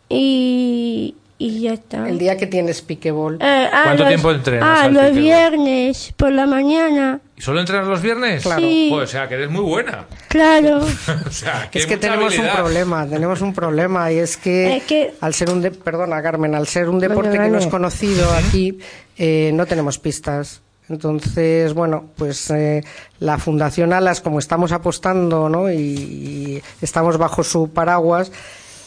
y, 0.10 1.16
y 1.40 1.62
ya 1.62 1.74
está. 1.74 2.08
El 2.08 2.20
día 2.20 2.38
que 2.38 2.46
tienes 2.46 2.82
piquebol. 2.84 3.36
Eh, 3.42 3.70
ah, 3.74 3.82
¿Cuánto 3.86 4.04
los- 4.04 4.10
tiempo 4.10 4.32
entrenas 4.32 4.64
Ah, 4.80 4.84
al 4.84 4.94
los 4.94 5.14
viernes, 5.14 6.14
por 6.18 6.32
la 6.32 6.46
mañana. 6.46 7.22
¿Y 7.36 7.42
solo 7.42 7.62
entrenas 7.62 7.88
los 7.88 8.02
viernes? 8.02 8.44
Claro. 8.44 8.62
Sí. 8.62 8.90
Joder, 8.92 9.06
o 9.06 9.08
sea, 9.08 9.28
que 9.30 9.36
eres 9.36 9.50
muy 9.50 9.62
buena. 9.64 10.06
Claro. 10.28 10.80
o 11.28 11.32
sea, 11.32 11.70
Es 11.72 11.86
que 11.88 11.98
tenemos 11.98 12.34
habilidad. 12.34 12.52
un 12.56 12.58
problema, 12.62 13.08
tenemos 13.08 13.42
un 13.42 13.54
problema 13.54 14.12
y 14.12 14.18
es 14.20 14.36
que, 14.38 14.78
Es 14.78 14.84
que- 14.84 15.14
al 15.22 15.34
ser 15.34 15.50
un 15.50 15.62
de- 15.62 15.72
perdona 15.72 16.22
Carmen, 16.22 16.54
al 16.54 16.68
ser 16.68 16.90
un 16.90 17.00
deporte 17.00 17.30
Vale, 17.38 17.44
que 17.44 17.50
no 17.50 17.58
es 17.58 17.68
conocido 17.68 18.30
aquí, 18.34 18.78
eh, 19.18 19.52
no 19.54 19.66
tenemos 19.66 19.98
pistas. 19.98 20.62
Entonces, 20.90 21.74
bueno, 21.76 22.06
pues 22.18 22.50
eh, 22.50 22.84
la 23.20 23.38
Fundación 23.38 23.94
Alas, 23.94 24.22
como 24.22 24.40
estamos 24.40 24.72
apostando, 24.72 25.48
¿no? 25.48 25.72
Y, 25.72 25.76
y 25.78 26.62
estamos 26.82 27.18
bajo 27.20 27.44
su 27.44 27.70
paraguas, 27.72 28.32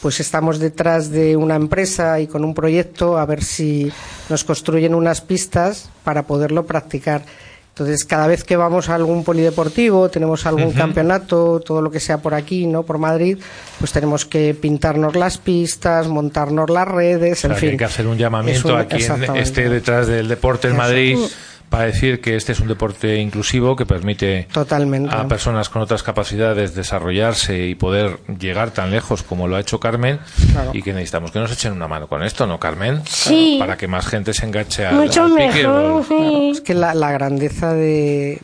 pues 0.03 0.19
estamos 0.19 0.59
detrás 0.59 1.09
de 1.09 1.35
una 1.35 1.55
empresa 1.55 2.19
y 2.19 2.27
con 2.27 2.43
un 2.43 2.53
proyecto 2.53 3.17
a 3.17 3.25
ver 3.25 3.41
si 3.43 3.91
nos 4.29 4.43
construyen 4.43 4.93
unas 4.93 5.21
pistas 5.21 5.89
para 6.03 6.23
poderlo 6.23 6.65
practicar. 6.67 7.23
Entonces, 7.69 8.05
cada 8.05 8.27
vez 8.27 8.43
que 8.43 8.55
vamos 8.55 8.89
a 8.89 8.93
algún 8.95 9.23
polideportivo, 9.23 10.07
tenemos 10.09 10.45
algún 10.45 10.73
campeonato, 10.73 11.59
todo 11.59 11.81
lo 11.81 11.89
que 11.89 11.99
sea 11.99 12.19
por 12.19 12.35
aquí, 12.35 12.67
¿no? 12.67 12.83
Por 12.83 12.99
Madrid, 12.99 13.39
pues 13.79 13.91
tenemos 13.91 14.25
que 14.25 14.53
pintarnos 14.53 15.15
las 15.15 15.39
pistas, 15.39 16.07
montarnos 16.07 16.69
las 16.69 16.87
redes, 16.87 17.39
O 17.39 17.41
sea, 17.41 17.49
en 17.49 17.53
que 17.55 17.59
fin. 17.61 17.69
hay 17.71 17.77
que 17.77 17.85
hacer 17.85 18.05
un 18.05 18.17
llamamiento 18.17 18.75
un- 18.75 18.79
a 18.79 18.85
quien 18.85 19.35
esté 19.37 19.69
detrás 19.69 20.05
del 20.05 20.27
deporte 20.27 20.67
en. 20.67 20.75
Madrid 20.77 21.17
Mm. 21.17 21.25
Para 21.73 21.85
decir 21.85 22.21
que 22.21 22.35
este 22.35 22.51
es 22.51 22.59
un 22.59 22.67
deporte 22.67 23.17
inclusivo 23.17 23.75
que 23.75 23.87
permite 23.87 24.47
Totalmente. 24.53 25.09
a 25.15 25.27
personas 25.27 25.69
con 25.69 25.81
otras 25.81 26.03
capacidades 26.03 26.75
desarrollarse 26.75 27.65
y 27.65 27.73
poder 27.73 28.19
llegar 28.39 28.69
tan 28.69 28.91
lejos 28.91 29.23
como 29.23 29.47
lo 29.47 29.55
ha 29.55 29.59
hecho 29.59 29.79
Carmen 29.79 30.19
Claro. 30.51 30.69
y 30.73 30.83
que 30.83 30.93
necesitamos 30.93 31.31
que 31.31 31.39
nos 31.39 31.51
echen 31.51 31.71
una 31.73 31.87
mano 31.87 32.07
con 32.07 32.21
esto, 32.21 32.45
¿no, 32.45 32.59
Carmen? 32.59 33.01
Sí. 33.07 33.55
Para 33.59 33.75
que 33.75 33.87
más 33.87 34.05
gente 34.05 34.35
se 34.35 34.45
enganche 34.45 34.85
al, 34.85 34.97
Mucho 34.97 35.23
al 35.23 35.33
mejor. 35.33 36.05
sí. 36.07 36.51
Es 36.53 36.61
que 36.61 36.75
la, 36.75 36.93
la 36.93 37.11
grandeza 37.11 37.73
de, 37.73 38.39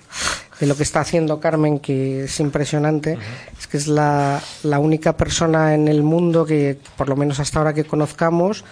de 0.59 0.65
lo 0.65 0.75
que 0.75 0.81
está 0.81 1.01
haciendo 1.01 1.39
Carmen, 1.39 1.77
que 1.77 2.23
es 2.23 2.39
impresionante, 2.39 3.15
es 3.59 3.67
que 3.67 3.77
es 3.77 3.87
la, 3.87 4.41
la 4.63 4.79
única 4.79 5.15
persona 5.15 5.75
en 5.75 5.87
el 5.87 6.01
mundo 6.01 6.47
que, 6.47 6.77
por 6.97 7.07
lo 7.07 7.15
menos 7.15 7.39
hasta 7.39 7.59
ahora 7.59 7.73
que 7.75 7.83
conozcamos, 7.83 8.65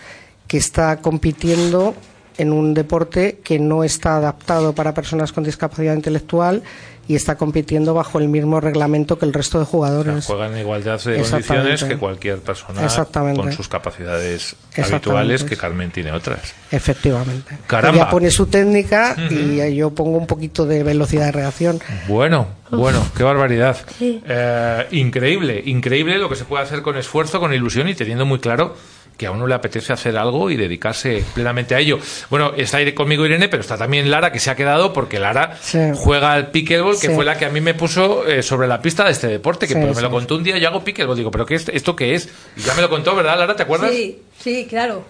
que 0.47 0.57
está 0.57 0.97
compitiendo 0.97 1.93
en 2.37 2.51
un 2.53 2.73
deporte 2.73 3.39
que 3.43 3.59
no 3.59 3.83
está 3.83 4.17
adaptado 4.17 4.73
para 4.73 4.93
personas 4.93 5.31
con 5.31 5.43
discapacidad 5.43 5.93
intelectual 5.95 6.63
y 7.09 7.15
está 7.15 7.37
compitiendo 7.37 7.93
bajo 7.93 8.19
el 8.19 8.27
mismo 8.27 8.59
reglamento 8.59 9.17
que 9.17 9.25
el 9.25 9.31
resto 9.31 9.59
de 9.59 9.63
O 9.63 9.65
sea, 9.65 9.71
jugadores. 9.71 10.25
juegan 10.25 10.51
en 10.53 10.59
igualdad 10.59 11.01
de 11.01 11.21
condiciones 11.21 11.83
que 11.85 11.97
cualquier 11.97 12.39
persona 12.39 12.83
Exactamente. 12.83 13.41
con 13.41 13.53
sus 13.53 13.69
capacidades 13.69 14.57
habituales 14.77 15.45
que 15.45 15.55
Carmen 15.55 15.89
tiene 15.89 16.11
otras. 16.11 16.53
Efectivamente. 16.69 17.57
Caramba. 17.65 18.01
Ella 18.01 18.09
pone 18.09 18.29
su 18.29 18.47
técnica 18.47 19.15
y 19.29 19.73
yo 19.75 19.91
pongo 19.91 20.17
un 20.17 20.27
poquito 20.27 20.65
de 20.65 20.83
velocidad 20.83 21.27
de 21.27 21.31
reacción. 21.31 21.79
Bueno, 22.09 22.47
bueno, 22.71 23.01
qué 23.15 23.23
barbaridad. 23.23 23.77
Sí. 23.97 24.21
Eh, 24.27 24.87
increíble, 24.91 25.61
increíble 25.65 26.17
lo 26.17 26.27
que 26.27 26.35
se 26.35 26.43
puede 26.43 26.63
hacer 26.65 26.81
con 26.81 26.97
esfuerzo, 26.97 27.39
con 27.39 27.53
ilusión 27.53 27.87
y 27.87 27.95
teniendo 27.95 28.25
muy 28.25 28.39
claro 28.39 28.75
que 29.17 29.25
a 29.25 29.31
uno 29.31 29.47
le 29.47 29.55
apetece 29.55 29.91
hacer 29.91 30.15
algo 30.17 30.49
y 30.51 30.55
dedicarse 30.57 31.23
plenamente 31.33 31.73
a 31.75 31.79
ello. 31.79 31.99
Bueno, 32.29 32.53
está 32.55 32.77
ahí 32.77 32.93
conmigo 32.93 33.25
Irene, 33.25 33.49
pero 33.49 33.61
está 33.61 33.75
también 33.77 34.11
Lara, 34.11 34.31
que 34.31 34.39
se 34.39 34.51
ha 34.51 34.55
quedado 34.55 34.93
porque 34.93 35.19
Lara 35.19 35.57
Sí. 35.59 35.79
juega 35.95 36.33
al 36.33 36.51
pickleball, 36.51 36.99
que 36.99 37.07
Sí. 37.07 37.13
fue 37.15 37.25
la 37.25 37.37
que 37.37 37.45
a 37.45 37.49
mí 37.49 37.59
me 37.59 37.73
puso 37.73 38.27
eh, 38.27 38.43
sobre 38.43 38.67
la 38.67 38.81
pista 38.81 39.03
de 39.05 39.11
este 39.11 39.27
deporte, 39.27 39.67
que 39.67 39.73
Sí, 39.73 39.79
pues, 39.81 39.95
me 39.95 40.01
lo 40.03 40.11
contó 40.11 40.35
un 40.35 40.43
día, 40.43 40.57
yo 40.59 40.67
hago 40.69 40.83
pickleball, 40.83 41.17
digo, 41.17 41.31
¿pero 41.31 41.45
qué 41.45 41.55
es, 41.55 41.67
esto 41.69 41.95
qué 41.95 42.13
es? 42.13 42.29
Y 42.55 42.61
ya 42.61 42.73
me 42.75 42.81
lo 42.83 42.89
contó, 42.89 43.15
¿verdad, 43.15 43.37
Lara? 43.39 43.55
¿Te 43.55 43.63
acuerdas? 43.63 43.89
Sí, 43.91 44.21
sí, 44.39 44.67
claro. 44.69 45.03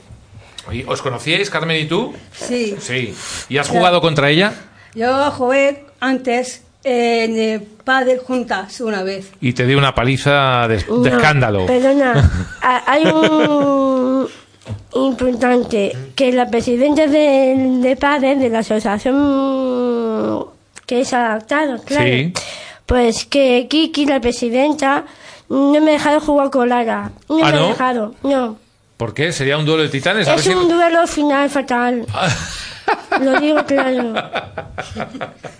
¿Y 0.71 0.83
¿Os 0.83 1.01
conocíais, 1.01 1.49
Carmen 1.49 1.77
y 1.81 1.85
tú? 1.85 2.13
Sí. 2.33 2.75
Sí. 2.79 3.13
¿Y 3.49 3.57
has 3.57 3.67
Claro. 3.67 3.79
jugado 3.79 4.01
contra 4.01 4.29
ella? 4.29 4.53
Yo 4.95 5.31
jugué 5.31 5.85
antes 5.99 6.63
en 6.87 7.37
el 7.37 7.61
pádel 7.61 8.19
juntas 8.19 8.79
una 8.81 9.03
vez. 9.03 9.31
Y 9.41 9.53
te 9.53 9.65
dio 9.65 9.77
una 9.77 9.93
paliza 9.93 10.67
de, 10.67 10.75
escándalo. 10.75 11.65
Perdona, 11.65 12.29
ha- 12.61 12.83
hay 12.91 13.05
un 13.05 14.27
importante 14.95 15.95
que 16.15 16.31
la 16.31 16.49
presidenta 16.49 17.07
de, 17.07 17.55
de 17.81 17.95
padres 17.95 18.39
de 18.39 18.49
la 18.49 18.59
asociación 18.59 20.45
que 20.85 21.01
es 21.01 21.13
adaptado, 21.13 21.81
claro. 21.83 22.05
Sí. 22.05 22.33
Pues 22.85 23.25
que 23.25 23.67
Kiki, 23.69 24.05
la 24.05 24.21
presidenta, 24.21 25.03
no 25.49 25.73
me 25.81 25.89
ha 25.91 25.93
dejado 25.93 26.21
jugar 26.21 26.49
con 26.49 26.69
Lara. 26.69 27.11
No 27.27 27.39
¿Ah, 27.43 27.51
me 27.51 27.57
no? 27.57 27.65
ha 27.65 27.67
dejado, 27.69 28.15
no. 28.23 28.57
¿Por 28.95 29.13
qué? 29.13 29.31
¿Sería 29.33 29.57
un 29.57 29.65
duelo 29.65 29.83
de 29.83 29.89
titanes? 29.89 30.27
A 30.27 30.31
ver 30.31 30.39
Es 30.39 30.45
si- 30.45 30.53
un 30.53 30.69
duelo 30.69 31.05
final 31.05 31.49
fatal. 31.49 32.05
Lo 33.21 33.39
digo 33.41 33.63
claro. 33.65 34.13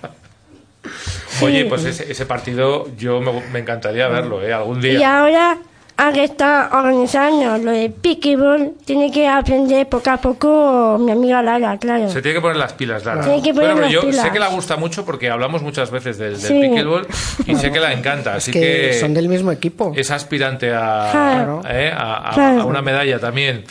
Oye, 1.42 1.66
pues 1.66 1.86
ese, 1.86 2.12
ese 2.12 2.26
partido 2.26 2.88
yo 2.98 3.22
me, 3.22 3.32
me 3.52 3.60
encantaría 3.60 4.08
verlo, 4.08 4.42
¿eh? 4.44 4.54
Algún 4.54 4.80
Y 4.84 4.90
día. 4.90 5.20
ahora, 5.20 5.58
ahora 5.98 6.24
está 6.24 6.70
organizando 6.74 7.58
lo 7.58 7.72
de 7.72 7.90
pickleball, 7.90 8.74
tiene 8.86 9.12
que 9.12 9.28
aprender 9.28 9.88
poco 9.90 10.10
a 10.12 10.18
poco 10.18 10.98
mi 11.00 11.12
amiga 11.12 11.42
Lara, 11.42 11.78
claro. 11.78 12.10
Se 12.10 12.22
tiene 12.22 12.36
que 12.36 12.42
poner 12.42 12.58
las 12.58 12.74
pilas, 12.74 13.04
Lara. 13.06 13.22
Tiene 13.24 13.42
que 13.42 13.54
poner 13.54 13.72
bueno, 13.74 13.76
pero 13.76 13.86
las 13.86 13.94
yo 13.94 14.02
pilas. 14.02 14.26
sé 14.26 14.32
que 14.32 14.40
la 14.40 14.48
gusta 14.50 14.76
mucho 14.78 15.06
porque 15.06 15.30
hablamos 15.30 15.62
muchas 15.62 15.90
veces 15.92 16.18
del, 16.18 16.34
del 16.34 16.42
Sí. 16.42 16.60
pickleball 16.60 17.08
y 17.46 17.56
sé 17.56 17.72
que 17.72 17.80
la 17.80 17.94
encanta, 17.94 18.36
así 18.36 18.52
que, 18.52 18.60
que, 18.92 18.94
son 19.00 19.14
del 19.14 19.28
mismo 19.30 19.52
equipo. 19.52 19.94
es 19.96 20.12
aspirante 20.12 20.72
a, 20.74 21.10
Claro. 21.12 21.62
¿eh? 21.70 21.92
a- 21.96 22.30
a- 22.30 22.34
Claro. 22.34 22.62
a 22.62 22.66
una 22.66 22.82
medalla 22.82 23.20
también. 23.20 23.64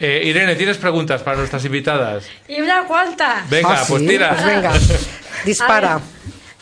Eh, 0.00 0.22
Irene, 0.24 0.56
¿tienes 0.56 0.78
preguntas 0.78 1.22
para 1.22 1.36
nuestras 1.36 1.64
invitadas? 1.64 2.24
Y 2.48 2.60
una 2.60 2.82
cuanta. 2.88 3.44
Venga, 3.48 3.68
Ah, 3.80 3.84
pues 3.86 4.02
sí, 4.02 4.08
tira. 4.08 4.30
pues 4.30 4.44
venga, 4.46 4.72
dispara. 5.44 6.00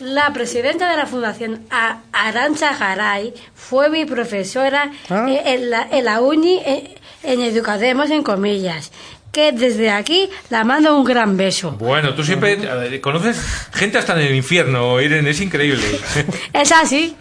La 0.01 0.33
presidenta 0.33 0.91
de 0.91 0.97
la 0.97 1.07
Fundación 1.07 1.67
Arancha 2.13 2.77
Garay 2.77 3.35
fue 3.55 3.91
mi 3.91 4.05
profesora 4.07 4.91
Ah. 5.11 5.27
eh, 5.29 5.43
en, 5.45 5.71
la, 5.71 5.87
en 5.91 6.05
la 6.07 6.21
uni 6.21 6.57
eh, 6.65 6.97
en 7.23 7.41
Educademos 7.41 8.11
en 8.11 8.23
comillas. 8.23 8.93
Que 9.31 9.53
desde 9.53 9.91
aquí 9.91 10.29
la 10.49 10.65
mando 10.65 10.97
un 10.99 11.05
gran 11.05 11.37
beso. 11.37 11.73
Bueno, 11.73 12.15
tú 12.15 12.25
siempre 12.25 13.01
conoces 13.01 13.41
gente 13.73 13.97
hasta 13.99 14.15
en 14.15 14.27
el 14.27 14.35
infierno, 14.35 15.01
Irene, 15.01 15.31
es 15.31 15.41
increíble. 15.41 15.85
Es 16.53 16.73
así. 16.73 17.15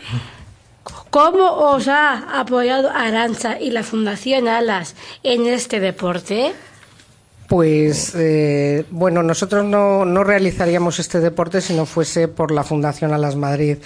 ¿Cómo 1.11 1.45
os 1.71 1.87
ha 1.87 2.39
apoyado 2.39 2.89
Arancha 2.91 3.59
y 3.59 3.71
la 3.71 3.83
Fundación 3.83 4.47
Alas 4.47 4.95
en 5.23 5.45
este 5.47 5.79
deporte? 5.79 6.53
Pues 7.49 8.13
eh, 8.15 8.85
bueno, 8.91 9.23
nosotros 9.23 9.65
no, 9.65 10.05
no 10.05 10.23
realizaríamos 10.23 10.99
este 10.99 11.19
deporte 11.19 11.61
si 11.61 11.73
no 11.73 11.87
fuese 11.87 12.27
por 12.27 12.51
la 12.51 12.63
Fundación 12.63 13.11
Alas 13.11 13.35
Madrid. 13.35 13.77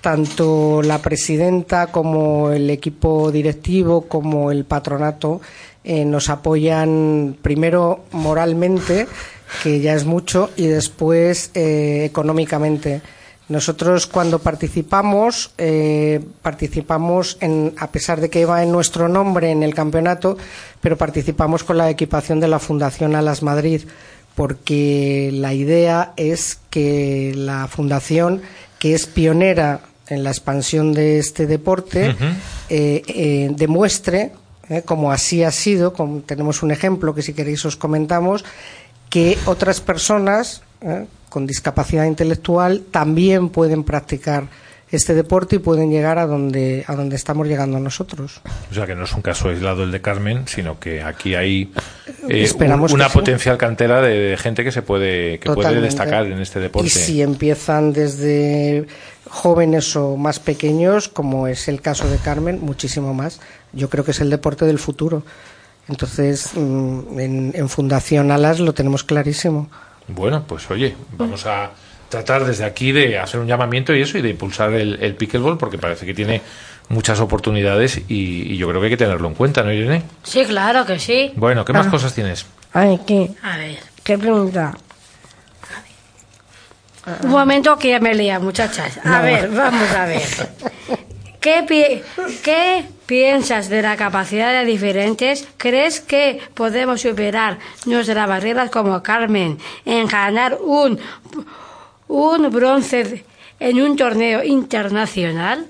Tanto 0.00 0.80
la 0.82 1.00
presidenta 1.00 1.88
como 1.88 2.50
el 2.50 2.70
equipo 2.70 3.30
directivo 3.30 4.08
como 4.08 4.50
el 4.50 4.64
patronato 4.64 5.42
eh, 5.84 6.06
nos 6.06 6.30
apoyan 6.30 7.36
primero 7.42 8.04
moralmente, 8.12 9.06
que 9.62 9.80
ya 9.80 9.92
es 9.92 10.06
mucho, 10.06 10.48
y 10.56 10.66
después 10.68 11.50
eh, 11.52 12.06
económicamente. 12.06 13.02
Nosotros 13.48 14.06
cuando 14.06 14.38
participamos, 14.38 15.50
eh, 15.58 16.24
participamos 16.40 17.36
en, 17.40 17.74
a 17.78 17.88
pesar 17.88 18.20
de 18.20 18.30
que 18.30 18.46
va 18.46 18.62
en 18.62 18.72
nuestro 18.72 19.08
nombre 19.08 19.50
en 19.50 19.62
el 19.62 19.74
campeonato, 19.74 20.38
pero 20.80 20.96
participamos 20.96 21.62
con 21.62 21.76
la 21.76 21.90
equipación 21.90 22.40
de 22.40 22.48
la 22.48 22.58
Fundación 22.58 23.14
Alas 23.14 23.42
Madrid, 23.42 23.82
porque 24.34 25.30
la 25.32 25.52
idea 25.52 26.12
es 26.16 26.58
que 26.70 27.32
la 27.36 27.68
fundación, 27.68 28.42
que 28.78 28.94
es 28.94 29.06
pionera 29.06 29.80
en 30.08 30.24
la 30.24 30.30
expansión 30.30 30.92
de 30.92 31.18
este 31.18 31.46
deporte, 31.46 32.16
eh, 32.68 33.02
eh, 33.06 33.50
demuestre 33.54 34.32
¿eh? 34.68 34.82
como 34.84 35.12
así 35.12 35.42
ha 35.42 35.50
sido, 35.50 35.92
como 35.92 36.20
tenemos 36.20 36.62
un 36.62 36.70
ejemplo 36.70 37.14
que 37.14 37.22
si 37.22 37.32
queréis 37.32 37.64
os 37.64 37.76
comentamos, 37.76 38.44
que 39.10 39.38
otras 39.46 39.80
personas. 39.80 40.62
Con 41.34 41.48
discapacidad 41.48 42.04
intelectual 42.04 42.82
también 42.92 43.48
pueden 43.48 43.82
practicar 43.82 44.44
este 44.90 45.14
deporte 45.14 45.56
y 45.56 45.58
pueden 45.58 45.90
llegar 45.90 46.20
a 46.20 46.26
donde, 46.26 46.84
a 46.86 46.94
donde 46.94 47.16
estamos 47.16 47.48
llegando 47.48 47.80
nosotros. 47.80 48.40
O 48.70 48.74
sea 48.74 48.86
que 48.86 48.94
no 48.94 49.02
es 49.02 49.12
un 49.12 49.22
caso 49.22 49.48
aislado 49.48 49.82
el 49.82 49.90
de 49.90 50.00
Carmen, 50.00 50.46
sino 50.46 50.78
que 50.78 51.02
aquí 51.02 51.34
hay 51.34 51.72
eh, 52.28 52.44
Esperamos 52.44 52.92
un- 52.92 53.00
una 53.00 53.08
sí. 53.08 53.18
potencial 53.18 53.58
cantera 53.58 54.00
de, 54.00 54.14
de 54.30 54.36
gente 54.36 54.62
que 54.62 54.70
se 54.70 54.82
puede 54.82 55.40
que 55.40 55.50
puede 55.50 55.80
destacar 55.80 56.26
en 56.26 56.38
este 56.38 56.60
deporte. 56.60 56.86
Y 56.86 56.90
si 56.90 57.22
empiezan 57.22 57.92
desde 57.92 58.86
jóvenes 59.28 59.96
o 59.96 60.16
más 60.16 60.38
pequeños, 60.38 61.08
como 61.08 61.48
es 61.48 61.66
el 61.66 61.80
caso 61.80 62.08
de 62.08 62.18
Carmen, 62.18 62.60
muchísimo 62.60 63.12
más. 63.14 63.40
Yo 63.72 63.90
creo 63.90 64.04
que 64.04 64.12
es 64.12 64.20
el 64.20 64.30
deporte 64.30 64.64
del 64.64 64.78
futuro. 64.78 65.24
Entonces, 65.88 66.50
mm, 66.54 67.18
en, 67.18 67.52
en 67.56 67.68
Fundación 67.68 68.30
Alas 68.30 68.60
lo 68.60 68.74
tenemos 68.74 69.02
clarísimo. 69.02 69.68
Bueno, 70.08 70.44
pues 70.46 70.70
oye, 70.70 70.94
vamos 71.16 71.46
a 71.46 71.70
tratar 72.08 72.44
desde 72.44 72.64
aquí 72.64 72.92
de 72.92 73.18
hacer 73.18 73.40
un 73.40 73.46
llamamiento 73.46 73.94
y 73.94 74.02
eso 74.02 74.18
y 74.18 74.22
de 74.22 74.30
impulsar 74.30 74.72
el, 74.72 74.98
el 75.02 75.14
pickleball 75.14 75.58
porque 75.58 75.78
parece 75.78 76.04
que 76.06 76.14
tiene 76.14 76.42
muchas 76.88 77.18
oportunidades 77.20 77.98
y, 78.08 78.52
y 78.52 78.56
yo 78.56 78.68
creo 78.68 78.80
que 78.80 78.86
hay 78.86 78.90
que 78.92 78.96
tenerlo 78.98 79.26
en 79.28 79.34
cuenta, 79.34 79.62
¿no, 79.62 79.72
Irene? 79.72 80.02
Sí, 80.22 80.44
claro 80.44 80.84
que 80.84 80.98
sí. 80.98 81.32
Bueno, 81.36 81.64
¿qué 81.64 81.72
más 81.72 81.86
cosas 81.86 82.14
tienes? 82.14 82.44
Ay, 82.72 83.00
¿qué? 83.06 83.30
A 83.42 83.56
ver, 83.56 83.78
¿qué 84.02 84.18
pregunta? 84.18 84.74
Un 87.22 87.30
momento 87.30 87.78
que 87.78 87.90
ya 87.90 88.00
me 88.00 88.14
lía, 88.14 88.38
muchachas. 88.38 88.98
A 89.04 89.18
No. 89.18 89.22
ver, 89.22 89.48
vamos 89.50 89.90
a 89.92 90.06
ver. 90.06 90.22
¿Qué, 91.44 91.62
pi- 91.68 92.00
¿Qué 92.42 92.86
piensas 93.04 93.68
de 93.68 93.82
la 93.82 93.96
capacidad 93.98 94.50
de 94.58 94.64
diferentes? 94.64 95.46
¿Crees 95.58 96.00
que 96.00 96.40
podemos 96.54 97.02
superar 97.02 97.58
nuestras 97.84 98.26
barreras 98.26 98.70
como 98.70 99.02
Carmen 99.02 99.58
en 99.84 100.06
ganar 100.06 100.56
un, 100.64 100.98
un 102.08 102.50
bronce 102.50 103.24
en 103.60 103.82
un 103.82 103.94
torneo 103.94 104.42
internacional? 104.42 105.66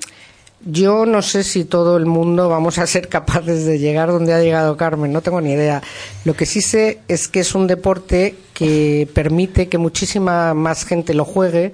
Yo 0.64 1.07
no 1.07 1.22
sé 1.22 1.43
si 1.43 1.64
todo 1.64 1.97
el 1.97 2.07
mundo 2.07 2.49
vamos 2.49 2.79
a 2.79 2.87
ser 2.87 3.09
capaces 3.09 3.66
de 3.66 3.81
llegar 3.81 4.11
donde 4.12 4.33
ha 4.33 4.41
llegado 4.41 4.77
Carmen, 4.77 5.12
no 5.12 5.22
tengo 5.22 5.41
ni 5.41 5.55
idea. 5.55 5.83
Lo 6.25 6.35
que 6.35 6.47
sí 6.47 6.62
sé 6.62 7.01
es 7.09 7.27
que 7.27 7.41
es 7.41 7.53
un 7.53 7.66
deporte 7.66 8.37
que 8.55 9.09
permite 9.12 9.68
que 9.68 9.77
muchísima 9.79 10.55
más 10.55 10.85
gente 10.87 11.14
lo 11.14 11.25
juegue 11.25 11.72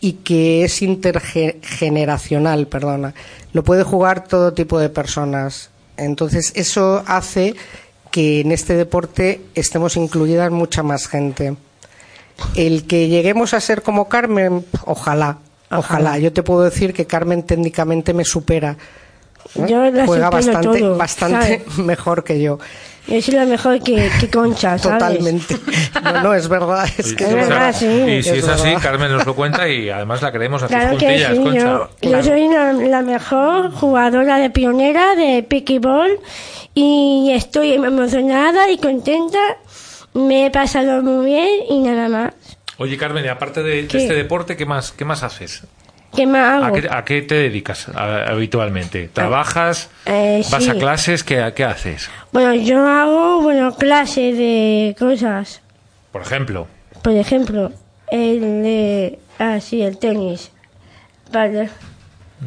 y 0.00 0.14
que 0.14 0.64
es 0.64 0.82
intergeneracional, 0.82 2.66
perdona. 2.66 3.14
Lo 3.52 3.62
puede 3.62 3.84
jugar 3.84 4.24
todo 4.24 4.54
tipo 4.54 4.78
de 4.78 4.88
personas. 4.88 5.70
Entonces, 5.96 6.52
eso 6.56 7.02
hace 7.06 7.54
que 8.10 8.40
en 8.40 8.52
este 8.52 8.74
deporte 8.74 9.42
estemos 9.54 9.96
incluidas 9.96 10.50
mucha 10.50 10.82
más 10.82 11.06
gente. 11.06 11.56
El 12.54 12.86
que 12.86 13.08
lleguemos 13.08 13.52
a 13.52 13.60
ser 13.60 13.82
como 13.82 14.08
Carmen, 14.08 14.64
ojalá, 14.86 15.38
ojalá. 15.70 16.18
Yo 16.18 16.32
te 16.32 16.42
puedo 16.42 16.62
decir 16.62 16.94
que 16.94 17.06
Carmen 17.06 17.42
técnicamente 17.42 18.14
me 18.14 18.24
supera. 18.24 18.76
Yo 19.54 19.90
la 19.90 20.06
Juega 20.06 20.30
bastante, 20.30 20.80
todo, 20.80 20.96
bastante 20.96 21.58
¿sabes? 21.58 21.78
mejor 21.78 22.24
que 22.24 22.40
yo. 22.40 22.58
Yo 23.06 23.20
soy 23.22 23.34
la 23.34 23.44
mejor 23.46 23.82
que, 23.82 24.10
que 24.20 24.30
Concha, 24.30 24.78
¿sabes? 24.78 24.98
Totalmente. 24.98 25.56
No, 26.04 26.22
no, 26.22 26.34
es 26.34 26.48
verdad. 26.48 26.88
Es 26.96 27.14
que 27.14 27.24
Es 27.24 27.34
verdad, 27.34 27.74
sí. 27.76 27.86
Y 27.86 28.22
si 28.22 28.30
es, 28.30 28.36
Es 28.38 28.48
así, 28.48 28.64
verdad. 28.68 28.82
Carmen 28.82 29.10
nos 29.12 29.26
lo 29.26 29.34
cuenta 29.34 29.68
y 29.68 29.90
además 29.90 30.22
la 30.22 30.30
queremos 30.30 30.62
hacer 30.62 30.78
Claro 30.78 30.98
que 30.98 31.18
sí, 31.18 31.36
Concha. 31.42 31.60
yo, 31.60 31.88
yo 32.02 32.22
soy 32.22 32.48
la, 32.48 32.72
la 32.72 33.02
mejor 33.02 33.72
jugadora 33.72 34.38
de 34.38 34.50
pionera 34.50 35.14
de 35.16 35.42
pickleball 35.42 36.20
y 36.74 37.30
estoy 37.32 37.72
emocionada 37.72 38.70
y 38.70 38.78
contenta. 38.78 39.38
Me 40.14 40.46
he 40.46 40.50
pasado 40.50 41.02
muy 41.02 41.24
bien 41.26 41.48
y 41.68 41.80
nada 41.80 42.08
más. 42.08 42.34
Oye, 42.78 42.96
Carmen, 42.96 43.24
y 43.24 43.28
aparte 43.28 43.62
de, 43.62 43.86
de 43.86 43.98
este 43.98 44.14
deporte, 44.14 44.56
¿qué 44.56 44.66
más, 44.66 44.92
qué 44.92 45.04
más 45.04 45.22
haces? 45.22 45.64
¿Qué 46.14 46.24
¿A 46.26 46.56
hago? 46.66 46.74
qué, 46.74 46.88
a 46.90 47.04
qué 47.04 47.22
te 47.22 47.34
dedicas 47.36 47.88
a- 47.88 48.24
habitualmente? 48.30 49.08
¿Trabajas? 49.12 49.90
Eh, 50.06 50.42
¿Vas 50.50 50.64
sí. 50.64 50.70
a 50.70 50.74
clases? 50.74 51.22
¿Qué, 51.24 51.52
qué 51.54 51.64
haces? 51.64 52.10
Bueno, 52.32 52.54
yo 52.54 52.86
hago 52.86 53.42
bueno 53.42 53.74
clases 53.76 54.36
de 54.36 54.96
cosas. 54.98 55.62
Por 56.10 56.22
ejemplo. 56.22 56.66
Por 57.02 57.12
ejemplo, 57.12 57.72
el 58.10 58.40
de... 58.40 59.18
Ah, 59.38 59.60
sí, 59.60 59.80
el 59.82 59.98
tenis. 59.98 60.50
Vale. 61.32 61.70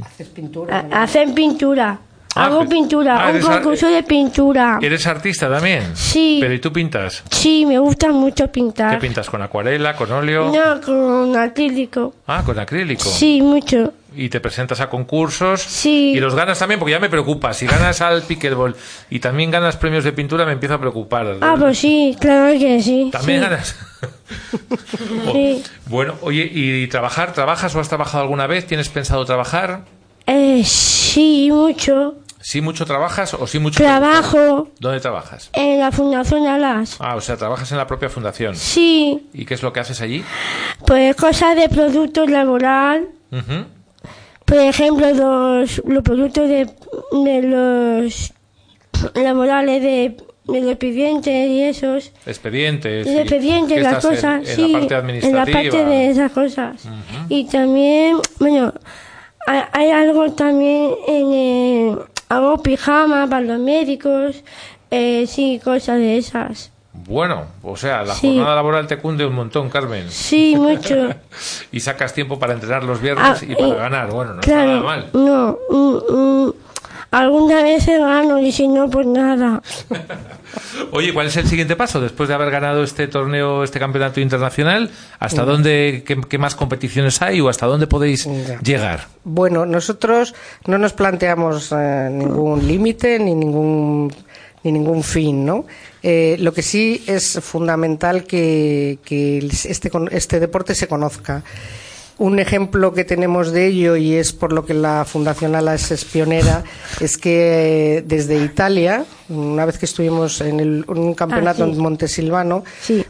Haces 0.04 0.28
pintura. 0.28 0.86
A- 0.92 1.04
Hacen 1.04 1.34
pintura. 1.34 2.00
Ah, 2.36 2.46
hago 2.46 2.62
pe- 2.62 2.68
pintura. 2.68 3.28
ah, 3.28 3.32
un 3.32 3.40
concurso 3.42 3.88
de 3.88 4.02
pintura. 4.04 4.80
¿Eres 4.82 5.06
artista 5.06 5.50
también? 5.50 5.96
Sí. 5.96 6.40
¿Pero 6.42 6.54
y 6.54 6.60
tú 6.60 6.74
pintas? 6.74 7.24
Sí, 7.30 7.66
me 7.66 7.78
gusta 7.80 8.10
mucho 8.12 8.48
pintar. 8.52 8.96
¿Qué 8.96 9.02
pintas? 9.02 9.30
¿Con 9.30 9.42
acuarela? 9.42 9.96
¿Con 9.96 10.12
óleo? 10.12 10.52
No, 10.52 10.82
con 10.82 11.38
acrílico. 11.38 12.16
Ah, 12.28 12.42
con 12.46 12.58
acrílico. 12.58 13.04
Sí, 13.10 13.42
mucho. 13.42 13.94
Y 14.16 14.30
te 14.30 14.40
presentas 14.40 14.80
a 14.80 14.90
concursos. 14.90 15.62
Sí. 15.62 16.14
Y 16.16 16.20
los 16.20 16.36
ganas 16.36 16.60
también, 16.60 16.80
porque 16.80 16.92
ya 16.92 17.00
me 17.00 17.10
preocupa. 17.10 17.54
Si 17.54 17.66
ganas 17.66 18.00
al 18.02 18.22
pickleball 18.24 18.76
y 19.10 19.20
también 19.20 19.50
ganas 19.52 19.76
premios 19.78 20.04
de 20.04 20.12
pintura, 20.12 20.46
me 20.46 20.52
empiezo 20.54 20.76
a 20.76 20.80
preocupar. 20.80 21.38
Ah, 21.42 21.56
pues 21.60 21.80
sí, 21.80 22.16
claro 22.20 22.58
que 22.60 22.82
sí. 22.82 23.10
¿También 23.12 23.40
sí. 23.42 23.44
ganas? 23.50 23.76
Sí. 25.32 25.64
Bueno, 25.88 26.16
oye, 26.22 26.50
¿y 26.52 26.88
trabajar? 26.88 27.34
¿Trabajas 27.34 27.76
o 27.76 27.80
has 27.80 27.90
trabajado 27.90 28.24
alguna 28.24 28.48
vez? 28.48 28.66
¿Tienes 28.66 28.90
pensado 28.90 29.24
trabajar? 29.26 29.82
Eh, 30.26 30.64
sí, 30.66 31.50
mucho. 31.52 32.16
¿Sí 32.46 32.60
mucho 32.62 32.86
trabajas 32.86 33.34
o 33.34 33.48
sí 33.48 33.58
mucho 33.58 33.80
Trabajo 33.80 34.68
¿Dónde 34.80 35.00
trabajas? 35.00 35.50
en 35.54 35.80
la 35.80 35.92
Fundación 35.94 36.46
Alas. 36.46 36.98
Ah, 37.00 37.16
o 37.16 37.22
sea, 37.22 37.38
trabajas 37.38 37.72
en 37.72 37.78
la 37.78 37.88
propia 37.88 38.10
fundación. 38.10 38.56
Sí, 38.56 39.28
¿Y 39.34 39.46
qué 39.46 39.54
es 39.54 39.64
lo 39.64 39.72
que 39.72 39.80
haces 39.80 40.02
allí? 40.02 40.24
pues 40.86 41.16
cosas 41.16 41.56
de 41.56 41.70
productos 41.70 42.30
laboral. 42.30 43.08
Por 44.46 44.58
ejemplo, 44.58 45.10
los, 45.14 45.82
los 45.88 46.04
productos 46.04 46.50
de, 46.50 46.66
de 47.24 47.42
los 47.44 48.34
laborales 49.16 49.82
de, 49.82 50.18
de 50.46 50.62
los 50.62 50.70
expedientes 50.72 51.50
y 51.50 51.62
esos. 51.64 52.12
Expedientes. 52.26 53.06
Los 53.08 53.16
expedientes, 53.16 53.78
¿qué 53.78 53.84
las 53.84 54.04
en- 54.04 54.10
cosas, 54.12 54.50
en, 54.50 54.56
sí. 54.56 54.68
la 54.68 54.80
parte 54.80 54.94
en 54.94 55.00
administrativa. 55.00 55.46
la 55.64 55.70
parte 55.72 55.86
de 55.86 56.10
esas 56.10 56.32
cosas. 56.34 56.88
Y 57.30 57.46
también, 57.46 58.18
bueno, 58.40 58.74
hay, 59.48 59.62
hay 59.72 59.92
algo 59.92 60.30
también 60.34 60.92
en 61.08 61.34
el, 61.34 62.00
hago 62.36 62.62
pijama 62.64 63.28
para 63.28 63.42
los 63.42 63.60
médicos, 63.60 64.44
eh, 64.92 65.26
sí, 65.28 65.60
cosas 65.64 65.98
de 65.98 66.18
esas. 66.18 66.72
Bueno, 66.96 67.46
o 67.64 67.76
sea, 67.76 68.04
la 68.04 68.14
Sí. 68.14 68.28
jornada 68.36 68.56
laboral 68.56 68.86
te 68.86 68.98
cunde 69.00 69.26
un 69.26 69.34
montón, 69.34 69.70
Carmen. 69.70 70.06
Sí, 70.12 70.56
mucho. 70.56 71.10
y 71.72 71.80
sacas 71.80 72.14
tiempo 72.14 72.38
para 72.38 72.54
entrenar 72.54 72.84
los 72.84 73.02
viernes 73.02 73.40
Ah, 73.42 73.46
y 73.46 73.56
para 73.56 73.68
y- 73.68 73.72
ganar. 73.74 74.12
Bueno, 74.12 74.34
no 74.36 74.42
claro, 74.42 74.62
está 74.62 74.76
nada 74.76 74.84
mal. 74.84 75.10
no, 75.14 75.58
mm, 75.70 76.14
mm, 76.48 76.54
algunas 77.14 77.64
veces 77.64 78.00
gano 78.00 78.40
y 78.40 78.52
si 78.52 78.68
no, 78.68 78.90
pues 78.90 79.06
nada. 79.06 79.62
Oye, 80.92 81.14
¿cuál 81.14 81.28
es 81.28 81.38
el 81.38 81.48
siguiente 81.48 81.76
paso 81.76 82.02
después 82.02 82.28
de 82.30 82.36
haber 82.36 82.52
ganado 82.52 82.84
este 82.84 83.08
torneo, 83.08 83.64
este 83.64 83.80
campeonato 83.80 84.20
internacional? 84.20 84.90
¿Hasta 85.20 85.46
dónde, 85.46 86.04
qué, 86.06 86.20
qué 86.28 86.38
más 86.38 86.56
competiciones 86.56 87.22
hay 87.22 87.40
o 87.42 87.50
hasta 87.50 87.66
dónde 87.66 87.88
podéis 87.88 88.28
llegar? 88.64 89.08
Bueno, 89.24 89.66
nosotros 89.66 90.34
no 90.66 90.78
nos 90.78 90.94
planteamos 90.94 91.72
eh, 91.72 92.10
ningún 92.12 92.68
límite 92.68 93.20
ni 93.20 93.34
ningún 93.36 94.14
ni 94.64 94.72
ningún 94.72 95.04
fin, 95.04 95.46
¿no? 95.46 95.66
Eh, 96.02 96.38
lo 96.40 96.54
que 96.54 96.62
sí 96.62 97.04
es 97.06 97.40
fundamental 97.42 98.24
que, 98.24 98.98
que 99.04 99.40
este, 99.40 99.92
este 100.12 100.40
deporte 100.40 100.74
se 100.74 100.88
conozca. 100.88 101.44
Un 102.20 102.38
ejemplo 102.40 102.94
que 102.94 103.04
tenemos 103.04 103.52
de 103.52 103.66
ello, 103.68 103.96
y 103.96 104.14
es 104.14 104.34
por 104.34 104.54
lo 104.54 104.66
que 104.66 104.76
la 104.76 105.04
Fundación 105.04 105.56
Alas 105.56 105.90
es 105.92 106.06
pionera, 106.06 106.64
es 107.02 107.18
que 107.18 107.98
eh, 107.98 108.04
desde 108.06 108.38
Italia, 108.44 109.04
una 109.30 109.66
vez 109.66 109.80
que 109.80 109.86
estuvimos 109.88 110.40
en, 110.42 110.60
el- 110.60 110.86
en 110.88 110.98
un 111.00 111.16
campeonato 111.16 111.64
Ah, 111.64 111.68
sí. 111.68 111.74
en 111.74 111.80
Montesilvano, 111.82 112.64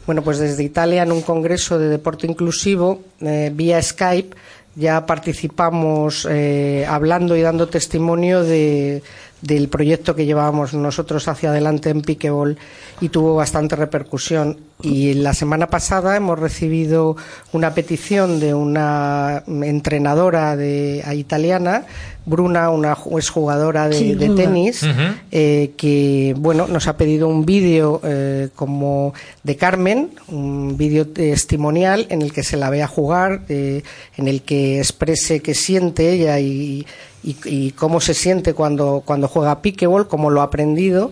bueno, 0.06 0.22
pues 0.24 0.40
desde 0.40 0.64
Italia 0.64 1.04
en 1.04 1.12
un 1.12 1.22
congreso 1.22 1.78
de 1.78 1.90
deporte 1.90 2.28
inclusivo, 2.28 3.02
eh, 3.20 3.52
vía 3.54 3.82
Skype, 3.82 4.36
ya 4.76 5.06
participamos 5.06 6.26
eh, 6.32 6.86
hablando 6.90 7.36
y 7.36 7.42
dando 7.42 7.68
testimonio 7.68 8.42
de, 8.44 9.04
del 9.42 9.68
proyecto 9.68 10.16
que 10.16 10.26
llevábamos 10.26 10.74
nosotros 10.74 11.28
hacia 11.28 11.50
adelante 11.50 11.90
en 11.90 12.02
Piquebol 12.02 12.58
y 13.02 13.10
tuvo 13.10 13.36
bastante 13.36 13.76
repercusión. 13.76 14.58
Y 14.84 15.14
la 15.14 15.34
semana 15.34 15.68
pasada 15.68 16.16
hemos 16.18 16.38
recibido 16.38 17.16
una 17.54 17.74
petición 17.74 18.40
de 18.42 18.54
una 18.54 19.42
entrenadora 19.48 20.58
de, 20.58 21.02
italiana, 21.16 21.86
Bruna, 22.26 22.70
una 22.70 22.92
exjugadora 22.92 23.88
de, 23.88 23.96
Sí, 23.98 24.14
de 24.14 24.30
tenis, 24.30 24.86
eh, 25.32 25.72
que 25.78 26.36
bueno 26.38 26.68
nos 26.68 26.88
ha 26.88 26.98
pedido 26.98 27.28
un 27.30 27.46
vídeo 27.46 28.02
eh, 28.04 28.50
como 28.56 29.14
de 29.44 29.56
Carmen, 29.56 30.10
un 30.28 30.76
vídeo 30.78 31.08
testimonial 31.08 32.06
en 32.10 32.22
el 32.22 32.32
que 32.34 32.44
se 32.44 32.58
la 32.58 32.70
vea 32.70 32.88
jugar, 32.88 33.44
eh, 33.50 33.84
en 34.18 34.28
el 34.28 34.42
que 34.42 34.80
exprese 34.80 35.42
qué 35.42 35.54
siente 35.54 36.12
ella 36.12 36.40
y, 36.40 36.86
y- 37.24 37.38
y 37.46 37.72
cómo 37.72 38.02
se 38.02 38.14
siente 38.14 38.54
cuando, 38.54 39.02
cuando 39.06 39.28
juega 39.30 39.62
pickleball, 39.62 40.08
cómo 40.10 40.30
lo 40.30 40.42
ha 40.42 40.46
aprendido. 40.46 41.12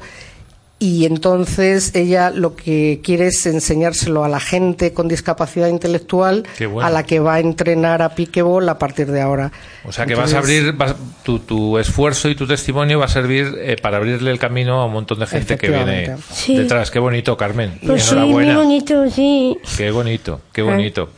Y 0.83 1.05
entonces 1.05 1.93
ella 1.93 2.31
lo 2.31 2.55
que 2.55 3.01
quiere 3.03 3.27
es 3.27 3.45
enseñárselo 3.45 4.23
a 4.25 4.29
la 4.29 4.39
gente 4.39 4.93
con 4.93 5.07
discapacidad 5.07 5.67
intelectual 5.67 6.43
bueno. 6.59 6.81
a 6.81 6.89
la 6.89 7.03
que 7.03 7.19
va 7.19 7.35
a 7.35 7.39
entrenar 7.39 8.01
a 8.01 8.15
pickleball 8.15 8.67
a 8.67 8.79
partir 8.79 9.11
de 9.11 9.21
ahora. 9.21 9.51
O 9.85 9.91
sea 9.91 10.07
que 10.07 10.15
vas 10.15 10.33
a 10.33 10.39
abrir, 10.39 10.73
vas- 10.73 10.95
tu, 11.21 11.37
tu 11.37 11.77
esfuerzo 11.77 12.29
y 12.29 12.35
tu 12.35 12.47
testimonio 12.47 12.97
va 12.97 13.05
a 13.05 13.09
servir 13.09 13.53
eh, 13.59 13.75
para 13.79 13.97
abrirle 13.97 14.31
el 14.31 14.39
camino 14.39 14.81
a 14.81 14.85
un 14.87 14.93
montón 14.93 15.19
de 15.19 15.27
gente 15.27 15.55
que 15.55 15.69
viene. 15.69 16.15
Sí. 16.33 16.57
detrás. 16.57 16.89
Qué 16.89 16.97
bonito, 16.97 17.37
Carmen. 17.37 17.77
Pues 17.85 18.01
sí, 18.03 18.15
muy 18.15 18.51
bonito, 18.51 19.07
sí. 19.11 19.55
Qué 19.77 19.91
bonito, 19.91 20.41
qué 20.51 20.61
Ah. 20.61 20.65
bonito. 20.65 21.11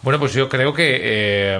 Bueno, 0.00 0.18
pues 0.18 0.32
yo 0.32 0.48
creo 0.48 0.72
que 0.72 0.98
eh, 1.02 1.58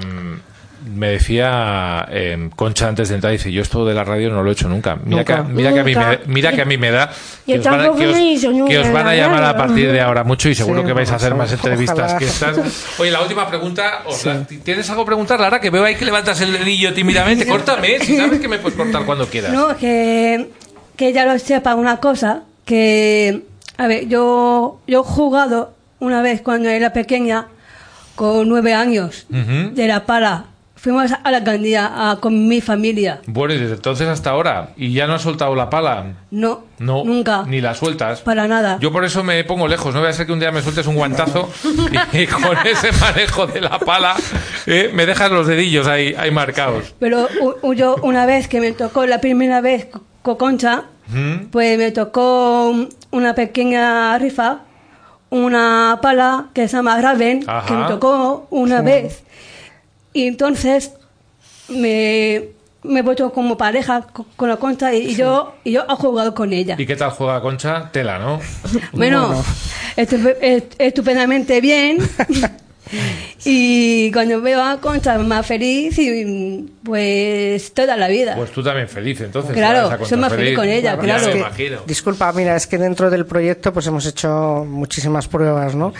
me 0.84 1.08
decía 1.08 2.06
eh, 2.10 2.50
Concha 2.56 2.88
antes 2.88 3.08
de 3.08 3.14
entrar, 3.14 3.32
dice, 3.32 3.50
yo 3.50 3.62
esto 3.62 3.84
de 3.86 3.94
la 3.94 4.04
radio 4.04 4.30
no 4.30 4.42
lo 4.42 4.50
he 4.50 4.52
hecho 4.52 4.68
nunca. 4.68 4.96
Mira, 5.04 5.18
Nunca. 5.18 5.36
Que, 5.46 5.52
mira, 5.52 5.72
que, 5.72 5.80
a 5.80 5.84
mí 5.84 5.94
me, 5.94 6.18
mira 6.26 6.52
que 6.52 6.62
a 6.62 6.64
mí 6.64 6.76
me 6.76 6.90
da... 6.90 7.10
Que 7.46 7.58
os 7.58 7.64
van 7.64 7.80
a- 7.80 7.84
que 7.94 8.06
os- 8.06 8.68
que 8.68 8.78
van 8.90 9.06
a 9.06 9.10
la 9.10 9.16
llamar 9.16 9.44
a 9.44 9.56
partir 9.56 9.90
de 9.92 10.00
ahora 10.00 10.24
mucho 10.24 10.48
y 10.48 10.54
seguro 10.54 10.80
Sí, 10.80 10.86
que 10.86 10.92
vais 10.92 11.10
a 11.10 11.16
hacer 11.16 11.32
ojalá. 11.32 11.44
más 11.44 11.52
entrevistas 11.52 12.14
que 12.14 12.24
estas. 12.26 12.58
Oye, 12.98 13.10
la 13.10 13.22
última 13.22 13.48
pregunta, 13.48 14.02
os 14.06 14.24
la- 14.24 14.44
¿tienes 14.44 14.88
algo 14.90 15.04
que 15.04 15.08
preguntar, 15.08 15.40
Lara? 15.40 15.60
Que 15.60 15.70
veo 15.70 15.84
ahí 15.84 15.94
que 15.94 16.04
levantas 16.04 16.40
el 16.40 16.52
dedillo 16.52 16.92
tímidamente. 16.92 17.46
Córtame, 17.48 17.98
si 18.00 18.16
sabes 18.16 18.40
que 18.40 18.48
me 18.48 18.58
puedes 18.58 18.76
cortar 18.76 19.04
cuando 19.04 19.26
quieras. 19.26 19.52
No, 19.52 19.76
que, 19.76 20.50
que 20.96 21.08
ella 21.08 21.24
lo 21.24 21.38
sepa 21.38 21.74
una 21.74 21.98
cosa, 21.98 22.42
que, 22.64 23.42
a 23.78 23.86
ver, 23.86 24.06
yo, 24.08 24.80
yo 24.86 25.00
he 25.00 25.04
jugado 25.04 25.74
una 26.00 26.20
vez 26.22 26.40
cuando 26.42 26.68
era 26.68 26.92
pequeña, 26.92 27.46
con 28.16 28.48
nueve 28.48 28.74
años, 28.74 29.26
de 29.28 29.86
la 29.88 30.04
pala. 30.06 30.46
Fuimos 30.84 31.12
a 31.12 31.30
la 31.30 31.42
candía 31.42 32.10
a- 32.10 32.16
con 32.20 32.46
mi 32.46 32.60
familia. 32.60 33.20
Bueno, 33.26 33.54
y 33.54 33.58
desde 33.58 33.76
entonces 33.76 34.06
hasta 34.06 34.28
ahora. 34.28 34.68
¿Y 34.76 34.92
ya 34.92 35.06
no 35.06 35.14
has 35.14 35.22
soltado 35.22 35.54
la 35.54 35.70
pala? 35.70 36.04
No, 36.30 36.64
No. 36.78 37.02
nunca, 37.04 37.44
Ni 37.46 37.62
la 37.62 37.74
sueltas. 37.74 38.20
para 38.20 38.46
nada. 38.46 38.76
Yo 38.82 38.92
por 38.92 39.02
eso 39.06 39.24
me 39.24 39.42
pongo 39.44 39.66
lejos, 39.66 39.94
no 39.94 40.00
voy 40.00 40.10
a 40.10 40.12
ser 40.12 40.26
que 40.26 40.32
un 40.32 40.40
día 40.40 40.52
me 40.52 40.60
sueltes 40.60 40.86
un 40.86 40.96
guantazo 40.96 41.48
y 42.12 42.26
con 42.26 42.54
ese 42.66 42.92
manejo 43.00 43.46
de 43.46 43.62
la 43.62 43.78
pala 43.78 44.14
eh, 44.66 44.90
me 44.92 45.06
dejas 45.06 45.30
los 45.30 45.46
dedillos 45.46 45.86
ahí, 45.86 46.14
ahí 46.18 46.30
marcados. 46.30 46.94
Pero 46.98 47.28
u- 47.62 47.72
yo 47.72 47.96
una 48.02 48.26
vez 48.26 48.46
que 48.46 48.60
me 48.60 48.72
tocó 48.72 49.06
la 49.06 49.22
primera 49.22 49.62
vez 49.62 49.86
co- 49.86 50.02
con 50.20 50.36
Concha, 50.36 50.82
¿Mm? 51.08 51.46
pues 51.50 51.78
me 51.78 51.92
tocó 51.92 52.74
una 53.10 53.34
pequeña 53.34 54.18
rifa, 54.18 54.58
una 55.30 55.98
pala 56.02 56.46
que 56.52 56.68
se 56.68 56.76
llama 56.76 57.00
Raven, 57.00 57.42
Ajá. 57.46 57.66
que 57.66 57.72
me 57.74 57.84
tocó 57.88 58.46
una 58.50 58.82
vez. 58.82 59.22
Y 60.14 60.26
entonces 60.26 60.92
me, 61.68 62.48
me 62.82 63.00
he 63.00 63.04
puesto 63.04 63.30
como 63.32 63.56
pareja 63.58 64.02
co- 64.12 64.26
con 64.36 64.48
la 64.48 64.56
Concha 64.56 64.94
y, 64.94 65.10
y 65.10 65.14
yo 65.16 65.54
y 65.64 65.72
yo 65.72 65.82
he 65.88 65.94
jugado 65.96 66.34
con 66.34 66.52
ella. 66.52 66.76
¿Y 66.78 66.86
qué 66.86 66.96
tal 66.96 67.10
juega 67.10 67.40
Concha? 67.42 67.90
Tela, 67.92 68.18
¿no? 68.18 68.40
Bueno, 68.92 69.44
estupe- 69.96 70.36
est- 70.40 70.74
estupendamente 70.78 71.60
bien. 71.60 71.98
y 73.44 74.12
cuando 74.12 74.40
veo 74.40 74.62
a 74.62 74.80
Concha 74.80 75.18
más 75.18 75.44
feliz 75.46 75.98
y 75.98 76.70
pues 76.84 77.72
toda 77.74 77.96
la 77.96 78.08
vida. 78.08 78.36
Pues 78.36 78.52
tú 78.52 78.62
también 78.62 78.88
feliz, 78.88 79.20
entonces. 79.20 79.52
Claro, 79.52 79.88
a 79.90 80.04
soy 80.04 80.18
más 80.18 80.32
feliz 80.32 80.54
con 80.56 80.68
ella, 80.68 80.96
claro. 80.98 81.26
Es 81.28 81.56
que-. 81.56 81.78
Disculpa, 81.86 82.32
mira, 82.32 82.54
es 82.56 82.66
que 82.66 82.78
dentro 82.78 83.10
del 83.10 83.26
proyecto 83.26 83.72
pues 83.72 83.86
hemos 83.86 84.06
hecho 84.06 84.64
muchísimas 84.68 85.26
pruebas, 85.28 85.74
¿no? 85.74 85.92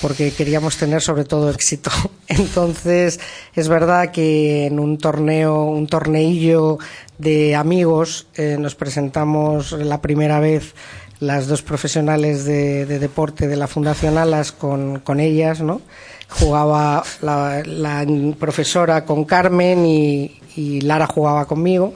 Porque 0.00 0.32
queríamos 0.32 0.76
tener 0.76 1.02
sobre 1.02 1.24
todo 1.24 1.50
éxito. 1.50 1.90
Entonces, 2.28 3.20
es 3.54 3.68
verdad 3.68 4.10
que 4.10 4.66
en 4.66 4.80
un 4.80 4.98
torneo, 4.98 5.64
un 5.64 5.86
torneillo 5.86 6.78
de 7.18 7.54
amigos, 7.54 8.26
eh, 8.34 8.56
nos 8.58 8.74
presentamos 8.74 9.72
la 9.72 10.00
primera 10.00 10.40
vez 10.40 10.74
las 11.20 11.46
dos 11.46 11.62
profesionales 11.62 12.44
de, 12.44 12.86
de 12.86 12.98
deporte 12.98 13.46
de 13.46 13.56
la 13.56 13.66
Fundación 13.66 14.16
Alas 14.16 14.52
con, 14.52 15.00
con 15.00 15.20
ellas, 15.20 15.60
¿no? 15.60 15.82
Jugaba 16.30 17.02
la, 17.20 17.62
la 17.66 18.06
profesora 18.38 19.04
con 19.04 19.24
Carmen 19.24 19.84
y, 19.84 20.40
y 20.56 20.80
Lara 20.80 21.06
jugaba 21.06 21.46
conmigo 21.46 21.94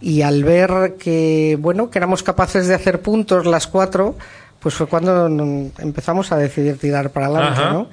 y 0.00 0.22
al 0.22 0.44
ver 0.44 0.96
que 0.98 1.58
bueno 1.60 1.90
que 1.90 1.98
éramos 1.98 2.22
capaces 2.22 2.68
de 2.68 2.74
hacer 2.74 3.00
puntos 3.00 3.46
las 3.46 3.66
cuatro 3.66 4.16
pues 4.60 4.74
fue 4.74 4.86
cuando 4.86 5.26
empezamos 5.78 6.32
a 6.32 6.36
decidir 6.36 6.78
tirar 6.78 7.10
para 7.10 7.26
adelante 7.26 7.60
Ajá. 7.60 7.72
¿no? 7.72 7.88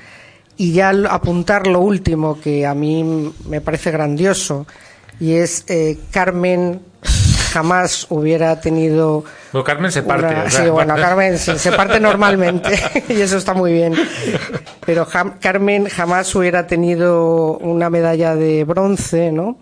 y 0.58 0.72
ya 0.74 0.90
apuntar 1.10 1.68
lo 1.68 1.80
último 1.82 2.40
que 2.40 2.66
a 2.66 2.74
mí 2.74 3.34
me 3.48 3.62
parece 3.62 3.92
grandioso 3.92 4.66
y 5.20 5.34
es 5.34 5.64
eh, 5.68 5.98
Carmen 6.12 6.82
jamás 7.52 8.08
hubiera 8.10 8.60
tenido 8.60 9.24
Bueno, 9.54 9.64
Carmen 9.64 9.92
se 9.92 10.04
parte. 10.04 10.26
una- 10.28 10.50
sí, 10.50 10.70
bueno, 10.70 10.96
Carmen 10.96 11.38
se, 11.38 11.58
se 11.60 11.72
parte 11.72 12.00
normalmente 12.02 12.70
y 13.10 13.22
eso 13.22 13.38
está 13.38 13.54
muy 13.54 13.72
bien. 13.72 13.94
Pero 14.86 15.06
Jam- 15.06 15.36
Carmen 15.40 15.86
jamás 15.88 16.34
hubiera 16.36 16.68
tenido 16.68 17.58
una 17.60 17.90
medalla 17.90 18.36
de 18.36 18.64
bronce, 18.66 19.32
¿no? 19.32 19.58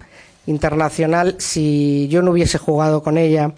Internacional 0.48 1.36
si 1.40 2.08
yo 2.10 2.22
no 2.24 2.32
hubiese 2.32 2.58
jugado 2.58 3.04
con 3.04 3.18
ella. 3.18 3.52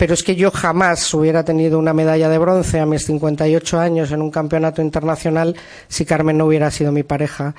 Pero 0.00 0.14
es 0.14 0.22
que 0.22 0.34
yo 0.34 0.50
jamás 0.50 1.12
hubiera 1.12 1.44
tenido 1.44 1.78
una 1.78 1.92
medalla 1.92 2.30
de 2.30 2.38
bronce 2.38 2.80
a 2.80 2.86
mis 2.86 3.04
58 3.04 3.78
años 3.78 4.10
en 4.12 4.22
un 4.22 4.30
campeonato 4.30 4.80
internacional 4.80 5.54
si 5.88 6.06
Carmen 6.06 6.38
no 6.38 6.46
hubiera 6.46 6.70
sido 6.70 6.90
mi 6.90 7.02
pareja. 7.02 7.54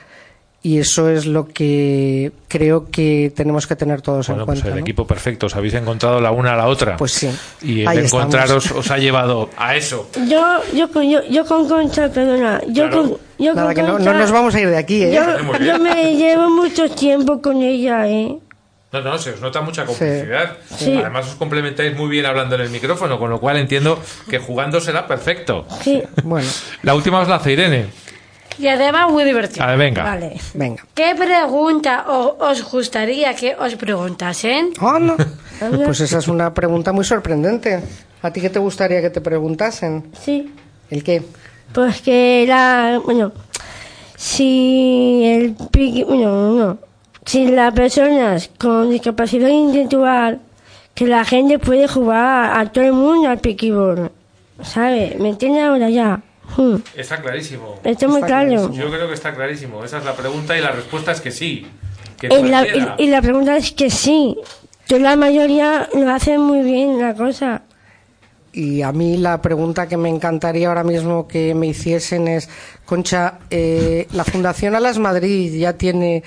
Y 0.63 0.79
eso 0.79 1.07
es 1.09 1.27
lo 1.27 1.47
que 1.47 2.31
creo 2.47 2.89
que 2.89 3.31
tenemos 3.35 3.67
que 3.67 3.75
tener 3.75 4.01
todos 4.01 4.27
Bueno, 4.27 4.41
en 4.41 4.45
pues 4.47 4.59
cuenta. 4.59 4.69
el 4.69 4.75
¿no? 4.75 4.81
equipo 4.81 5.05
perfecto. 5.05 5.45
Os 5.45 5.55
habéis 5.55 5.75
encontrado 5.75 6.19
la 6.19 6.31
una 6.31 6.53
a 6.53 6.55
la 6.55 6.67
otra. 6.67 6.97
Pues 6.97 7.11
sí. 7.11 7.29
Y 7.61 7.81
el 7.81 7.87
Ahí 7.87 7.97
encontraros 7.99 8.65
estamos. 8.65 8.85
os 8.85 8.91
ha 8.91 8.97
llevado 8.97 9.49
a 9.57 9.75
eso. 9.75 10.09
Yo, 10.27 10.61
yo, 10.75 10.91
con- 10.91 11.07
yo, 11.07 11.19
yo 11.29 11.45
con 11.45 11.67
Concha, 11.69 12.09
perdona, 12.09 12.59
yo 12.69 12.89
Claro. 12.89 13.01
con, 13.03 13.17
yo 13.37 13.53
Nada, 13.53 13.67
con 13.67 13.75
que 13.75 13.81
no 13.83 14.13
nos 14.13 14.31
vamos 14.31 14.55
a 14.55 14.59
ir 14.61 14.69
de 14.69 14.77
aquí, 14.77 15.03
¿eh? 15.03 15.13
yo, 15.13 15.57
yo 15.63 15.77
me 15.79 16.15
llevo 16.15 16.49
mucho 16.49 16.89
tiempo 16.89 17.39
con 17.39 17.61
ella, 17.61 18.07
¿eh? 18.07 18.37
No, 18.91 19.01
no, 19.01 19.17
se 19.17 19.31
os 19.31 19.39
nota 19.39 19.61
mucha 19.61 19.85
complicidad. 19.85 20.57
Sí. 20.77 20.97
Además 20.97 21.27
os 21.29 21.35
complementáis 21.35 21.95
muy 21.95 22.09
bien 22.09 22.25
hablando 22.25 22.55
en 22.55 22.61
el 22.61 22.69
micrófono, 22.69 23.17
con 23.17 23.29
lo 23.29 23.39
cual 23.39 23.57
entiendo 23.57 24.01
que 24.29 24.37
jugando 24.39 24.81
será 24.81 25.07
perfecto. 25.07 25.65
Sí. 25.81 26.03
Bueno. 26.23 26.47
La 26.83 26.93
última 26.93 27.19
os 27.19 27.27
la 27.29 27.35
hace 27.35 27.53
Irene. 27.53 27.85
Y 28.59 28.67
además 28.67 29.09
muy 29.09 29.23
divertido. 29.23 29.63
A 29.63 29.67
ver, 29.69 29.77
venga. 29.77 30.03
Vale. 30.03 30.37
Venga. 30.53 30.85
¿Qué 30.93 31.15
pregunta 31.15 32.05
os 32.07 32.69
gustaría 32.69 33.33
que 33.33 33.55
os 33.55 33.75
preguntasen? 33.75 34.71
Oh, 34.81 34.99
no. 34.99 35.15
Pues 35.85 36.01
esa 36.01 36.19
es 36.19 36.27
una 36.27 36.53
pregunta 36.53 36.91
muy 36.91 37.05
sorprendente. 37.05 37.81
¿A 38.21 38.31
ti 38.31 38.41
qué 38.41 38.49
te 38.49 38.59
gustaría 38.59 39.01
que 39.01 39.09
te 39.09 39.21
preguntasen? 39.21 40.11
Sí. 40.21 40.53
¿El 40.89 41.03
qué? 41.03 41.23
Pues 41.73 42.01
que 42.01 42.45
la, 42.47 42.99
bueno, 43.03 43.31
si 44.17 45.23
el 45.25 45.55
piqui, 45.71 46.03
bueno, 46.03 46.51
no, 46.51 46.77
si 47.26 47.47
las 47.47 47.74
personas 47.74 48.49
con 48.57 48.89
discapacidad 48.89 49.49
intelectual, 49.49 50.39
que 50.95 51.07
la 51.07 51.24
gente 51.24 51.59
puede 51.59 51.88
jugar 51.88 52.59
a 52.59 52.72
todo 52.72 52.84
el 52.84 52.93
mundo 52.93 53.30
al 53.30 53.39
piquibol, 53.39 54.11
¿sabe? 54.61 55.15
¿Me 55.19 55.30
entiende 55.30 55.61
ahora 55.61 55.89
ya? 55.89 56.22
Hmm. 56.57 56.76
Está 56.95 57.22
clarísimo. 57.22 57.76
Está 57.84 58.07
muy 58.07 58.17
Está 58.17 58.28
claro. 58.28 58.47
clarísimo. 58.49 58.74
Yo 58.76 58.89
creo 58.91 59.07
que 59.07 59.13
está 59.13 59.34
clarísimo. 59.34 59.84
Esa 59.86 59.99
es 59.99 60.05
la 60.05 60.13
pregunta 60.13 60.57
y 60.57 60.61
la 60.61 60.72
respuesta 60.72 61.11
es 61.13 61.22
que 61.22 61.32
sí. 61.32 61.65
Que 62.19 62.28
Y 62.28 62.43
la, 62.43 62.59
cualquiera. 62.63 62.95
y, 62.97 63.03
y 63.03 63.07
la 63.07 63.22
pregunta 63.22 63.55
es 63.57 63.72
que 63.72 63.89
sí, 63.89 64.36
que 64.88 64.99
la 64.99 65.15
mayoría 65.15 65.88
lo 65.93 66.11
hacen 66.11 66.41
muy 66.41 66.61
bien 66.61 66.99
la 66.99 67.13
cosa. 67.15 67.61
Y 68.53 68.82
a 68.82 68.91
mí 68.91 69.15
la 69.15 69.41
pregunta 69.41 69.88
que 69.88 69.95
me 69.95 70.09
encantaría 70.09 70.67
ahora 70.67 70.84
mismo 70.84 71.26
que 71.26 71.55
me 71.55 71.67
hiciesen 71.67 72.28
es, 72.28 72.49
Concha, 72.86 73.39
eh, 73.49 74.07
la 74.11 74.26
Fundación 74.26 74.76
Alas 74.76 74.99
Madrid 74.99 75.57
ya 75.57 75.72
tiene 75.78 76.22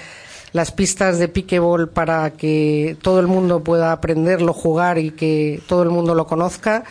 las 0.55 0.71
pistas 0.71 1.19
de 1.19 1.27
piquebol 1.27 1.89
para 1.89 2.31
que 2.31 2.97
todo 3.03 3.19
el 3.19 3.27
mundo 3.27 3.65
pueda 3.65 3.91
aprenderlo, 3.91 4.53
jugar 4.53 4.99
y 4.99 5.11
que 5.11 5.61
todo 5.67 5.83
el 5.83 5.91
mundo 5.91 6.15
lo 6.15 6.29
conozca. 6.29 6.85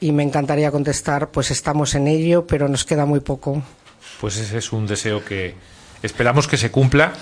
Y 0.00 0.12
me 0.12 0.22
encantaría 0.22 0.70
contestar, 0.70 1.28
pues 1.28 1.50
estamos 1.50 1.94
en 1.94 2.08
ello, 2.08 2.46
pero 2.46 2.66
nos 2.66 2.86
queda 2.86 3.04
muy 3.04 3.20
poco. 3.20 3.62
Pues 4.22 4.38
ese 4.38 4.56
es 4.56 4.72
un 4.72 4.86
deseo 4.86 5.22
que 5.22 5.54
esperamos 6.02 6.48
que 6.48 6.56
se 6.56 6.70
cumpla 6.70 7.12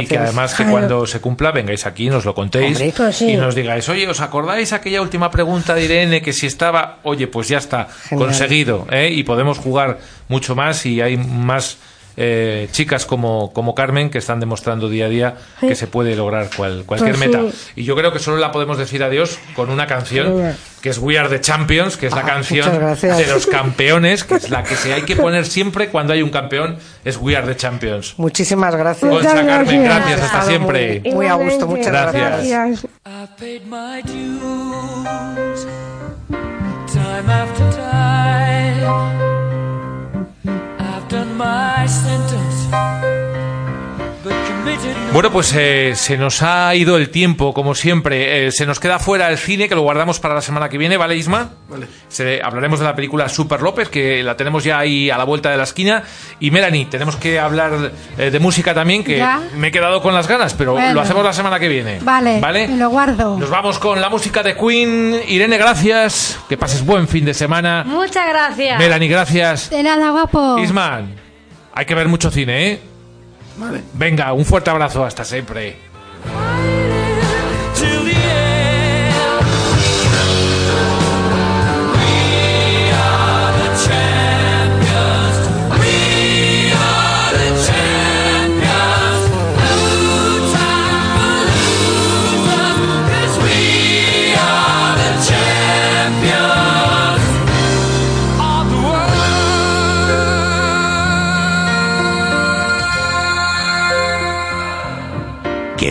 y 0.00 0.06
que 0.06 0.16
además 0.16 0.54
que 0.54 0.64
cuando 0.64 1.08
se 1.08 1.20
cumpla 1.20 1.50
vengáis 1.50 1.86
aquí, 1.86 2.08
nos 2.08 2.24
lo 2.24 2.36
contéis 2.36 2.76
Hombre, 2.76 2.94
pues 2.96 3.16
sí. 3.16 3.32
y 3.32 3.36
nos 3.36 3.56
digáis, 3.56 3.88
oye, 3.88 4.08
¿os 4.08 4.20
acordáis 4.20 4.72
aquella 4.72 5.02
última 5.02 5.28
pregunta 5.32 5.74
de 5.74 5.84
Irene 5.84 6.22
que 6.22 6.32
si 6.32 6.46
estaba, 6.46 7.00
oye, 7.02 7.26
pues 7.26 7.48
ya 7.48 7.58
está 7.58 7.88
Genial. 8.08 8.28
conseguido 8.28 8.86
¿eh? 8.92 9.10
y 9.10 9.24
podemos 9.24 9.58
jugar 9.58 9.98
mucho 10.28 10.54
más 10.54 10.86
y 10.86 11.00
hay 11.00 11.16
más 11.16 11.78
eh, 12.16 12.68
chicas 12.72 13.06
como, 13.06 13.52
como 13.52 13.74
Carmen 13.74 14.10
que 14.10 14.18
están 14.18 14.40
demostrando 14.40 14.88
día 14.88 15.06
a 15.06 15.08
día 15.08 15.34
Sí. 15.60 15.68
que 15.68 15.74
se 15.74 15.86
puede 15.86 16.14
lograr 16.16 16.50
cual- 16.56 16.84
cualquier 16.86 17.16
Pues 17.16 17.28
meta. 17.28 17.42
sí. 17.50 17.72
Y 17.76 17.84
yo 17.84 17.94
creo 17.96 18.12
que 18.12 18.18
solo 18.18 18.36
la 18.38 18.52
podemos 18.52 18.78
decir 18.78 19.02
adiós 19.02 19.38
con 19.54 19.70
una 19.70 19.86
canción 19.86 20.54
que 20.82 20.88
es 20.90 20.98
We 20.98 21.16
Are 21.18 21.28
the 21.28 21.40
Champions, 21.40 21.96
que 21.96 22.06
es 22.08 22.12
la 22.14 22.22
Ah, 22.22 22.26
canción 22.26 22.68
de 23.00 23.26
los 23.28 23.46
campeones, 23.58 24.24
que 24.24 24.34
es 24.34 24.50
la 24.50 24.62
que 24.64 24.74
se 24.74 24.92
hay 24.92 25.02
que 25.02 25.14
poner 25.16 25.46
siempre 25.46 25.88
cuando 25.88 26.12
hay 26.12 26.22
un 26.22 26.30
campeón, 26.30 26.76
es 27.04 27.16
We 27.18 27.36
Are 27.36 27.46
the 27.46 27.56
Champions. 27.56 28.14
Muchísimas 28.18 28.74
gracias. 28.74 29.10
Concha 29.10 29.46
Carmen, 29.46 29.84
gracias, 29.84 30.12
hasta 30.20 30.26
estado 30.26 30.48
siempre. 30.48 31.00
Muy, 31.04 31.12
muy 31.12 31.26
a 31.26 31.34
gusto, 31.34 31.66
muchas 31.66 31.86
Gracias. 31.86 32.48
gracias. 32.48 32.84
I 33.06 33.26
paid 33.38 33.62
my 33.66 34.02
dues 34.02 35.66
time 36.92 37.32
after 37.32 37.70
time. 37.76 39.31
Bueno, 45.12 45.30
pues 45.30 45.52
eh, 45.54 45.92
se 45.94 46.16
nos 46.16 46.42
ha 46.42 46.74
ido 46.74 46.96
el 46.96 47.10
tiempo, 47.10 47.52
como 47.52 47.74
siempre. 47.74 48.46
Eh, 48.46 48.52
se 48.52 48.64
nos 48.64 48.80
queda 48.80 48.98
fuera 48.98 49.28
el 49.28 49.36
cine, 49.36 49.68
que 49.68 49.74
lo 49.74 49.82
guardamos 49.82 50.18
para 50.20 50.34
la 50.34 50.40
semana 50.40 50.70
que 50.70 50.78
viene, 50.78 50.96
¿vale, 50.96 51.16
Isma? 51.16 51.50
Vale. 51.68 51.86
Se- 52.08 52.40
hablaremos 52.42 52.78
de 52.78 52.86
la 52.86 52.94
película 52.94 53.28
Super 53.28 53.60
López, 53.60 53.90
que 53.90 54.22
la 54.22 54.38
tenemos 54.38 54.64
ya 54.64 54.78
ahí 54.78 55.10
a 55.10 55.18
la 55.18 55.24
vuelta 55.24 55.50
de 55.50 55.58
la 55.58 55.64
esquina. 55.64 56.02
Y 56.40 56.50
Melanie, 56.50 56.86
tenemos 56.86 57.16
que 57.16 57.38
hablar 57.38 57.92
eh, 58.16 58.30
de 58.30 58.40
música 58.40 58.72
también, 58.72 59.04
que 59.04 59.18
Ya. 59.18 59.42
me 59.54 59.68
he 59.68 59.70
quedado 59.70 60.00
con 60.00 60.14
las 60.14 60.26
ganas, 60.28 60.54
pero 60.54 60.72
Bueno. 60.72 60.94
lo 60.94 61.00
hacemos 61.02 61.22
la 61.24 61.34
semana 61.34 61.58
que 61.60 61.68
viene. 61.68 61.98
Vale, 62.00 62.40
¿Vale? 62.40 62.68
me 62.68 62.78
lo 62.78 62.88
guardo. 62.88 63.36
Nos 63.38 63.50
vamos 63.50 63.78
con 63.78 64.00
la 64.00 64.08
música 64.08 64.42
de 64.42 64.56
Queen. 64.56 65.20
Irene, 65.28 65.58
gracias. 65.58 66.38
Que 66.48 66.56
pases 66.56 66.86
buen 66.86 67.06
fin 67.06 67.26
de 67.26 67.34
semana. 67.34 67.84
Muchas 67.86 68.26
gracias. 68.30 68.78
Melanie, 68.78 69.08
gracias. 69.08 69.68
De 69.68 69.82
nada, 69.82 70.08
guapo. 70.10 70.56
Isman, 70.58 71.16
hay 71.72 71.86
que 71.86 71.94
ver 71.94 72.08
mucho 72.08 72.30
cine, 72.30 72.72
¿eh? 72.72 72.80
Vale. 73.56 73.82
Venga, 73.94 74.32
un 74.32 74.44
fuerte 74.44 74.70
abrazo. 74.70 75.04
Hasta 75.04 75.24
siempre. 75.24 75.76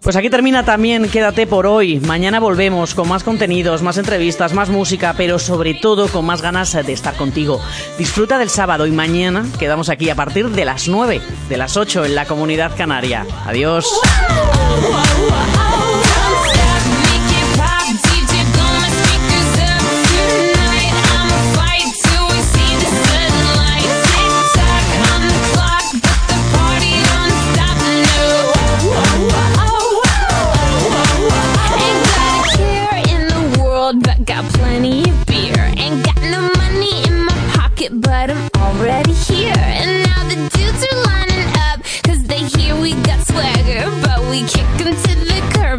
Pues 0.00 0.16
aquí 0.16 0.30
termina 0.30 0.64
también 0.64 1.08
Quédate 1.08 1.46
por 1.46 1.66
hoy. 1.66 2.00
Mañana 2.00 2.40
volvemos 2.40 2.94
con 2.94 3.08
más 3.08 3.24
contenidos, 3.24 3.82
más 3.82 3.98
entrevistas, 3.98 4.52
más 4.52 4.68
música, 4.68 5.14
pero 5.16 5.38
sobre 5.38 5.74
todo 5.74 6.08
con 6.08 6.24
más 6.26 6.42
ganas 6.42 6.72
de 6.72 6.92
estar 6.92 7.14
contigo. 7.16 7.60
Disfruta 7.98 8.38
del 8.38 8.50
sábado 8.50 8.86
y 8.86 8.90
mañana 8.90 9.44
quedamos 9.58 9.88
aquí 9.88 10.10
a 10.10 10.14
partir 10.14 10.50
de 10.50 10.64
las 10.64 10.88
9, 10.88 11.20
de 11.48 11.56
las 11.56 11.76
8 11.76 12.04
en 12.04 12.14
la 12.14 12.26
comunidad 12.26 12.72
canaria. 12.76 13.26
Adiós. 13.46 13.86